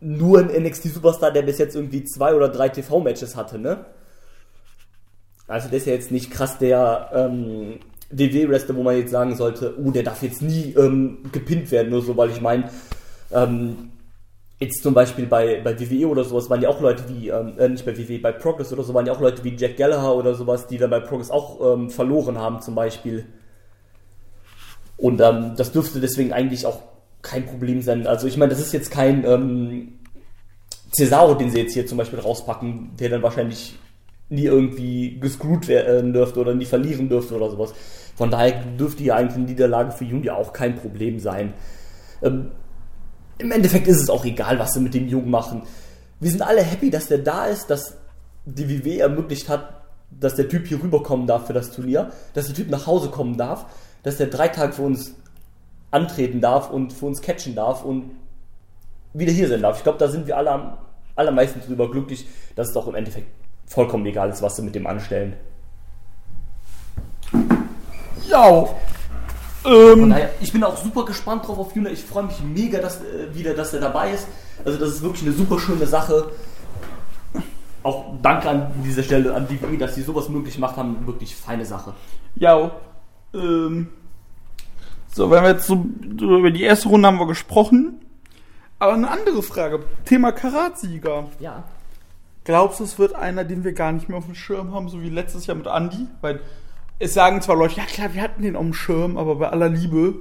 [0.00, 3.84] nur ein NXT-Superstar, der bis jetzt irgendwie zwei oder drei TV-Matches hatte, ne.
[5.46, 7.78] Also der ist ja jetzt nicht krass der ähm,
[8.10, 12.02] WWE-Wrestler, wo man jetzt sagen sollte, uh, der darf jetzt nie ähm, gepinnt werden, nur
[12.02, 12.70] so, weil ich meine,
[13.32, 13.90] ähm,
[14.62, 17.68] jetzt zum Beispiel bei, bei WWE oder sowas waren ja auch Leute wie, ähm, äh,
[17.68, 20.34] nicht bei WWE, bei Progress oder so waren ja auch Leute wie Jack Gallagher oder
[20.34, 23.26] sowas, die dann bei Progress auch ähm, verloren haben zum Beispiel.
[24.96, 26.80] Und ähm, das dürfte deswegen eigentlich auch
[27.22, 28.06] kein Problem sein.
[28.06, 29.98] Also ich meine, das ist jetzt kein ähm,
[30.92, 33.76] Cesaro, den sie jetzt hier zum Beispiel rauspacken, der dann wahrscheinlich
[34.28, 37.74] nie irgendwie gescrewt werden dürfte oder nie verlieren dürfte oder sowas.
[38.16, 41.52] Von daher dürfte hier eigentlich eine Niederlage für Juni auch kein Problem sein.
[42.22, 42.52] Ähm,
[43.42, 45.62] Im Endeffekt ist es auch egal, was sie mit dem Jungen machen.
[46.20, 47.96] Wir sind alle happy, dass der da ist, dass
[48.44, 52.54] die WW ermöglicht hat, dass der Typ hier rüberkommen darf für das Turnier, dass der
[52.54, 53.66] Typ nach Hause kommen darf,
[54.04, 55.14] dass der drei Tage für uns
[55.90, 58.12] antreten darf und für uns catchen darf und
[59.12, 59.78] wieder hier sein darf.
[59.78, 60.78] Ich glaube, da sind wir alle am
[61.16, 63.26] allermeisten drüber glücklich, dass es doch im Endeffekt
[63.66, 65.34] vollkommen egal ist, was sie mit dem anstellen.
[68.28, 68.68] Ja.
[69.64, 71.90] Ähm, daher, ich bin auch super gespannt drauf auf Juna.
[71.90, 74.26] Ich freue mich mega, dass äh, wieder, dass er dabei ist.
[74.64, 76.30] Also das ist wirklich eine super schöne Sache.
[77.82, 81.06] Auch danke an dieser Stelle an WWE, dass sie sowas möglich gemacht haben.
[81.06, 81.94] Wirklich feine Sache.
[82.36, 82.70] ja.
[83.34, 83.88] Ähm,
[85.14, 85.84] so, wenn wir jetzt so
[86.20, 88.00] über die erste Runde haben wir gesprochen.
[88.78, 89.80] Aber eine andere Frage.
[90.04, 91.28] Thema Karatsieger.
[91.38, 91.64] Ja.
[92.44, 95.02] Glaubst du, es wird einer, den wir gar nicht mehr auf dem Schirm haben, so
[95.02, 96.08] wie letztes Jahr mit Andy?
[96.20, 96.40] Weil
[97.02, 99.68] es sagen zwar Leute, ja klar, wir hatten den auf dem Schirm, aber bei aller
[99.68, 100.14] Liebe.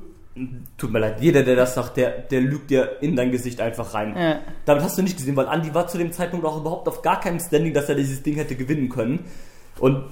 [0.77, 3.93] Tut mir leid, jeder, der das sagt, der, der lügt dir in dein Gesicht einfach
[3.93, 4.15] rein.
[4.17, 4.39] Ja.
[4.65, 7.19] Damit hast du nicht gesehen, weil Andy war zu dem Zeitpunkt auch überhaupt auf gar
[7.19, 9.25] keinem Standing, dass er dieses Ding hätte gewinnen können.
[9.79, 10.05] Und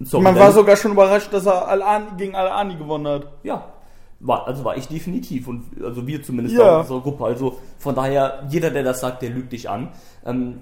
[0.00, 3.28] sorry, Man war sogar schon überrascht, dass er Al-Ani, gegen Al-Ani gewonnen hat.
[3.44, 3.72] Ja,
[4.18, 6.74] war, also war ich definitiv und also wir zumindest Ja.
[6.74, 7.24] in unserer Gruppe.
[7.24, 9.90] Also von daher, jeder, der das sagt, der lügt dich an.
[10.26, 10.60] Ähm,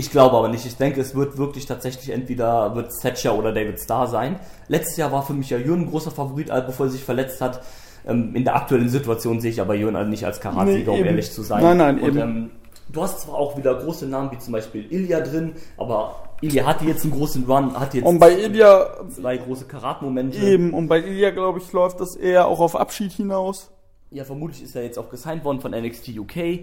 [0.00, 0.64] ich glaube aber nicht.
[0.64, 4.40] Ich denke, es wird wirklich tatsächlich entweder wird Thatcher oder David Starr sein.
[4.66, 7.62] Letztes Jahr war für mich ja Jürgen ein großer Favorit, bevor er sich verletzt hat.
[8.06, 11.30] Ähm, in der aktuellen Situation sehe ich aber Jürgen nicht als Karatsieger, Nee, um ehrlich
[11.30, 11.62] zu sein.
[11.62, 12.18] Nein, nein, und, eben.
[12.18, 12.50] Ähm,
[12.88, 16.86] du hast zwar auch wieder große Namen wie zum Beispiel Ilya drin, aber Ilya hatte
[16.86, 20.38] jetzt einen großen Run, hat jetzt Und bei Ilya zwei große Karatmomente.
[20.38, 23.70] eben, und bei Ilya, glaube ich, läuft das eher auch auf Abschied hinaus.
[24.10, 26.60] Ja, vermutlich ist er jetzt auch gesigned worden von NXT UK.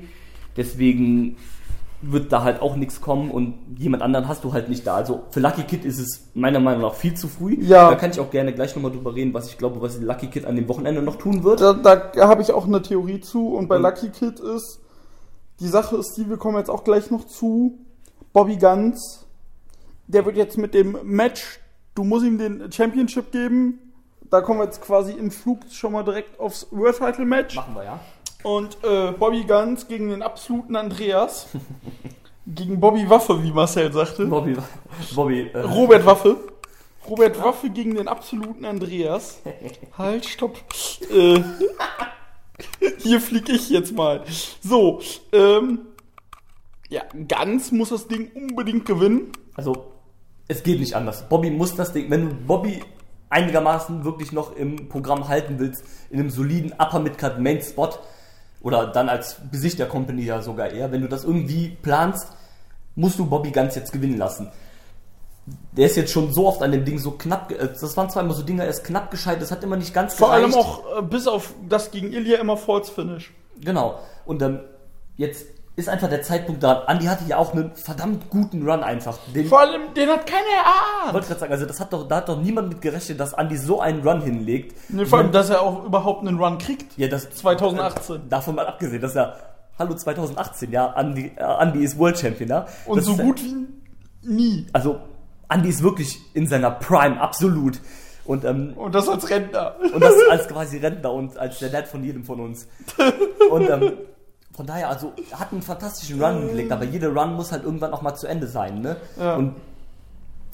[0.58, 1.38] Deswegen
[2.02, 4.96] wird da halt auch nichts kommen und jemand anderen hast du halt nicht da.
[4.96, 7.58] Also für Lucky Kid ist es meiner Meinung nach viel zu früh.
[7.60, 7.90] Ja.
[7.90, 10.46] Da kann ich auch gerne gleich nochmal drüber reden, was ich glaube, was Lucky Kid
[10.46, 11.60] an dem Wochenende noch tun wird.
[11.60, 13.48] Da, da habe ich auch eine Theorie zu.
[13.56, 14.80] Und bei Und- Lucky Kid ist,
[15.60, 17.80] die Sache ist die, wir kommen jetzt auch gleich noch zu.
[18.32, 19.26] Bobby Guns,
[20.06, 21.60] der wird jetzt mit dem Match,
[21.96, 23.80] du musst ihm den Championship geben.
[24.30, 27.56] Da kommen wir jetzt quasi im Flug schon mal direkt aufs World Title Match.
[27.56, 28.00] Machen wir, ja.
[28.44, 31.48] Und äh, Bobby Guns gegen den absoluten Andreas.
[32.48, 34.26] gegen Bobby Waffe, wie Marcel sagte.
[34.26, 34.56] Bobby,
[35.16, 36.38] Bobby, äh, Robert Waffe.
[37.08, 39.42] Robert Waffe gegen den absoluten Andreas.
[39.98, 40.58] Halt, stopp.
[41.12, 41.42] Äh,
[43.00, 44.24] hier flieg ich jetzt mal.
[44.62, 45.02] So,
[45.32, 45.80] ähm,
[46.90, 49.32] ja, Ganz muss das Ding unbedingt gewinnen.
[49.56, 49.92] Also,
[50.48, 51.28] es geht nicht anders.
[51.28, 52.82] Bobby muss das Ding, wenn du Bobby
[53.30, 57.90] einigermaßen wirklich noch im Programm halten willst, in einem soliden Upper Midcard Main Spot
[58.62, 62.28] oder dann als Gesicht der Company ja sogar eher, wenn du das irgendwie planst,
[62.96, 64.52] musst du Bobby ganz jetzt gewinnen lassen.
[65.72, 68.36] Der ist jetzt schon so oft an dem Ding so knapp, äh, das waren zweimal
[68.36, 71.02] so Dinge, er ist knapp gescheitert, das hat immer nicht ganz Vor allem auch äh,
[71.02, 73.32] bis auf das gegen Ilya immer False Finish.
[73.62, 74.00] Genau.
[74.26, 74.60] Und ähm,
[75.16, 75.46] jetzt
[75.78, 76.84] ist einfach der Zeitpunkt da.
[76.88, 79.18] Andy hatte ja auch einen verdammt guten Run einfach.
[79.34, 81.14] Den, Vor allem, den hat keiner Ich erahnt.
[81.14, 83.56] wollte gerade sagen, also das hat doch, da hat doch niemand mit gerechnet, dass Andy
[83.58, 84.76] so einen Run hinlegt.
[84.90, 86.98] Nee, vor allem, dass er auch überhaupt einen Run kriegt.
[86.98, 88.28] Ja, das 2018.
[88.28, 89.38] Davon mal abgesehen, dass er
[89.80, 92.66] Hallo 2018, ja, Andy, äh, Andy ist World Champion, ja.
[92.88, 93.68] Und Das so gut wie
[94.24, 94.66] nie.
[94.74, 95.00] Also
[95.48, 97.80] Andy ist wirklich in seiner Prime, absolut.
[98.26, 99.76] Und ähm, Und das als Rentner.
[99.94, 102.68] und das als quasi Rentner und als der Dad von jedem von uns.
[103.52, 103.94] Und ähm,
[104.58, 107.94] von daher, also er hat einen fantastischen Run hingelegt, aber jeder Run muss halt irgendwann
[107.94, 108.98] auch mal zu Ende sein, ne?
[109.16, 109.36] Ja.
[109.36, 109.54] Und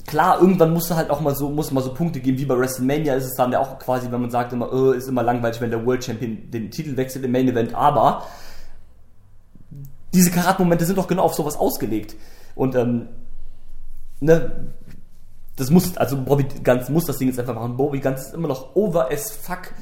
[0.06, 2.54] klar, irgendwann musst du halt auch mal so, muss mal so Punkte geben, wie bei
[2.54, 5.58] WrestleMania ist es dann ja auch quasi, wenn man sagt immer, äh, ist immer langweilig,
[5.62, 8.26] wenn der World Champion den Titel wechselt im Main Event, aber
[10.12, 12.14] diese Karat-Momente sind doch genau auf sowas ausgelegt.
[12.54, 13.08] Und ähm,
[14.20, 14.66] ne,
[15.56, 17.78] das muss, also Bobby Ganz muss das Ding jetzt einfach machen.
[17.78, 19.72] Bobby Ganz ist immer noch over as fuck.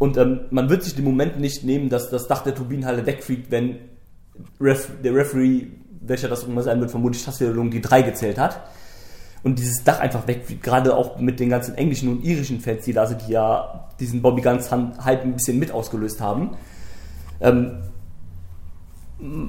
[0.00, 3.50] Und ähm, man wird sich den Moment nicht nehmen, dass das Dach der Turbinenhalle wegfliegt,
[3.50, 3.76] wenn
[4.58, 5.66] Ref, der Referee,
[6.00, 8.62] welcher das immer sein wird, vermutlich Tasswiederholung die drei gezählt hat.
[9.42, 12.94] Und dieses Dach einfach wegfliegt, gerade auch mit den ganzen englischen und irischen Fans, die
[12.94, 16.56] da sind, die ja diesen Bobby Guns Hype ein bisschen mit ausgelöst haben.
[17.42, 17.80] Ähm,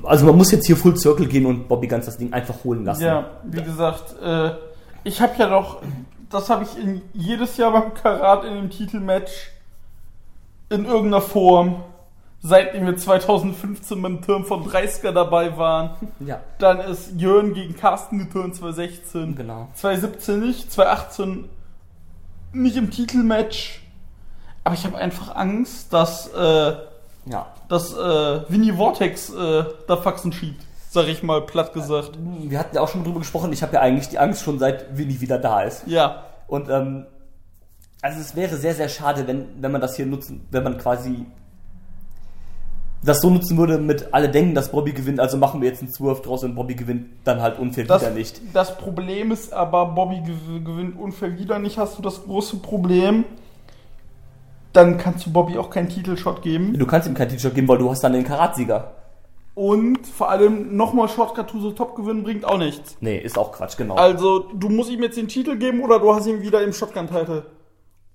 [0.04, 2.84] also man muss jetzt hier Full Circle gehen und Bobby Guns das Ding einfach holen
[2.84, 3.04] lassen.
[3.04, 4.52] Ja, wie gesagt, äh,
[5.06, 5.82] ich habe ja doch,
[6.30, 9.52] das habe ich in, jedes Jahr beim Karat in dem Titelmatch
[10.72, 11.84] in irgendeiner Form,
[12.42, 15.92] seitdem wir 2015 beim Turm von 30er dabei waren.
[16.20, 16.40] ja.
[16.58, 19.36] Dann ist Jörn gegen Carsten geturnt 2016.
[19.36, 19.68] Genau.
[19.76, 21.50] 2017 nicht, 2018
[22.54, 23.82] nicht im Titelmatch.
[24.64, 26.74] Aber ich habe einfach Angst, dass, äh,
[27.26, 27.48] Ja.
[27.70, 30.64] dass äh, Vinny Vortex äh, da Faxen schiebt.
[30.90, 32.12] Sag ich mal platt gesagt.
[32.20, 34.98] Wir hatten ja auch schon drüber gesprochen, ich habe ja eigentlich die Angst schon seit
[34.98, 35.84] Winnie wieder da ist.
[35.88, 36.24] Ja.
[36.48, 37.06] Und ähm,
[38.02, 41.26] also es wäre sehr, sehr schade, wenn, wenn man das hier nutzen, wenn man quasi
[43.04, 45.92] das so nutzen würde mit alle denken, dass Bobby gewinnt, also machen wir jetzt einen
[45.92, 48.40] Swerve draus und Bobby gewinnt dann halt unfair Das, wieder nicht.
[48.54, 53.26] das Problem ist aber, Bobby gew- gewinnt unfair wieder nicht, hast du das große Problem.
[54.74, 56.78] Dann kannst du Bobby auch keinen Titelshot geben.
[56.78, 58.94] Du kannst ihm kein T-Shirt geben, weil du hast dann den Karatsieger.
[59.54, 62.96] Und vor allem nochmal Shortcut to the Top gewinnen bringt auch nichts.
[63.02, 63.96] Nee, ist auch Quatsch, genau.
[63.96, 67.44] Also, du musst ihm jetzt den Titel geben oder du hast ihn wieder im Shotgun-Title.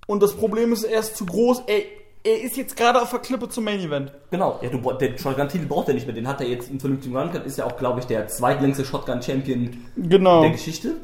[0.07, 1.63] Und das Problem ist, er ist zu groß.
[1.67, 1.81] Er,
[2.23, 4.11] er ist jetzt gerade auf der Klippe zum Main Event.
[4.31, 7.15] Genau, ja, du, den Shotgun-Titel braucht er nicht mehr, den hat er jetzt im vernünftigen
[7.15, 10.41] Run gehabt, ist ja auch, glaube ich, der zweitlängste Shotgun-Champion Genau.
[10.41, 10.95] der Geschichte.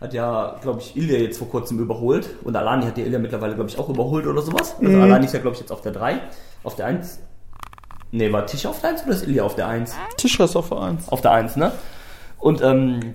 [0.00, 2.28] Hat ja, glaube ich, Ilya jetzt vor kurzem überholt.
[2.42, 4.74] Und Alani hat ja Ilya mittlerweile, glaube ich, auch überholt oder sowas.
[4.80, 5.02] Also Mhm.
[5.02, 6.20] Alani ist ja, glaube ich, jetzt auf der 3.
[6.64, 7.20] Auf der 1.
[8.10, 9.94] Nee, war Tisch auf der 1 oder ist Ilya auf der 1?
[10.16, 11.08] Tischer ist auf der 1.
[11.08, 11.72] Auf der 1, ne?
[12.38, 13.14] Und, ähm,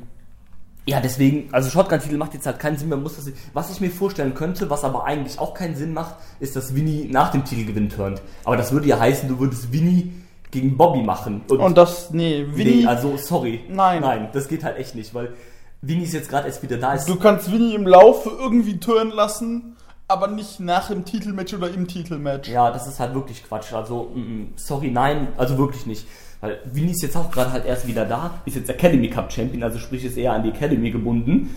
[0.88, 2.97] ja, deswegen, also Shotgun-Titel macht jetzt halt keinen Sinn mehr.
[2.97, 6.55] Muss das, was ich mir vorstellen könnte, was aber eigentlich auch keinen Sinn macht, ist,
[6.55, 8.22] dass Winnie nach dem Titelgewinn turnt.
[8.45, 10.14] Aber das würde ja heißen, du würdest Winnie
[10.49, 11.41] gegen Bobby machen.
[11.49, 12.84] Und das, nee, Winnie.
[12.84, 13.65] Nee, also sorry.
[13.69, 14.01] Nein.
[14.01, 15.34] Nein, das geht halt echt nicht, weil
[15.81, 16.93] Winnie ist jetzt gerade erst wieder da.
[16.93, 19.76] Ist, Du kannst Winnie im Laufe irgendwie turnen lassen,
[20.07, 22.47] aber nicht nach dem Titelmatch oder im Titelmatch.
[22.47, 23.73] ja, das ist halt wirklich Quatsch.
[23.73, 26.07] Also, mm, mm, sorry, nein, also wirklich nicht.
[26.41, 29.64] Weil Winnie ist jetzt auch gerade halt erst wieder da, ist jetzt Academy Cup Champion,
[29.64, 31.55] also sprich ist eher an die Academy gebunden.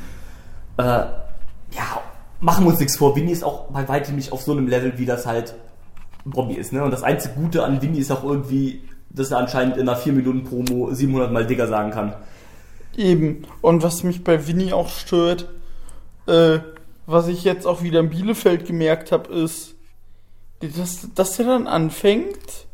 [0.79, 2.01] Äh, ja,
[2.41, 3.15] machen wir uns nichts vor.
[3.15, 5.55] Winnie ist auch bei weitem nicht auf so einem Level, wie das halt
[6.25, 6.73] Bobby ist.
[6.73, 6.83] Ne?
[6.83, 10.13] Und das einzige Gute an Winnie ist auch irgendwie, dass er anscheinend in einer 4
[10.13, 12.15] Minuten Promo 700 Mal Digger sagen kann.
[12.97, 13.43] Eben.
[13.61, 15.49] Und was mich bei Winnie auch stört,
[16.27, 16.59] äh,
[17.07, 19.75] was ich jetzt auch wieder in Bielefeld gemerkt habe, ist,
[20.61, 22.67] dass, dass er dann anfängt,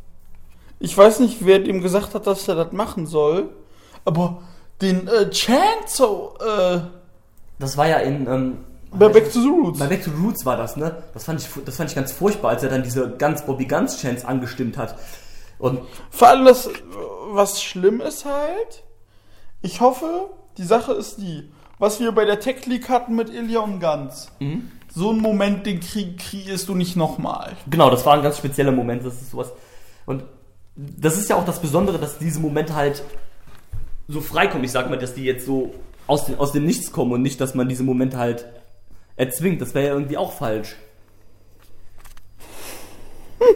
[0.79, 3.51] Ich weiß nicht, wer dem gesagt hat, dass er das machen soll.
[4.05, 4.43] Aber
[4.83, 6.81] den äh, Chant so, äh,
[7.59, 8.27] Das war ja in.
[8.27, 8.57] Ähm,
[8.93, 9.79] bei Back to the Roots.
[9.79, 11.03] Bei Back to the Roots war das, ne?
[11.13, 14.01] Das fand ich, das fand ich ganz furchtbar, als er dann diese ganz Bobby Guns
[14.01, 14.97] Chance angestimmt hat.
[15.59, 15.81] Und
[16.11, 16.71] Vor allem das,
[17.31, 18.85] was schlimm ist halt,
[19.63, 23.61] ich hoffe, die Sache ist die, was wir bei der Tech League hatten mit Ilya
[23.61, 24.31] und Ganz.
[24.95, 27.57] So einen Moment, den krieg, kriegst du nicht nochmal.
[27.69, 29.53] genau, das war ein ganz spezieller Moment, das ist sowas.
[30.07, 30.25] Und
[30.77, 33.03] das ist ja auch das Besondere, dass diese Momente halt
[34.09, 34.65] so freikommen.
[34.65, 35.75] Ich sag mal, dass die jetzt so
[36.07, 38.47] aus, den, aus dem Nichts kommen und nicht, dass man diese Momente halt
[39.17, 39.63] erzwingt.
[39.63, 40.77] Das wäre ja irgendwie auch falsch.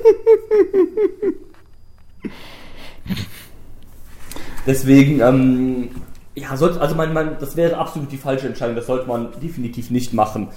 [4.66, 5.90] Deswegen, ähm,
[6.34, 8.76] ja, sollte, also man, man, das wäre absolut die falsche Entscheidung.
[8.76, 10.48] Das sollte man definitiv nicht machen.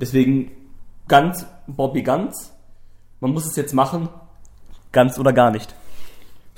[0.00, 0.50] Deswegen
[1.08, 2.52] ganz Bobby ganz.
[3.20, 4.08] Man muss es jetzt machen,
[4.90, 5.74] ganz oder gar nicht.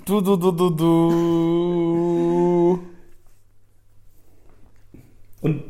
[0.07, 1.05] Du, du, du, du, du.
[5.41, 5.63] Und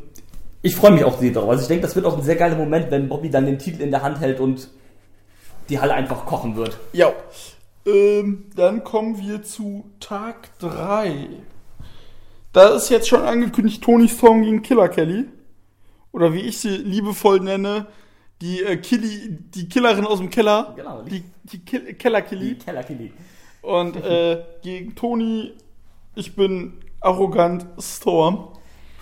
[0.61, 1.51] ich freue mich auch sehr darauf.
[1.51, 3.81] Also ich denke, das wird auch ein sehr geiler Moment, wenn Bobby dann den Titel
[3.81, 4.69] in der Hand hält und
[5.69, 6.77] die Halle einfach kochen wird.
[6.91, 7.13] Ja.
[7.85, 11.29] Ähm, dann kommen wir zu Tag 3.
[12.51, 15.25] Da ist jetzt schon angekündigt Tony Storm gegen Killer Kelly.
[16.11, 17.87] Oder wie ich sie liebevoll nenne,
[18.41, 20.73] die, äh, Killy, die Killerin aus dem Keller.
[20.75, 21.03] Genau.
[21.03, 22.55] Die, die Kill Keller Killy.
[22.55, 23.13] Keller Killy.
[23.65, 25.53] Und äh, gegen Tony,
[26.13, 28.49] ich bin arrogant Storm.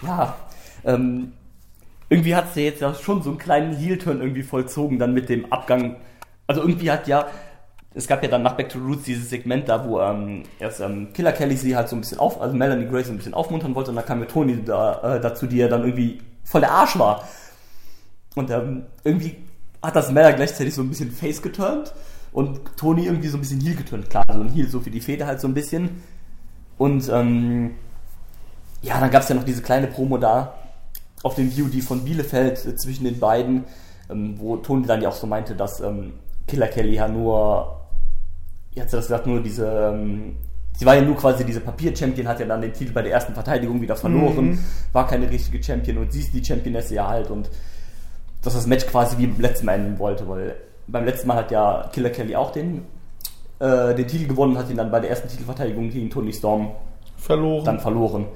[0.02, 0.38] Ja,
[0.86, 1.34] ähm,
[2.08, 5.52] irgendwie hat sie jetzt ja schon so einen kleinen Heel-Turn irgendwie vollzogen, dann mit dem
[5.52, 5.98] Abgang.
[6.48, 7.28] Also irgendwie hat ja,
[7.94, 11.12] es gab ja dann nach Back to Roots dieses Segment da, wo ähm, erst ähm,
[11.12, 13.76] Killer Kelly sie halt so ein bisschen auf, also Melanie Grace so ein bisschen aufmuntern
[13.76, 16.72] wollte und dann kam ja Tony da, äh, dazu, die ja dann irgendwie voll der
[16.72, 17.28] Arsch war.
[18.36, 19.36] Und ähm, irgendwie
[19.82, 21.94] hat das Mella gleichzeitig so ein bisschen face geturnt
[22.34, 24.10] und Tony irgendwie so ein bisschen Heel geturnt.
[24.10, 26.02] Klar, so ein Heel so für die Feder halt so ein bisschen.
[26.78, 27.72] Und ähm,
[28.82, 30.56] ja, dann gab es ja noch diese kleine Promo da
[31.22, 33.64] auf dem VOD von Bielefeld äh, zwischen den beiden,
[34.10, 36.14] ähm, wo Tony dann ja auch so meinte, dass ähm,
[36.48, 37.80] Killer Kelly ja nur,
[38.74, 40.36] wie hat sie das gesagt, nur diese, ähm,
[40.76, 43.34] sie war ja nur quasi diese Papier-Champion, hat ja dann den Titel bei der ersten
[43.34, 44.60] Verteidigung wieder verloren,
[44.92, 47.50] war keine richtige Champion und sie ist die Championess ja halt und
[48.42, 50.56] dass das Match quasi wie beim letzten Mal enden wollte, weil
[50.88, 52.86] beim letzten Mal hat ja Killer Kelly auch den,
[53.60, 56.72] äh, den Titel gewonnen, hat ihn dann bei der ersten Titelverteidigung gegen Tony Storm
[57.18, 57.66] Verloren.
[57.66, 58.28] dann verloren.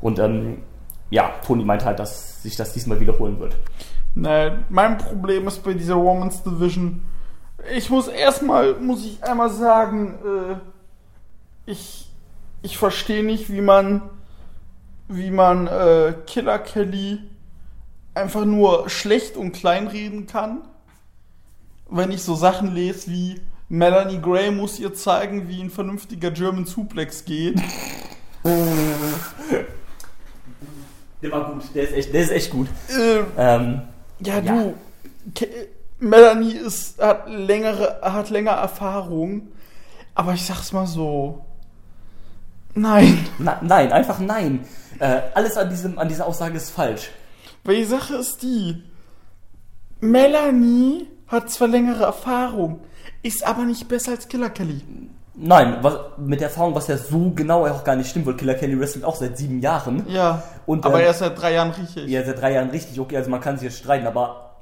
[0.00, 0.62] Und ähm,
[1.10, 3.56] ja, Tony meint halt, dass sich das diesmal wiederholen wird.
[4.14, 7.02] Nein, mein Problem ist bei dieser Women's Division.
[7.74, 10.56] Ich muss erstmal, muss ich einmal sagen, äh,
[11.66, 12.10] ich,
[12.62, 14.02] ich verstehe nicht, wie man,
[15.08, 17.18] wie man äh, Killer Kelly
[18.14, 20.62] einfach nur schlecht und kleinreden kann.
[21.90, 26.66] Wenn ich so Sachen lese wie Melanie Gray muss ihr zeigen, wie ein vernünftiger German
[26.66, 27.60] Suplex geht.
[31.22, 32.68] Der war gut, der ist echt, der ist echt gut.
[32.88, 33.82] Äh, Ähm,
[34.20, 34.62] Ja, Ja.
[34.62, 34.74] du.
[35.98, 39.48] Melanie ist, hat längere, hat länger Erfahrung.
[40.14, 41.44] Aber ich sag's mal so.
[42.74, 43.26] Nein.
[43.38, 44.66] na, nein, einfach nein.
[44.98, 47.10] Äh, alles an, diesem, an dieser Aussage ist falsch.
[47.64, 48.82] Weil die Sache ist die.
[50.00, 52.80] Melanie hat zwar längere Erfahrung,
[53.22, 54.82] ist aber nicht besser als Killer Kelly.
[55.36, 58.54] Nein, was, mit der Erfahrung, was ja so genau auch gar nicht stimmt, weil Killer
[58.54, 60.04] Kelly wrestelt auch seit sieben Jahren.
[60.08, 60.42] Ja.
[60.64, 62.08] Und, aber ähm, er ist seit drei Jahren richtig.
[62.08, 64.54] Ja, seit drei Jahren richtig, okay, also man kann sich jetzt streiten, aber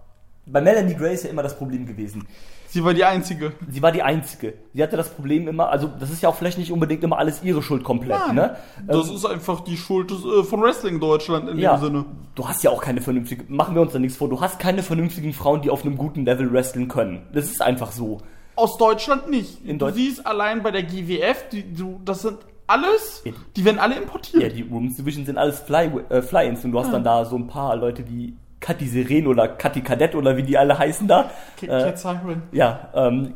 [0.47, 2.27] bei Melanie Gray ist ja immer das Problem gewesen.
[2.73, 3.53] Sie war die einzige.
[3.69, 4.55] Sie war die Einzige.
[4.73, 7.43] Sie hatte das Problem immer, also das ist ja auch vielleicht nicht unbedingt immer alles
[7.43, 8.35] ihre Schuld komplett, Nein.
[8.35, 8.57] ne?
[8.87, 12.05] Das Ähm, ist einfach die Schuld des, äh, von Wrestling Deutschland in ja, dem Sinne.
[12.35, 14.83] du hast ja auch keine vernünftigen, machen wir uns da nichts vor, du hast keine
[14.83, 17.27] vernünftigen Frauen, die auf einem guten Level wresteln können.
[17.35, 18.19] Das ist einfach so.
[18.57, 19.65] Aus Deutschland nicht.
[19.67, 23.33] In du Deutsch- siehst allein bei der GWF, die, du, das sind alles, Ja.
[23.57, 24.43] die werden alle importiert.
[24.43, 27.37] Ja, die Women's Division sind alles Fly, äh, Fly-Ins und du hast dann da so
[27.37, 31.31] ein paar Leute wie Kathi Seren oder Kathi Kadett oder wie die alle heißen da.
[31.61, 32.45] K- Äh, Siren.
[32.53, 33.35] Ja, ähm,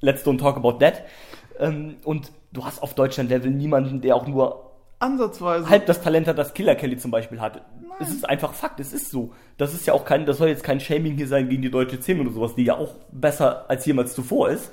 [0.00, 1.02] let's don't talk about that.
[1.60, 5.68] Ähm, und du hast auf Deutschland-Level niemanden, der auch nur Ansatzweise.
[5.68, 7.60] halb das Talent hat, das Killer Kelly zum Beispiel hatte.
[8.00, 9.32] Es ist einfach Fakt, es ist so.
[9.58, 12.00] Das ist ja auch kein, das soll jetzt kein Shaming hier sein gegen die deutsche
[12.00, 14.72] Szene oder sowas, die ja auch besser als jemals zuvor ist.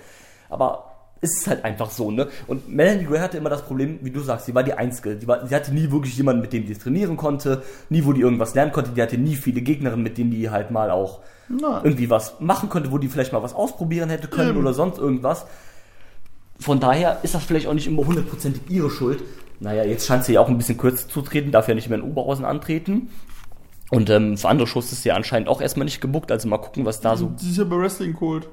[0.49, 2.27] Aber es ist halt einfach so, ne?
[2.47, 5.15] Und Melanie Gray hatte immer das Problem, wie du sagst, sie war die Einzige.
[5.15, 8.21] Die war, sie hatte nie wirklich jemanden, mit dem die trainieren konnte, nie, wo die
[8.21, 8.91] irgendwas lernen konnte.
[8.91, 11.19] Die hatte nie viele Gegnerinnen, mit denen die halt mal auch
[11.49, 11.81] Nein.
[11.83, 14.59] irgendwie was machen konnte, wo die vielleicht mal was ausprobieren hätte können Eben.
[14.59, 15.45] oder sonst irgendwas.
[16.59, 19.21] Von daher ist das vielleicht auch nicht immer hundertprozentig ihre Schuld.
[19.59, 21.99] Naja, jetzt scheint sie ja auch ein bisschen kürzer zu treten, darf ja nicht mehr
[21.99, 23.09] in Oberhausen antreten.
[23.89, 26.59] Und ähm, für andere Shows ist sie ja anscheinend auch erstmal nicht gebuckt, also mal
[26.59, 27.31] gucken, was da so.
[27.37, 28.47] Sie ist ja bei Wrestling Kult.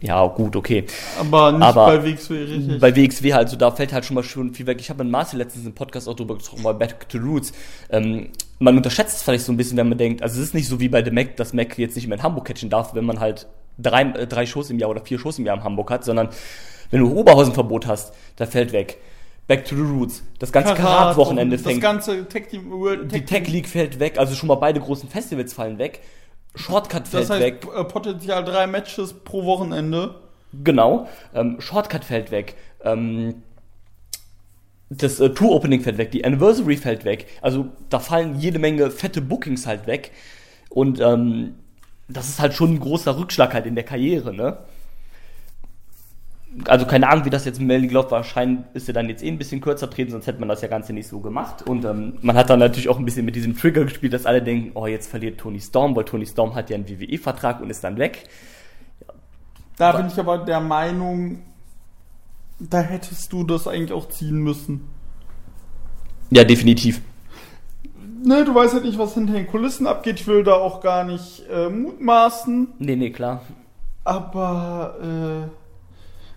[0.00, 0.84] Ja, gut, okay.
[1.18, 2.80] Aber nicht Aber bei WXW richtig.
[2.80, 4.78] Bei WXW halt, so da fällt halt schon mal schon viel weg.
[4.80, 7.52] Ich habe mit Marcel letztens im Podcast auch drüber gesprochen, bei Back to Roots.
[7.90, 8.28] Ähm,
[8.60, 10.78] man unterschätzt es vielleicht so ein bisschen, wenn man denkt, also es ist nicht so
[10.78, 13.18] wie bei The Mac, dass Mac jetzt nicht mehr in Hamburg catchen darf, wenn man
[13.18, 13.48] halt
[13.78, 16.28] drei, äh, drei Shows im Jahr oder vier Shows im Jahr in Hamburg hat, sondern
[16.90, 18.98] wenn du Oberhausenverbot hast, da fällt weg.
[19.48, 20.22] Back to the Roots.
[20.38, 21.80] Das ganze Karat-Wochenende Das fängt.
[21.80, 25.52] ganze Tech Team World Die Tech League fällt weg, also schon mal beide großen Festivals
[25.52, 26.00] fallen weg.
[26.54, 27.66] Shortcut fällt Das heißt weg.
[27.74, 30.16] äh, Potenzial drei Matches pro Wochenende.
[30.64, 31.08] Genau.
[31.34, 32.56] Ähm, Shortcut fällt weg.
[32.84, 33.42] Ähm,
[34.88, 36.10] das äh, Tour Opening fällt weg.
[36.10, 37.26] Die Anniversary fällt weg.
[37.40, 40.10] Also da fallen jede Menge fette Bookings halt weg.
[40.68, 41.54] Und ähm,
[42.08, 44.58] das ist halt schon ein großer Rückschlag halt in der Karriere, ne?
[46.66, 48.10] Also keine Ahnung, wie das jetzt mit Melanie läuft.
[48.10, 50.68] Wahrscheinlich ist er dann jetzt eh ein bisschen kürzer treten, sonst hätte man das ja
[50.68, 51.62] Ganze nicht so gemacht.
[51.68, 54.42] Und ähm, man hat dann natürlich auch ein bisschen mit diesem Trigger gespielt, dass alle
[54.42, 57.84] denken, oh, jetzt verliert Tony Storm, weil Tony Storm hat ja einen WWE-Vertrag und ist
[57.84, 58.28] dann weg.
[59.76, 61.42] Da bin ich aber der Meinung,
[62.58, 64.88] da hättest du das eigentlich auch ziehen müssen.
[66.30, 67.00] Ja, definitiv.
[68.22, 70.20] Ne, du weißt halt nicht, was hinter den Kulissen abgeht.
[70.20, 72.68] Ich will da auch gar nicht äh, mutmaßen.
[72.78, 73.40] Nee, nee, klar.
[74.04, 74.96] Aber,
[75.48, 75.59] äh,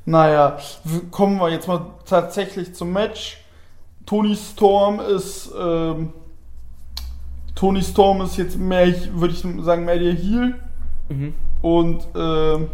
[0.05, 0.57] naja,
[1.11, 3.37] kommen wir jetzt mal tatsächlich zum Match.
[4.05, 6.11] Tony Storm ist, ähm,
[7.55, 10.55] Tony Storm ist jetzt mehr, würde ich sagen, mehr der Heel.
[11.09, 11.33] Mhm.
[11.61, 12.69] Und, ähm,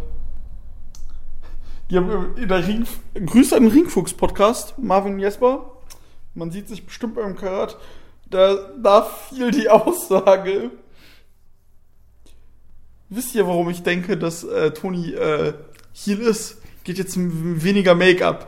[1.88, 5.72] die haben in der Ring, Grüße an den Ringfuchs-Podcast, Marvin Jesper.
[6.34, 7.76] Man sieht sich bestimmt beim Karat.
[8.28, 10.70] Da, da fiel die Aussage.
[13.08, 15.52] Wisst ihr, warum ich denke, dass äh, Tony äh,
[15.92, 16.59] Heel ist?
[16.84, 18.46] Geht jetzt weniger Make-up.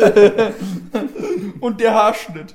[1.60, 2.54] Und der Haarschnitt.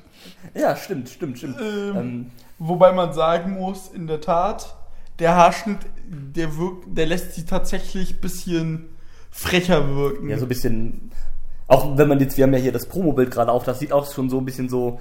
[0.55, 1.57] Ja, stimmt, stimmt, stimmt.
[1.59, 4.75] Ähm, Ähm, Wobei man sagen muss, in der Tat,
[5.19, 8.89] der Haarschnitt, der wirkt, der lässt sie tatsächlich ein bisschen
[9.31, 10.29] frecher wirken.
[10.29, 11.11] ja, so ein bisschen.
[11.67, 14.09] Auch wenn man jetzt, wir haben ja hier das Promobild gerade auf, das sieht auch
[14.11, 14.99] schon so ein bisschen so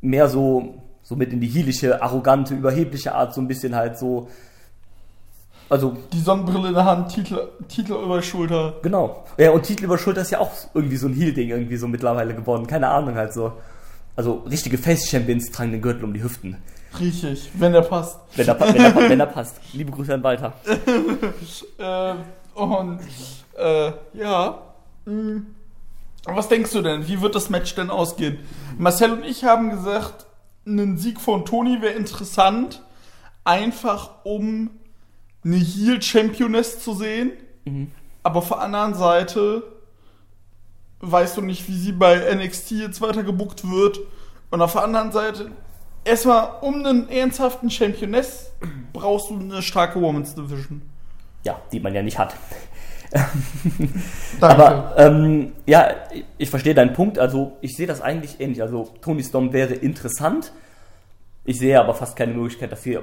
[0.00, 4.28] mehr so, so mit in die hielische, arrogante, überhebliche Art, so ein bisschen halt so.
[5.68, 8.74] Also, Die Sonnenbrille in der Hand, Titel, Titel über Schulter.
[8.82, 9.24] genau.
[9.36, 12.34] Ja, und Titel über Schulter ist ja auch irgendwie so ein Heel-Ding irgendwie so mittlerweile
[12.34, 12.66] geworden.
[12.66, 13.52] Keine Ahnung halt so.
[14.14, 16.56] Also, richtige Face-Champions tragen den Gürtel um die Hüften.
[16.98, 18.18] Riechig, wenn der passt.
[18.36, 19.56] Wenn er, wenn er, wenn er passt.
[19.72, 20.52] Liebe Grüße an Walter.
[21.78, 22.14] Äh,
[22.54, 23.00] und
[23.58, 24.58] äh, ja.
[25.04, 25.42] mh.
[26.24, 27.06] Was denkst du denn?
[27.06, 28.38] Wie wird das Match denn ausgehen?
[28.78, 30.26] Marcel und ich haben gesagt,
[30.66, 32.82] ein Sieg von Toni wäre interessant,
[33.44, 34.70] einfach um
[35.46, 37.30] eine Heel Championess zu sehen.
[38.22, 39.62] Aber auf der anderen Seite
[41.00, 44.00] weißt du nicht, wie sie bei NXT jetzt weiter gebuckt wird.
[44.50, 45.50] Und auf der anderen Seite,
[46.04, 48.50] erstmal um einen ernsthaften Championess
[48.92, 50.82] brauchst du eine starke Women's Division.
[51.44, 52.34] Ja, die man ja nicht hat.
[54.40, 54.64] Danke.
[54.64, 57.18] Aber ähm, ja, ich- ich verstehe deinen Punkt.
[57.18, 58.62] Also ich sehe das eigentlich ähnlich.
[58.62, 60.52] Also Tony Storm wäre interessant.
[61.44, 62.98] Ich sehe aber fast keine Möglichkeit, dass sie,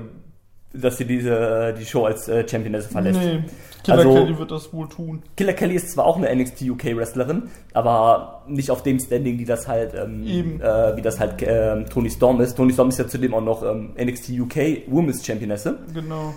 [0.73, 3.19] dass sie diese die Show als äh, Championess verlässt.
[3.19, 3.43] Nee,
[3.83, 5.21] Killer Also- Kelly wird das wohl tun.
[5.37, 7.43] Killer Kelly ist zwar auch eine NXT UK Wrestlerin,
[7.73, 10.23] aber nicht auf dem Standing, die das halt, ähm,
[10.61, 12.55] äh, wie das halt ähm, Tony Storm ist.
[12.55, 14.55] Tony Storm ist ja zudem auch noch ähm, NXT UK
[14.87, 15.77] Women's Championesse.
[15.93, 16.33] Genau.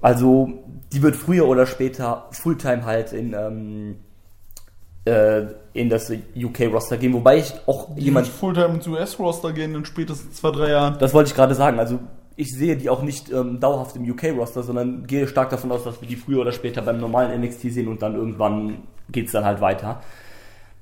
[0.00, 0.50] Also,
[0.92, 3.96] die wird früher oder später Fulltime halt in, ähm,
[5.04, 7.12] äh, in das UK-Roster gehen.
[7.14, 10.96] Wobei ich auch Die jemand, Fulltime ins US-Roster gehen in spätestens zwei, drei Jahren.
[11.00, 11.98] das wollte ich gerade sagen, also
[12.36, 16.00] ich sehe die auch nicht ähm, dauerhaft im UK-Roster, sondern gehe stark davon aus, dass
[16.00, 19.60] wir die früher oder später beim normalen NXT sehen und dann irgendwann geht's dann halt
[19.60, 20.02] weiter.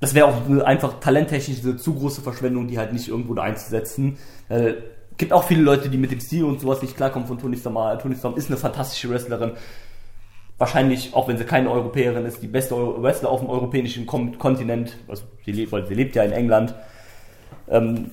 [0.01, 3.43] Das wäre auch eine einfach talenttechnisch eine zu große Verschwendung, die halt nicht irgendwo da
[3.43, 4.19] einzusetzen.
[4.49, 4.75] Äh,
[5.17, 7.77] gibt auch viele Leute, die mit dem Stil und sowas nicht klarkommen von Tony Storm.
[7.77, 9.53] Aber Tony Storm ist eine fantastische Wrestlerin.
[10.59, 14.99] Wahrscheinlich, auch wenn sie keine Europäerin ist, die beste Wrestler auf dem europäischen Kontinent.
[15.09, 16.75] Also sie lebt, weil sie lebt ja in England.
[17.69, 18.11] Ähm,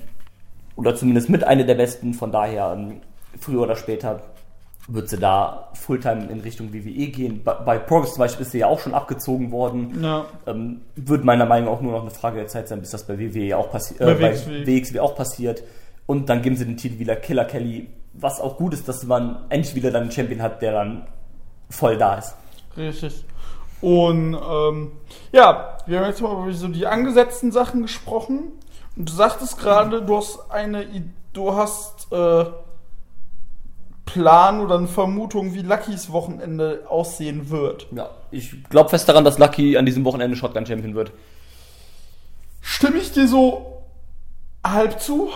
[0.76, 2.14] oder zumindest mit einer der besten.
[2.14, 3.02] Von daher, ähm,
[3.42, 4.22] früher oder später
[4.88, 7.44] wird sie da Fulltime in Richtung WWE gehen.
[7.44, 10.04] Bei, bei Progress zum Beispiel ist sie ja auch schon abgezogen worden.
[10.04, 10.26] Ja.
[10.48, 13.06] Ähm, wird meiner Meinung nach auch nur noch eine Frage der Zeit sein, bis das
[13.06, 14.66] bei WWE auch passiert, äh, bei WXW.
[14.66, 15.64] WXW auch passiert.
[16.08, 19.46] Und dann geben sie den Titel wieder Killer Kelly, was auch gut ist, dass man
[19.50, 21.08] endlich wieder dann einen Champion hat, der dann
[21.70, 22.36] voll da ist.
[22.76, 23.24] Richtig.
[23.82, 24.92] Und ähm,
[25.32, 28.52] ja, wir haben jetzt mal über so die angesetzten Sachen gesprochen.
[28.96, 30.86] Und du sagtest gerade, du hast eine,
[31.34, 32.46] du hast äh,
[34.14, 37.88] Plan oder eine Vermutung, wie Luckys Wochenende aussehen wird.
[37.96, 41.12] Ja, ich glaube fest daran, dass Lucky an diesem Wochenende Shotgun Champion wird.
[42.62, 43.84] Stimme ich dir so
[44.64, 45.30] halb zu,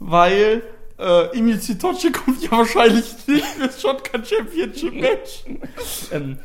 [0.00, 0.62] weil
[0.98, 5.44] Äh, Emil Zitoche kommt ja wahrscheinlich nicht fürs Shotgun Championship Match.
[6.10, 6.38] Ähm,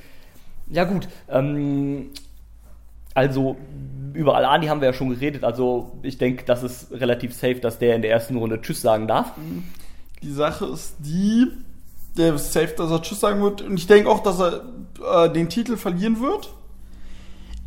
[0.69, 2.09] ja gut, ähm,
[3.13, 3.55] also
[4.13, 7.79] über Alani haben wir ja schon geredet, also ich denke, das ist relativ safe, dass
[7.79, 9.31] der in der ersten Runde Tschüss sagen darf.
[10.23, 11.47] Die Sache ist die,
[12.17, 13.61] der ist safe, dass er Tschüss sagen wird.
[13.61, 14.61] Und ich denke auch, dass er
[15.25, 16.53] äh, den Titel verlieren wird.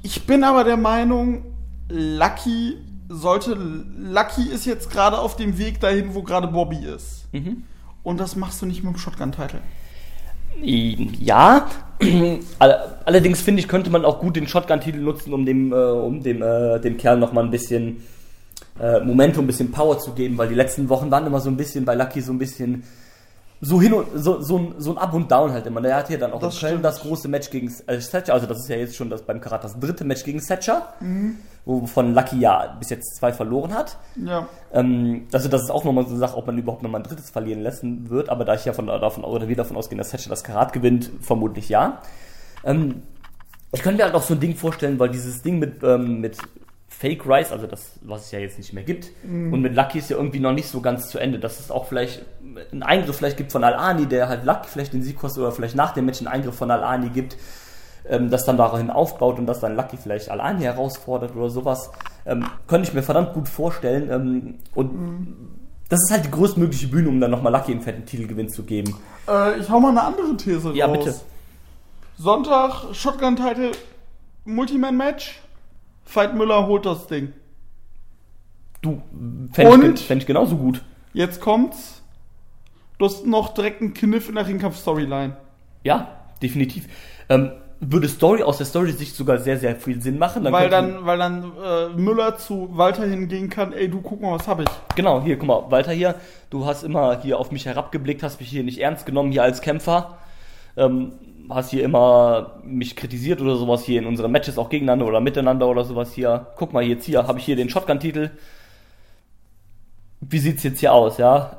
[0.03, 1.45] Ich bin aber der Meinung,
[1.89, 2.77] Lucky
[3.09, 3.55] sollte.
[3.99, 7.25] Lucky ist jetzt gerade auf dem Weg dahin, wo gerade Bobby ist.
[8.03, 9.61] Und das machst du nicht mit dem Shotgun-Title.
[10.63, 11.67] Ja,
[12.61, 16.23] All- allerdings finde ich, könnte man auch gut den Shotgun-Titel nutzen, um dem, äh, um
[16.23, 18.03] dem, äh, dem Kerl nochmal ein bisschen
[18.81, 21.57] äh, Momentum, ein bisschen Power zu geben, weil die letzten Wochen waren immer so ein
[21.57, 22.85] bisschen bei Lucky so ein bisschen
[23.61, 25.81] so hin und so, so, ein, so ein Up und Down halt immer.
[25.81, 26.85] Der hat hier dann auch Das in Köln stimmt.
[26.85, 29.65] das große Match gegen äh, Thatcher, also das ist ja jetzt schon das beim Karat
[29.65, 30.95] das dritte Match gegen Thatcher,
[31.65, 33.97] wovon Lucky ja bis jetzt zwei verloren hat.
[34.17, 34.49] Ja.
[34.73, 37.31] Ähm, also das ist auch nochmal so eine Sache, ob man überhaupt nochmal ein drittes
[37.31, 40.31] verlieren lassen wird, aber da ich ja von, davon, oder wir davon ausgehen, dass Thatcher
[40.31, 42.03] das Karat gewinnt, vermutlich ja.
[42.65, 43.03] Ähm,
[43.73, 46.37] ich könnte mir halt auch so ein Ding vorstellen, weil dieses Ding mit, ähm, mit
[46.99, 50.11] Fake Rice, also das, was es ja jetzt nicht mehr gibt, und mit Lucky ist
[50.11, 52.25] ja irgendwie noch nicht so ganz zu Ende, dass es auch vielleicht
[52.73, 55.75] einen Eingriff vielleicht gibt von Al-Ani, der halt Lucky vielleicht den Sieg kostet, oder vielleicht
[55.75, 57.37] nach dem Match einen Eingriff von Al-Ani gibt,
[58.09, 61.91] ähm, das dann daraufhin aufbaut und das dann Lucky vielleicht Al-Ani herausfordert oder sowas,
[62.27, 64.11] ähm, könnte ich mir verdammt gut vorstellen.
[64.11, 65.37] Ähm, und
[65.89, 68.97] das ist halt die größtmögliche Bühne, um dann nochmal Lucky einen fetten Titelgewinn zu geben.
[69.29, 70.99] Äh, ich hau mal eine andere These Ja, raus.
[70.99, 71.15] bitte.
[72.19, 73.73] Sonntag, Shotgun-Title,
[74.45, 75.41] Multiman-Match.
[76.05, 77.33] Veit Müller holt das Ding.
[78.83, 79.01] Du,
[79.53, 80.83] fände ich, fänd ich genauso gut.
[81.13, 82.03] Jetzt kommt's.
[82.99, 85.37] Du hast noch direkt einen Kniff in der Ringkampf-Storyline.
[85.83, 86.09] Ja,
[86.43, 86.87] definitiv.
[87.29, 90.45] Ähm, würde Story aus der Story-Sicht sogar sehr, sehr viel Sinn machen.
[90.45, 94.33] Weil könnte- dann, weil dann äh, Müller zu Walter hingehen kann, ey, du guck mal,
[94.39, 94.69] was hab ich.
[94.95, 96.15] Genau, hier, guck mal, Walter hier,
[96.51, 99.61] du hast immer hier auf mich herabgeblickt, hast mich hier nicht ernst genommen, hier als
[99.61, 100.19] Kämpfer.
[100.77, 101.13] Ähm,
[101.51, 105.69] hast hier immer mich kritisiert oder sowas hier in unseren Matches auch gegeneinander oder miteinander
[105.69, 106.47] oder sowas hier.
[106.57, 108.31] Guck mal, jetzt hier habe ich hier den Shotgun-Titel.
[110.21, 111.57] Wie sieht's jetzt hier aus, ja?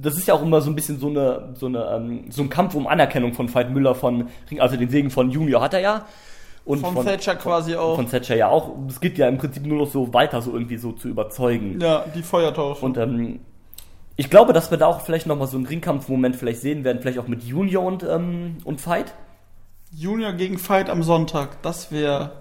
[0.00, 2.48] Das ist ja auch immer so ein bisschen so eine, so eine, ähm, so ein
[2.48, 6.06] Kampf um Anerkennung von Veit Müller von, also den Segen von Junior hat er ja.
[6.64, 7.96] Und Von Thatcher quasi auch.
[7.96, 8.70] Von Thatcher ja auch.
[8.88, 11.78] Es geht ja im Prinzip nur noch so weiter, so irgendwie so zu überzeugen.
[11.80, 12.84] Ja, die Feuertaufe.
[12.84, 13.40] Und ähm,
[14.16, 17.18] ich glaube, dass wir da auch vielleicht nochmal so einen Ringkampf-Moment vielleicht sehen werden, vielleicht
[17.18, 19.12] auch mit Junior und, ähm, und Fight.
[19.92, 22.32] Junior gegen Fight am Sonntag, das wäre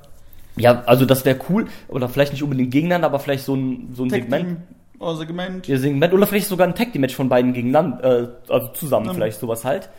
[0.56, 1.66] Ja, also das wäre cool.
[1.88, 4.46] Oder vielleicht nicht unbedingt gegeneinander, aber vielleicht so ein, so ein Segment.
[4.48, 4.68] Segment.
[5.00, 5.68] Oh, Segment.
[5.68, 6.14] Ja, Segment.
[6.14, 9.16] Oder vielleicht sogar ein Tag-Team-Match von beiden gegeneinander, äh, also zusammen Mhm.
[9.16, 9.90] vielleicht sowas halt.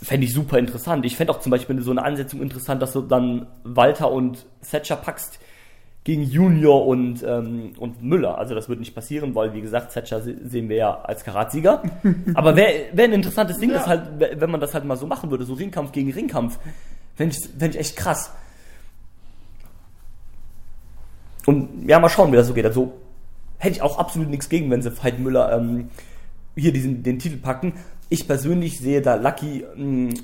[0.00, 1.04] Fände ich super interessant.
[1.06, 4.96] Ich fände auch zum Beispiel so eine Ansetzung interessant, dass du dann Walter und Thatcher
[4.96, 5.38] packst
[6.04, 8.36] gegen Junior und, ähm, und Müller.
[8.38, 11.82] Also das wird nicht passieren, weil wie gesagt, Thatcher se- sehen wir ja als Karatsieger.
[12.34, 13.76] Aber wäre wär ein interessantes Ding, Ja.
[13.78, 14.02] das halt,
[14.40, 16.58] wenn man das halt mal so machen würde, so Ringkampf gegen Ringkampf.
[17.14, 18.32] Fände ich, fänd ich echt krass.
[21.46, 22.64] Und ja, mal schauen, wie das so geht.
[22.66, 22.92] Also
[23.58, 25.88] hätte ich auch absolut nichts gegen, wenn sie Veit Müller ähm,
[26.56, 27.74] hier diesen, den Titel packen.
[28.08, 30.14] Ich persönlich sehe da Lucky, mh,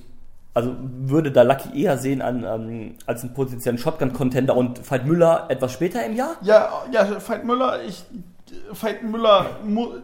[0.59, 5.47] also würde da Lucky eher sehen an, ähm, als einen potenziellen Shotgun-Contender und Veit Müller
[5.49, 6.37] etwas später im Jahr.
[6.43, 8.05] Ja, ja, Veit Müller, ich.
[8.73, 9.47] Veit Müller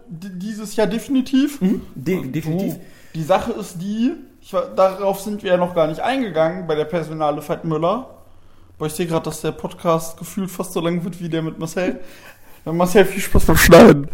[0.08, 1.58] dieses Jahr definitiv.
[1.94, 2.74] De definitiv.
[2.74, 2.80] Du,
[3.14, 4.12] die Sache ist die,
[4.50, 8.10] war- darauf sind wir ja noch gar nicht eingegangen bei der Personale Veit Müller.
[8.76, 11.58] Aber ich sehe gerade, dass der Podcast gefühlt fast so lang wird wie der mit
[11.58, 12.00] Marcel.
[12.64, 14.08] Dann Marcel, viel Spaß beim Schneiden.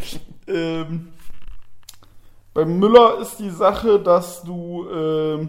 [0.46, 1.08] Ähm,
[2.54, 4.86] bei Müller ist die Sache, dass du.
[4.92, 5.48] Ähm,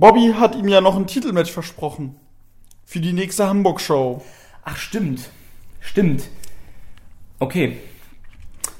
[0.00, 2.16] Bobby hat ihm ja noch ein Titelmatch versprochen.
[2.86, 4.22] Für die nächste Hamburg-Show.
[4.64, 5.28] Ach, stimmt.
[5.78, 6.22] Stimmt.
[7.38, 7.76] Okay.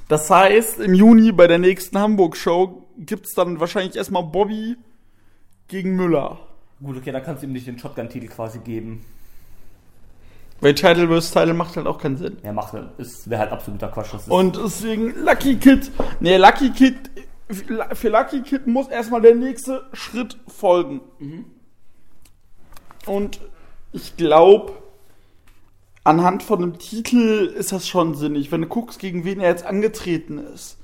[0.09, 4.77] Das heißt, im Juni bei der nächsten Hamburg-Show gibt's dann wahrscheinlich erstmal Bobby
[5.69, 6.39] gegen Müller.
[6.83, 9.05] Gut, okay, dann kannst du ihm nicht den Shotgun-Titel quasi geben.
[10.63, 11.33] Weil Title vs.
[11.33, 12.39] Title macht halt auch keinen Sinn.
[12.43, 14.15] Ja, macht es wäre halt absoluter Quatsch.
[14.29, 15.91] Und deswegen Lucky Kid.
[16.21, 16.97] Nee, Lucky Kid.
[17.53, 21.01] Für Lucky Kid muss erstmal der nächste Schritt folgen.
[23.07, 23.41] Und
[23.93, 24.73] ich glaube,
[26.05, 28.53] anhand von dem Titel ist das schon sinnig.
[28.53, 30.77] Wenn du guckst, gegen wen er jetzt angetreten ist.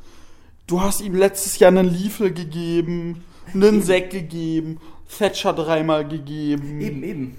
[0.67, 3.23] Du hast ihm letztes Jahr einen Liefel gegeben,
[3.55, 4.81] einen Sack gegeben,
[5.17, 6.81] Thatcher dreimal gegeben.
[6.81, 7.37] Eben, eben.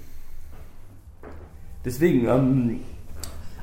[1.84, 2.80] Deswegen, ähm,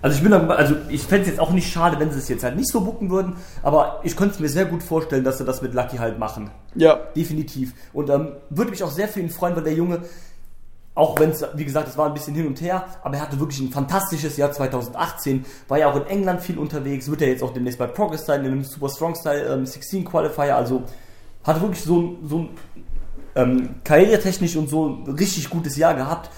[0.05, 2.29] also ich bin dann, also ich fände es jetzt auch nicht schade, wenn sie es
[2.29, 5.39] jetzt halt nicht so bucken würden, aber ich könnte es mir sehr gut vorstellen, dass
[5.39, 6.51] sie das mit Lucky halt machen.
[6.75, 6.99] Ja.
[7.15, 7.73] Definitiv.
[7.91, 10.01] Und ähm, würde mich auch sehr für ihn freuen, weil der Junge,
[10.93, 13.39] auch wenn es, wie gesagt, es war ein bisschen hin und her, aber er hatte
[13.39, 17.41] wirklich ein fantastisches Jahr 2018, war ja auch in England viel unterwegs, wird ja jetzt
[17.41, 20.83] auch demnächst bei Progress sein, in einem Super Strong Style ähm, 16 Qualifier, also
[21.43, 22.49] hatte wirklich so ein, so ein
[23.33, 26.29] ähm, karrieretechnisch und so ein richtig gutes Jahr gehabt.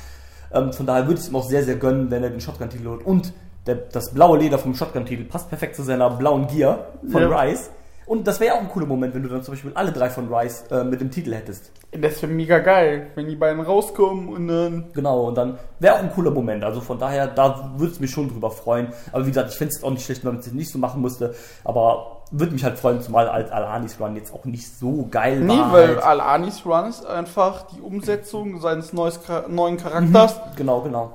[0.53, 2.88] Ähm, von daher würde ich es ihm auch sehr, sehr gönnen, wenn er den Shotgun-Titel
[2.88, 3.06] holt.
[3.06, 3.34] Und
[3.68, 7.27] der, das blaue Leder vom Shotgun-Titel passt perfekt zu seiner blauen Gear von Ja.
[7.41, 7.69] Rice.
[8.06, 10.10] Und das wäre ja auch ein cooler Moment, wenn du dann zum Beispiel alle drei
[10.10, 11.72] von Rice äh, mit dem Titel hättest.
[11.91, 14.85] Das wäre mega geil, wenn die beiden rauskommen und dann.
[14.94, 16.64] Genau, und dann wäre auch ein cooler Moment.
[16.64, 18.94] Also von daher, da würde es mich schon drüber freuen.
[19.11, 21.02] Aber wie gesagt, ich finde es auch nicht schlecht, wenn man es nicht so machen
[21.02, 21.35] musste.
[21.65, 25.57] Aber würde mich halt freuen, zumal als Alanis Run jetzt auch nicht so geil Nee,
[25.57, 25.73] war.
[25.73, 26.03] weil halt.
[26.03, 29.19] Al-Anis Run ist einfach die Umsetzung seines neues,
[29.49, 30.39] neuen Charakters.
[30.56, 31.11] Genau, genau.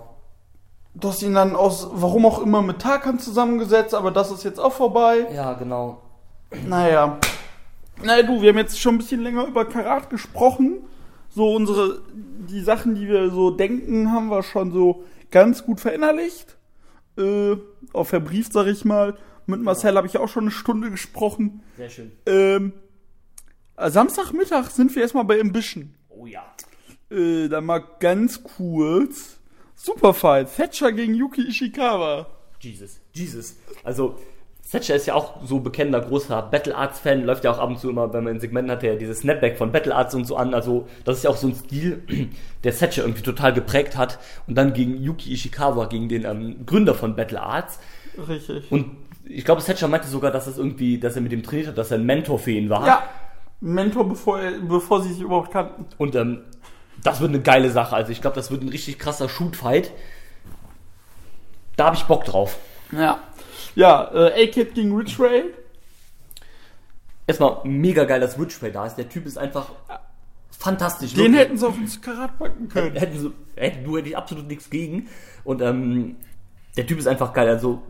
[0.94, 4.60] Du hast ihn dann aus, warum auch immer, mit Tarkan zusammengesetzt, aber das ist jetzt
[4.60, 5.26] auch vorbei.
[5.34, 6.02] Ja, genau.
[6.66, 7.18] Naja.
[8.02, 10.84] Naja, du, wir haben jetzt schon ein bisschen länger über Karat gesprochen.
[11.30, 16.58] So unsere, die Sachen, die wir so denken, haben wir schon so ganz gut verinnerlicht.
[17.16, 17.56] Äh,
[17.92, 19.16] auch verbrieft, sag ich mal.
[19.46, 21.62] Mit Marcel habe ich auch schon eine Stunde gesprochen.
[21.76, 22.12] Sehr schön.
[22.26, 22.72] Ähm,
[23.76, 25.94] Samstagmittag sind wir erstmal bei Ambition.
[26.10, 26.44] Oh ja.
[27.10, 29.38] Äh, dann mal ganz kurz.
[29.82, 30.54] Superfight.
[30.56, 32.26] Thatcher gegen Yuki Ishikawa.
[32.60, 33.00] Jesus.
[33.12, 33.56] Jesus.
[33.82, 34.16] Also,
[34.70, 37.80] Thatcher ist ja auch so bekennender großer Battle Arts Fan, läuft ja auch ab und
[37.80, 40.36] zu immer, wenn man in Segmenten hat, der dieses Snapback von Battle Arts und so
[40.36, 40.54] an.
[40.54, 42.02] Also, das ist ja auch so ein Stil,
[42.64, 44.20] der Thatcher irgendwie total geprägt hat.
[44.46, 47.80] Und dann gegen Yuki Ishikawa, gegen den ähm, Gründer von Battle Arts.
[48.28, 48.70] Richtig.
[48.70, 51.78] Und ich glaube, Thatcher meinte sogar, dass es irgendwie, dass er mit dem trainiert hat,
[51.78, 52.86] dass er ein Mentor für ihn war.
[52.86, 53.02] ja.
[53.64, 55.86] Mentor, bevor, er, bevor sie sich überhaupt kannten.
[55.96, 56.42] Und ähm,
[57.02, 57.96] das wird eine geile Sache.
[57.96, 59.92] Also ich glaube, das wird ein richtig krasser Shoot-Fight.
[61.76, 62.58] Da habe ich Bock drauf.
[62.92, 63.18] Ja.
[63.74, 65.44] Ja, äh, A-Kid gegen Rich Ray.
[67.26, 68.96] Erstmal mega geil, dass Ridgeway da ist.
[68.96, 69.70] Der Typ ist einfach
[70.50, 71.14] fantastisch.
[71.14, 71.40] Den Wirklich.
[71.40, 72.96] hätten sie auf ins Karat packen können.
[72.96, 75.08] hätten sie, hätten, du hätte ich absolut nichts gegen.
[75.44, 76.16] Und ähm,
[76.76, 77.48] der Typ ist einfach geil.
[77.48, 77.82] Also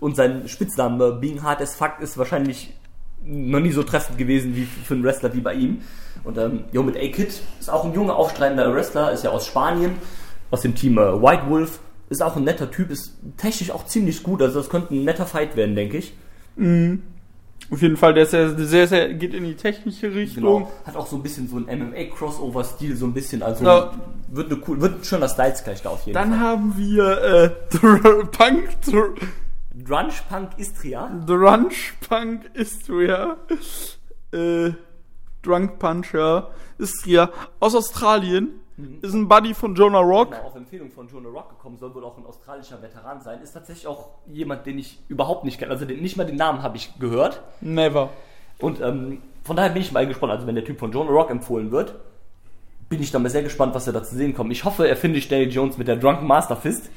[0.00, 2.74] und sein Spitzname Being Hard as Fuck ist wahrscheinlich
[3.22, 5.82] noch nie so treffend gewesen wie für einen Wrestler wie bei ihm.
[6.24, 9.92] Und ähm, jo, mit A-Kid ist auch ein junger, aufstrebender Wrestler, ist ja aus Spanien,
[10.50, 11.80] aus dem Team äh, White Wolf.
[12.10, 14.40] Ist auch ein netter Typ, ist technisch auch ziemlich gut.
[14.40, 16.14] Also das könnte ein netter Fight werden, denke ich.
[17.70, 20.42] Auf jeden Fall, der ist sehr, sehr, sehr, geht in die technische Richtung.
[20.42, 20.72] Genau.
[20.86, 23.42] Hat auch so ein bisschen so ein MMA-Crossover-Stil, so ein bisschen.
[23.42, 23.92] Also Ja.
[24.32, 26.40] wird, eine cool, wird ein schöner Styles gleich da auf jeden Dann Fall.
[26.40, 29.14] haben wir äh, Dr- Punk, Dr-
[29.84, 31.10] Grunge Punk Istria.
[31.26, 33.36] Drunch Punk Istria.
[34.32, 34.70] Äh,
[35.48, 38.60] Drunk Puncher Istria aus Australien.
[39.00, 40.30] Ist ein Buddy von Jonah Rock.
[40.30, 43.42] Genau, auf Empfehlung von Jonah Rock gekommen, soll wohl auch ein australischer Veteran sein.
[43.42, 45.72] Ist tatsächlich auch jemand, den ich überhaupt nicht kenne.
[45.72, 47.42] Also den, nicht mal den Namen habe ich gehört.
[47.60, 48.10] Never.
[48.60, 50.32] Und ähm, von daher bin ich mal gespannt.
[50.32, 51.96] Also wenn der Typ von Jonah Rock empfohlen wird,
[52.88, 54.52] bin ich dann mal sehr gespannt, was er da zu sehen kommt.
[54.52, 56.88] Ich hoffe, er findet Danny Jones mit der Drunken Master Fist.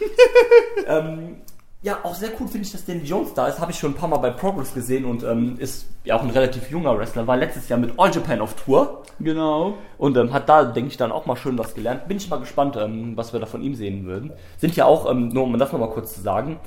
[0.86, 1.36] ähm,
[1.82, 3.58] ja, auch sehr cool finde ich, dass Danny Jones da ist.
[3.58, 6.28] Habe ich schon ein paar Mal bei Progress gesehen und ähm, ist ja auch ein
[6.28, 7.26] relativ junger Wrestler.
[7.26, 9.02] War letztes Jahr mit All Japan auf Tour.
[9.18, 9.78] Genau.
[9.96, 12.06] Und ähm, hat da, denke ich, dann auch mal schön was gelernt.
[12.06, 14.30] Bin ich mal gespannt, ähm, was wir da von ihm sehen würden.
[14.58, 16.60] Sind ja auch, ähm, nur um das nochmal kurz zu sagen,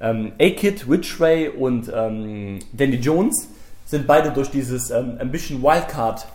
[0.00, 3.48] ähm, A-Kid, Ridgeway und ähm, Danny Jones
[3.86, 6.26] sind beide durch dieses Ambition Wildcard,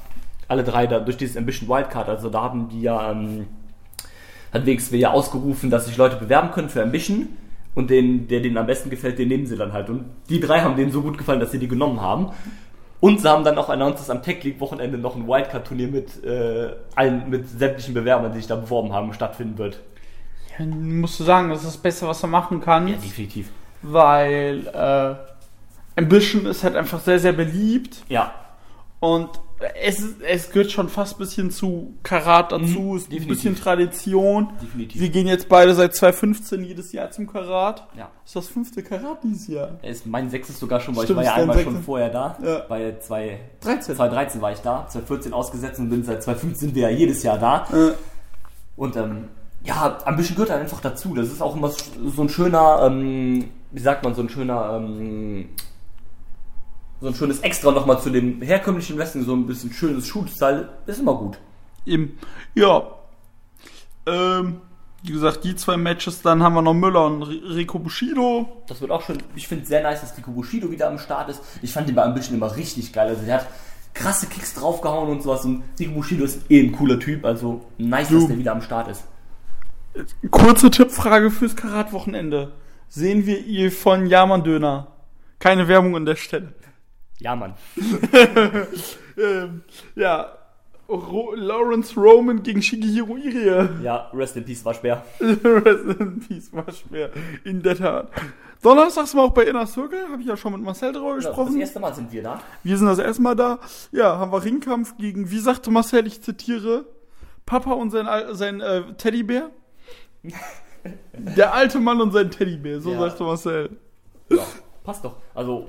[0.48, 3.46] alle drei da, durch dieses Ambition Wildcard, also da haben die ja, ähm,
[4.52, 7.30] hat WXW ja ausgerufen, dass sich Leute bewerben können für Ambition
[7.76, 9.90] und den, der denen am besten gefällt, den nehmen sie dann halt.
[9.90, 12.30] Und die drei haben denen so gut gefallen, dass sie die genommen haben.
[13.00, 16.24] Und sie haben dann auch announced, dass am Tech League Wochenende noch ein Wildcard-Turnier mit
[16.24, 19.80] äh, allen, mit sämtlichen Bewerbern, die sich da beworben haben, stattfinden wird.
[20.58, 22.88] Ja, musst du sagen, das ist das Beste, was er machen kann.
[22.88, 23.50] Ja, definitiv.
[23.82, 28.04] weil äh, Ambition ist halt einfach sehr, sehr beliebt.
[28.08, 28.34] Ja,
[29.00, 29.30] Und
[29.82, 33.28] es, es gehört schon fast ein bisschen zu Karat dazu, Mhm, ist ein definitiv.
[33.28, 34.50] bisschen Tradition.
[34.62, 35.02] definitiv.
[35.02, 37.88] Wir gehen jetzt beide seit 2015 jedes Jahr zum Karat.
[37.98, 38.10] ja.
[38.24, 39.72] Das ist das fünfte Karat dieses Jahr.
[39.82, 41.86] Ist mein sechstes sogar schon, weil Stimmt, ich war ja einmal schon sechstes.
[41.86, 42.38] vorher da.
[42.44, 42.60] Ja.
[42.70, 43.96] Bei zwei, 13.
[43.96, 47.38] 2013 war ich da, 2014 ausgesetzt und bin seit 2015 sind wir ja jedes Jahr
[47.38, 47.66] da.
[47.74, 47.94] Äh,
[48.76, 49.28] Und ähm,
[49.64, 51.14] ja, Ambition gehört halt einfach dazu.
[51.16, 55.50] Das ist auch immer so ein schöner, ähm, wie sagt man, so ein schöner, ähm,
[57.04, 61.00] so ein schönes Extra nochmal zu dem herkömmlichen Wrestling, so ein bisschen schönes Shoot-Style, ist
[61.00, 61.38] immer gut.
[61.86, 62.18] eben.
[62.56, 62.84] Ja.
[64.06, 64.62] Ähm,
[65.04, 68.64] wie gesagt, die zwei Matches, dann haben wir noch Müller und Rico Bushido.
[68.68, 69.18] Das wird auch schön.
[69.36, 71.42] Ich finde es sehr nice, dass Rico Bushido wieder am Start ist.
[71.62, 73.10] Ich fand den bei Ambition immer richtig geil.
[73.10, 73.48] Also der hat
[73.94, 75.44] krasse Kicks draufgehauen und sowas.
[75.44, 77.26] Und Rico Bushido ist eh ein cooler Typ.
[77.26, 78.20] Also nice, Du.
[78.20, 79.04] dass der wieder am Start ist.
[80.32, 82.54] Kurze Tippfrage fürs Karat-Wochenende.
[82.88, 84.88] Sehen wir ihr von Jaman Döner?
[85.40, 86.54] Keine Werbung an der Stelle.
[87.20, 87.54] Ja, Mann.
[89.16, 89.62] Ähm,
[89.96, 90.38] ja.
[90.90, 93.70] Ro Lawrence Roman gegen Shigehiro Irie.
[93.84, 95.04] Ja, Rest in Peace war schwer.
[95.22, 97.10] Rest in Peace war schwer.
[97.44, 98.10] In der Tat.
[98.62, 101.60] Donnerstags wir auch bei Inner Circle, habe ich ja schon mit Marcel darüber Das gesprochen.
[101.60, 102.42] erste Mal sind wir da.
[102.64, 103.60] Wir sind das erste Mal da.
[103.92, 106.86] Ja, haben wir Ringkampf gegen, wie sagte Marcel, ich zitiere,
[107.46, 109.52] Papa und sein, sein äh, Teddybär.
[111.14, 113.00] Der alte Mann und sein Teddybär, so Ja.
[113.00, 113.70] sagte Marcel.
[114.30, 114.44] Ja,
[114.84, 115.18] passt doch.
[115.34, 115.68] Also,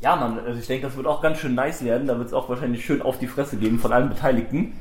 [0.00, 2.06] ja, Mann, also ich denke, das wird auch ganz schön nice werden.
[2.06, 4.74] Da wird es auch wahrscheinlich schön auf die Fresse geben von allen Beteiligten.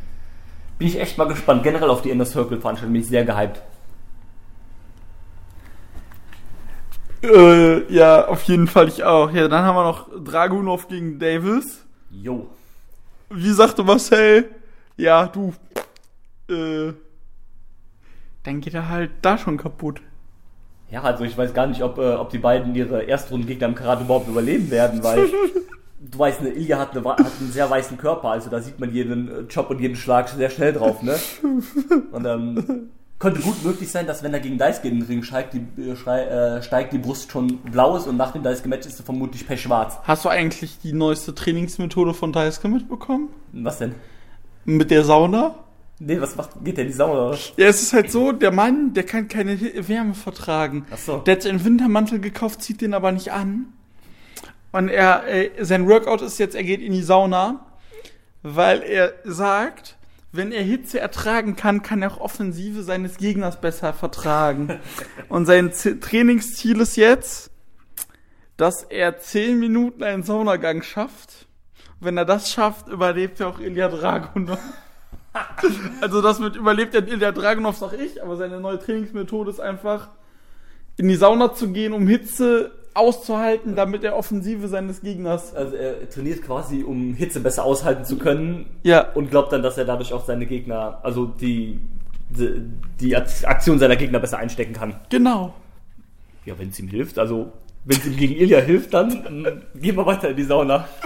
[0.77, 1.64] Bin ich echt mal gespannt.
[1.64, 3.61] Generell auf die Inner Circle Veranstaltung bin ich sehr gehypt.
[7.23, 9.31] Äh, ja, auf jeden Fall ich auch.
[9.31, 11.85] Ja, dann haben wir noch Dragunov gegen Davis.
[12.11, 12.49] Jo.
[13.30, 14.49] Wie sagte Marcel,
[14.98, 15.53] ja, du,
[16.49, 16.94] äh,
[18.44, 20.02] dann geht er halt da schon kaputt.
[20.91, 24.03] Ja, also ich weiß gar nicht, ob, äh, ob die beiden ihre Erstrundengegner im Karate
[24.03, 25.27] überhaupt überleben werden, weil
[25.99, 28.93] du weißt, eine Ilya hat, eine, hat einen sehr weißen Körper, also da sieht man
[28.93, 31.15] jeden äh, Chop und jeden Schlag sehr schnell drauf, ne?
[32.11, 32.89] Und ähm,
[33.23, 35.93] könnte gut möglich sein, dass wenn er gegen Daisuke in den Ring steigt, die, äh,
[35.93, 39.97] äh, steigt, die Brust schon blau ist und nach dem Daisuke-Match ist sie vermutlich pechschwarz.
[40.03, 43.30] Hast du eigentlich die neueste Trainingsmethode von Daisuke mitbekommen?
[43.53, 43.95] Was denn?
[44.65, 45.55] Mit der Sauna?
[46.05, 47.30] Nee, was macht, geht der in die Sauna?
[47.30, 47.38] oder?
[47.55, 50.85] Ja, es ist halt so, der Mann, der kann keine Wärme vertragen.
[50.91, 51.17] Ach so.
[51.19, 53.67] Der hat einen Wintermantel gekauft, zieht den aber nicht an.
[54.73, 57.65] Und er, äh, sein Workout ist jetzt, er geht in die Sauna,
[58.41, 59.97] weil er sagt,
[60.34, 64.80] wenn er Hitze ertragen kann, kann er auch Offensive seines Gegners besser vertragen.
[65.30, 67.51] Und sein Z Trainingsziel ist jetzt,
[68.57, 71.47] dass er 10 Minuten einen Saunagang schafft.
[72.01, 74.59] Wenn er das schafft, überlebt er auch Ilya Dragunov.
[76.01, 80.10] Also das mit überlebt der Ilya Dragunov, sag ich, aber seine neue Trainingsmethode ist einfach,
[80.97, 85.55] in die Sauna zu gehen, um Hitze auszuhalten, damit er Offensive seines Gegners.
[85.55, 89.77] Also er trainiert quasi, um Hitze besser aushalten zu können Ja, und glaubt dann, dass
[89.77, 91.80] er dadurch auch seine Gegner, also die,
[92.30, 92.61] die,
[92.99, 94.99] die Aktion seiner Gegner besser einstecken kann.
[95.10, 95.53] genau.
[96.45, 97.53] Ja, wenn es ihm hilft, also
[97.85, 100.89] wenn es ihm gegen Ilya hilft, dann mm, gehen wir weiter in die Sauna.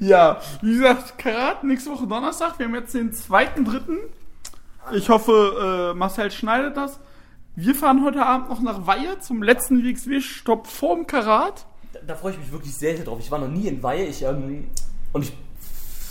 [0.00, 2.58] Ja, wie gesagt, Karat nächste Woche Donnerstag.
[2.58, 3.98] Wir haben jetzt den zweiten, dritten.
[4.92, 6.98] Ich hoffe, äh, Marcel schneidet das.
[7.54, 11.66] Wir fahren heute Abend noch nach Weihe zum letzten WXW-Stopp vorm Karat.
[11.92, 13.18] Da, da freue ich mich wirklich sehr, sehr drauf.
[13.20, 14.68] Ich war noch nie in Weihe ich, ähm,
[15.12, 15.34] und ich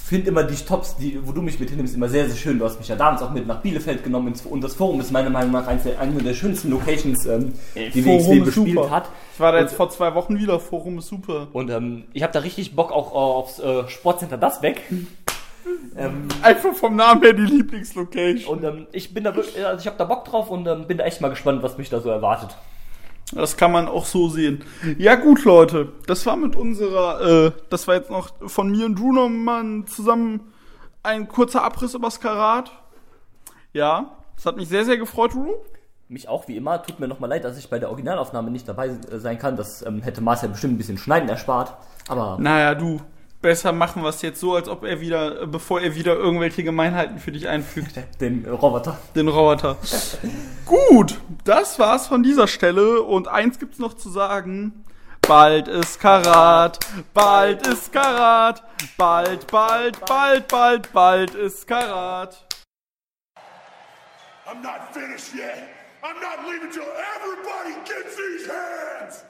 [0.09, 2.57] finde immer die Stops, die, wo du mich mit hinnimmst, immer sehr, sehr schön.
[2.59, 5.29] Du hast mich ja damals auch mit nach Bielefeld genommen und das Forum ist meiner
[5.29, 8.89] Meinung nach eines der, eine der schönsten Locations, ähm, die Forum WXW bespielt super.
[8.89, 9.09] hat.
[9.35, 10.59] Ich war da Und- jetzt vor zwei Wochen wieder.
[10.59, 11.47] Forum ist super.
[11.53, 14.81] Und ähm, ich habe da richtig Bock auch aufs äh, Sportcenter das weg.
[15.97, 18.45] ähm, Einfach vom Namen her die Lieblingslocation.
[18.57, 20.97] und ähm, ich bin da wirklich, also ich habe da Bock drauf und ähm, bin
[20.97, 22.55] da echt mal gespannt, was mich da so erwartet.
[23.31, 24.63] Das kann man auch so sehen.
[24.97, 28.97] Ja gut, Leute, das war mit unserer, äh, das war jetzt noch von mir und
[28.97, 30.51] Drew nochmal zusammen
[31.03, 32.71] ein kurzer Abriss übers Karat.
[33.71, 35.53] Ja, das hat mich sehr, sehr gefreut, Drew.
[36.07, 36.81] Mich auch, wie immer.
[36.81, 39.55] Tut mir nochmal leid, dass ich bei der Originalaufnahme nicht dabei äh, sein kann.
[39.55, 41.73] Das ähm, hätte Marcel bestimmt ein bisschen Schneiden erspart.
[42.07, 42.99] Aber Naja, du,
[43.41, 47.19] besser machen wir es jetzt so, als ob er wieder, bevor er wieder irgendwelche Gemeinheiten
[47.19, 47.91] für dich einfügt.
[48.21, 48.97] den Roboter.
[49.15, 49.77] Den Roboter.
[50.65, 54.85] Gut, das war's von dieser Stelle und eins gibt's noch zu sagen.
[55.21, 56.79] Bald ist Karat,
[57.13, 58.63] bald ist Karat,
[58.97, 62.45] bald, bald, bald, bald, bald ist Karat.
[64.47, 65.69] I'm not finished yet.
[66.01, 69.23] I'm not leaving till everybody gets these hands.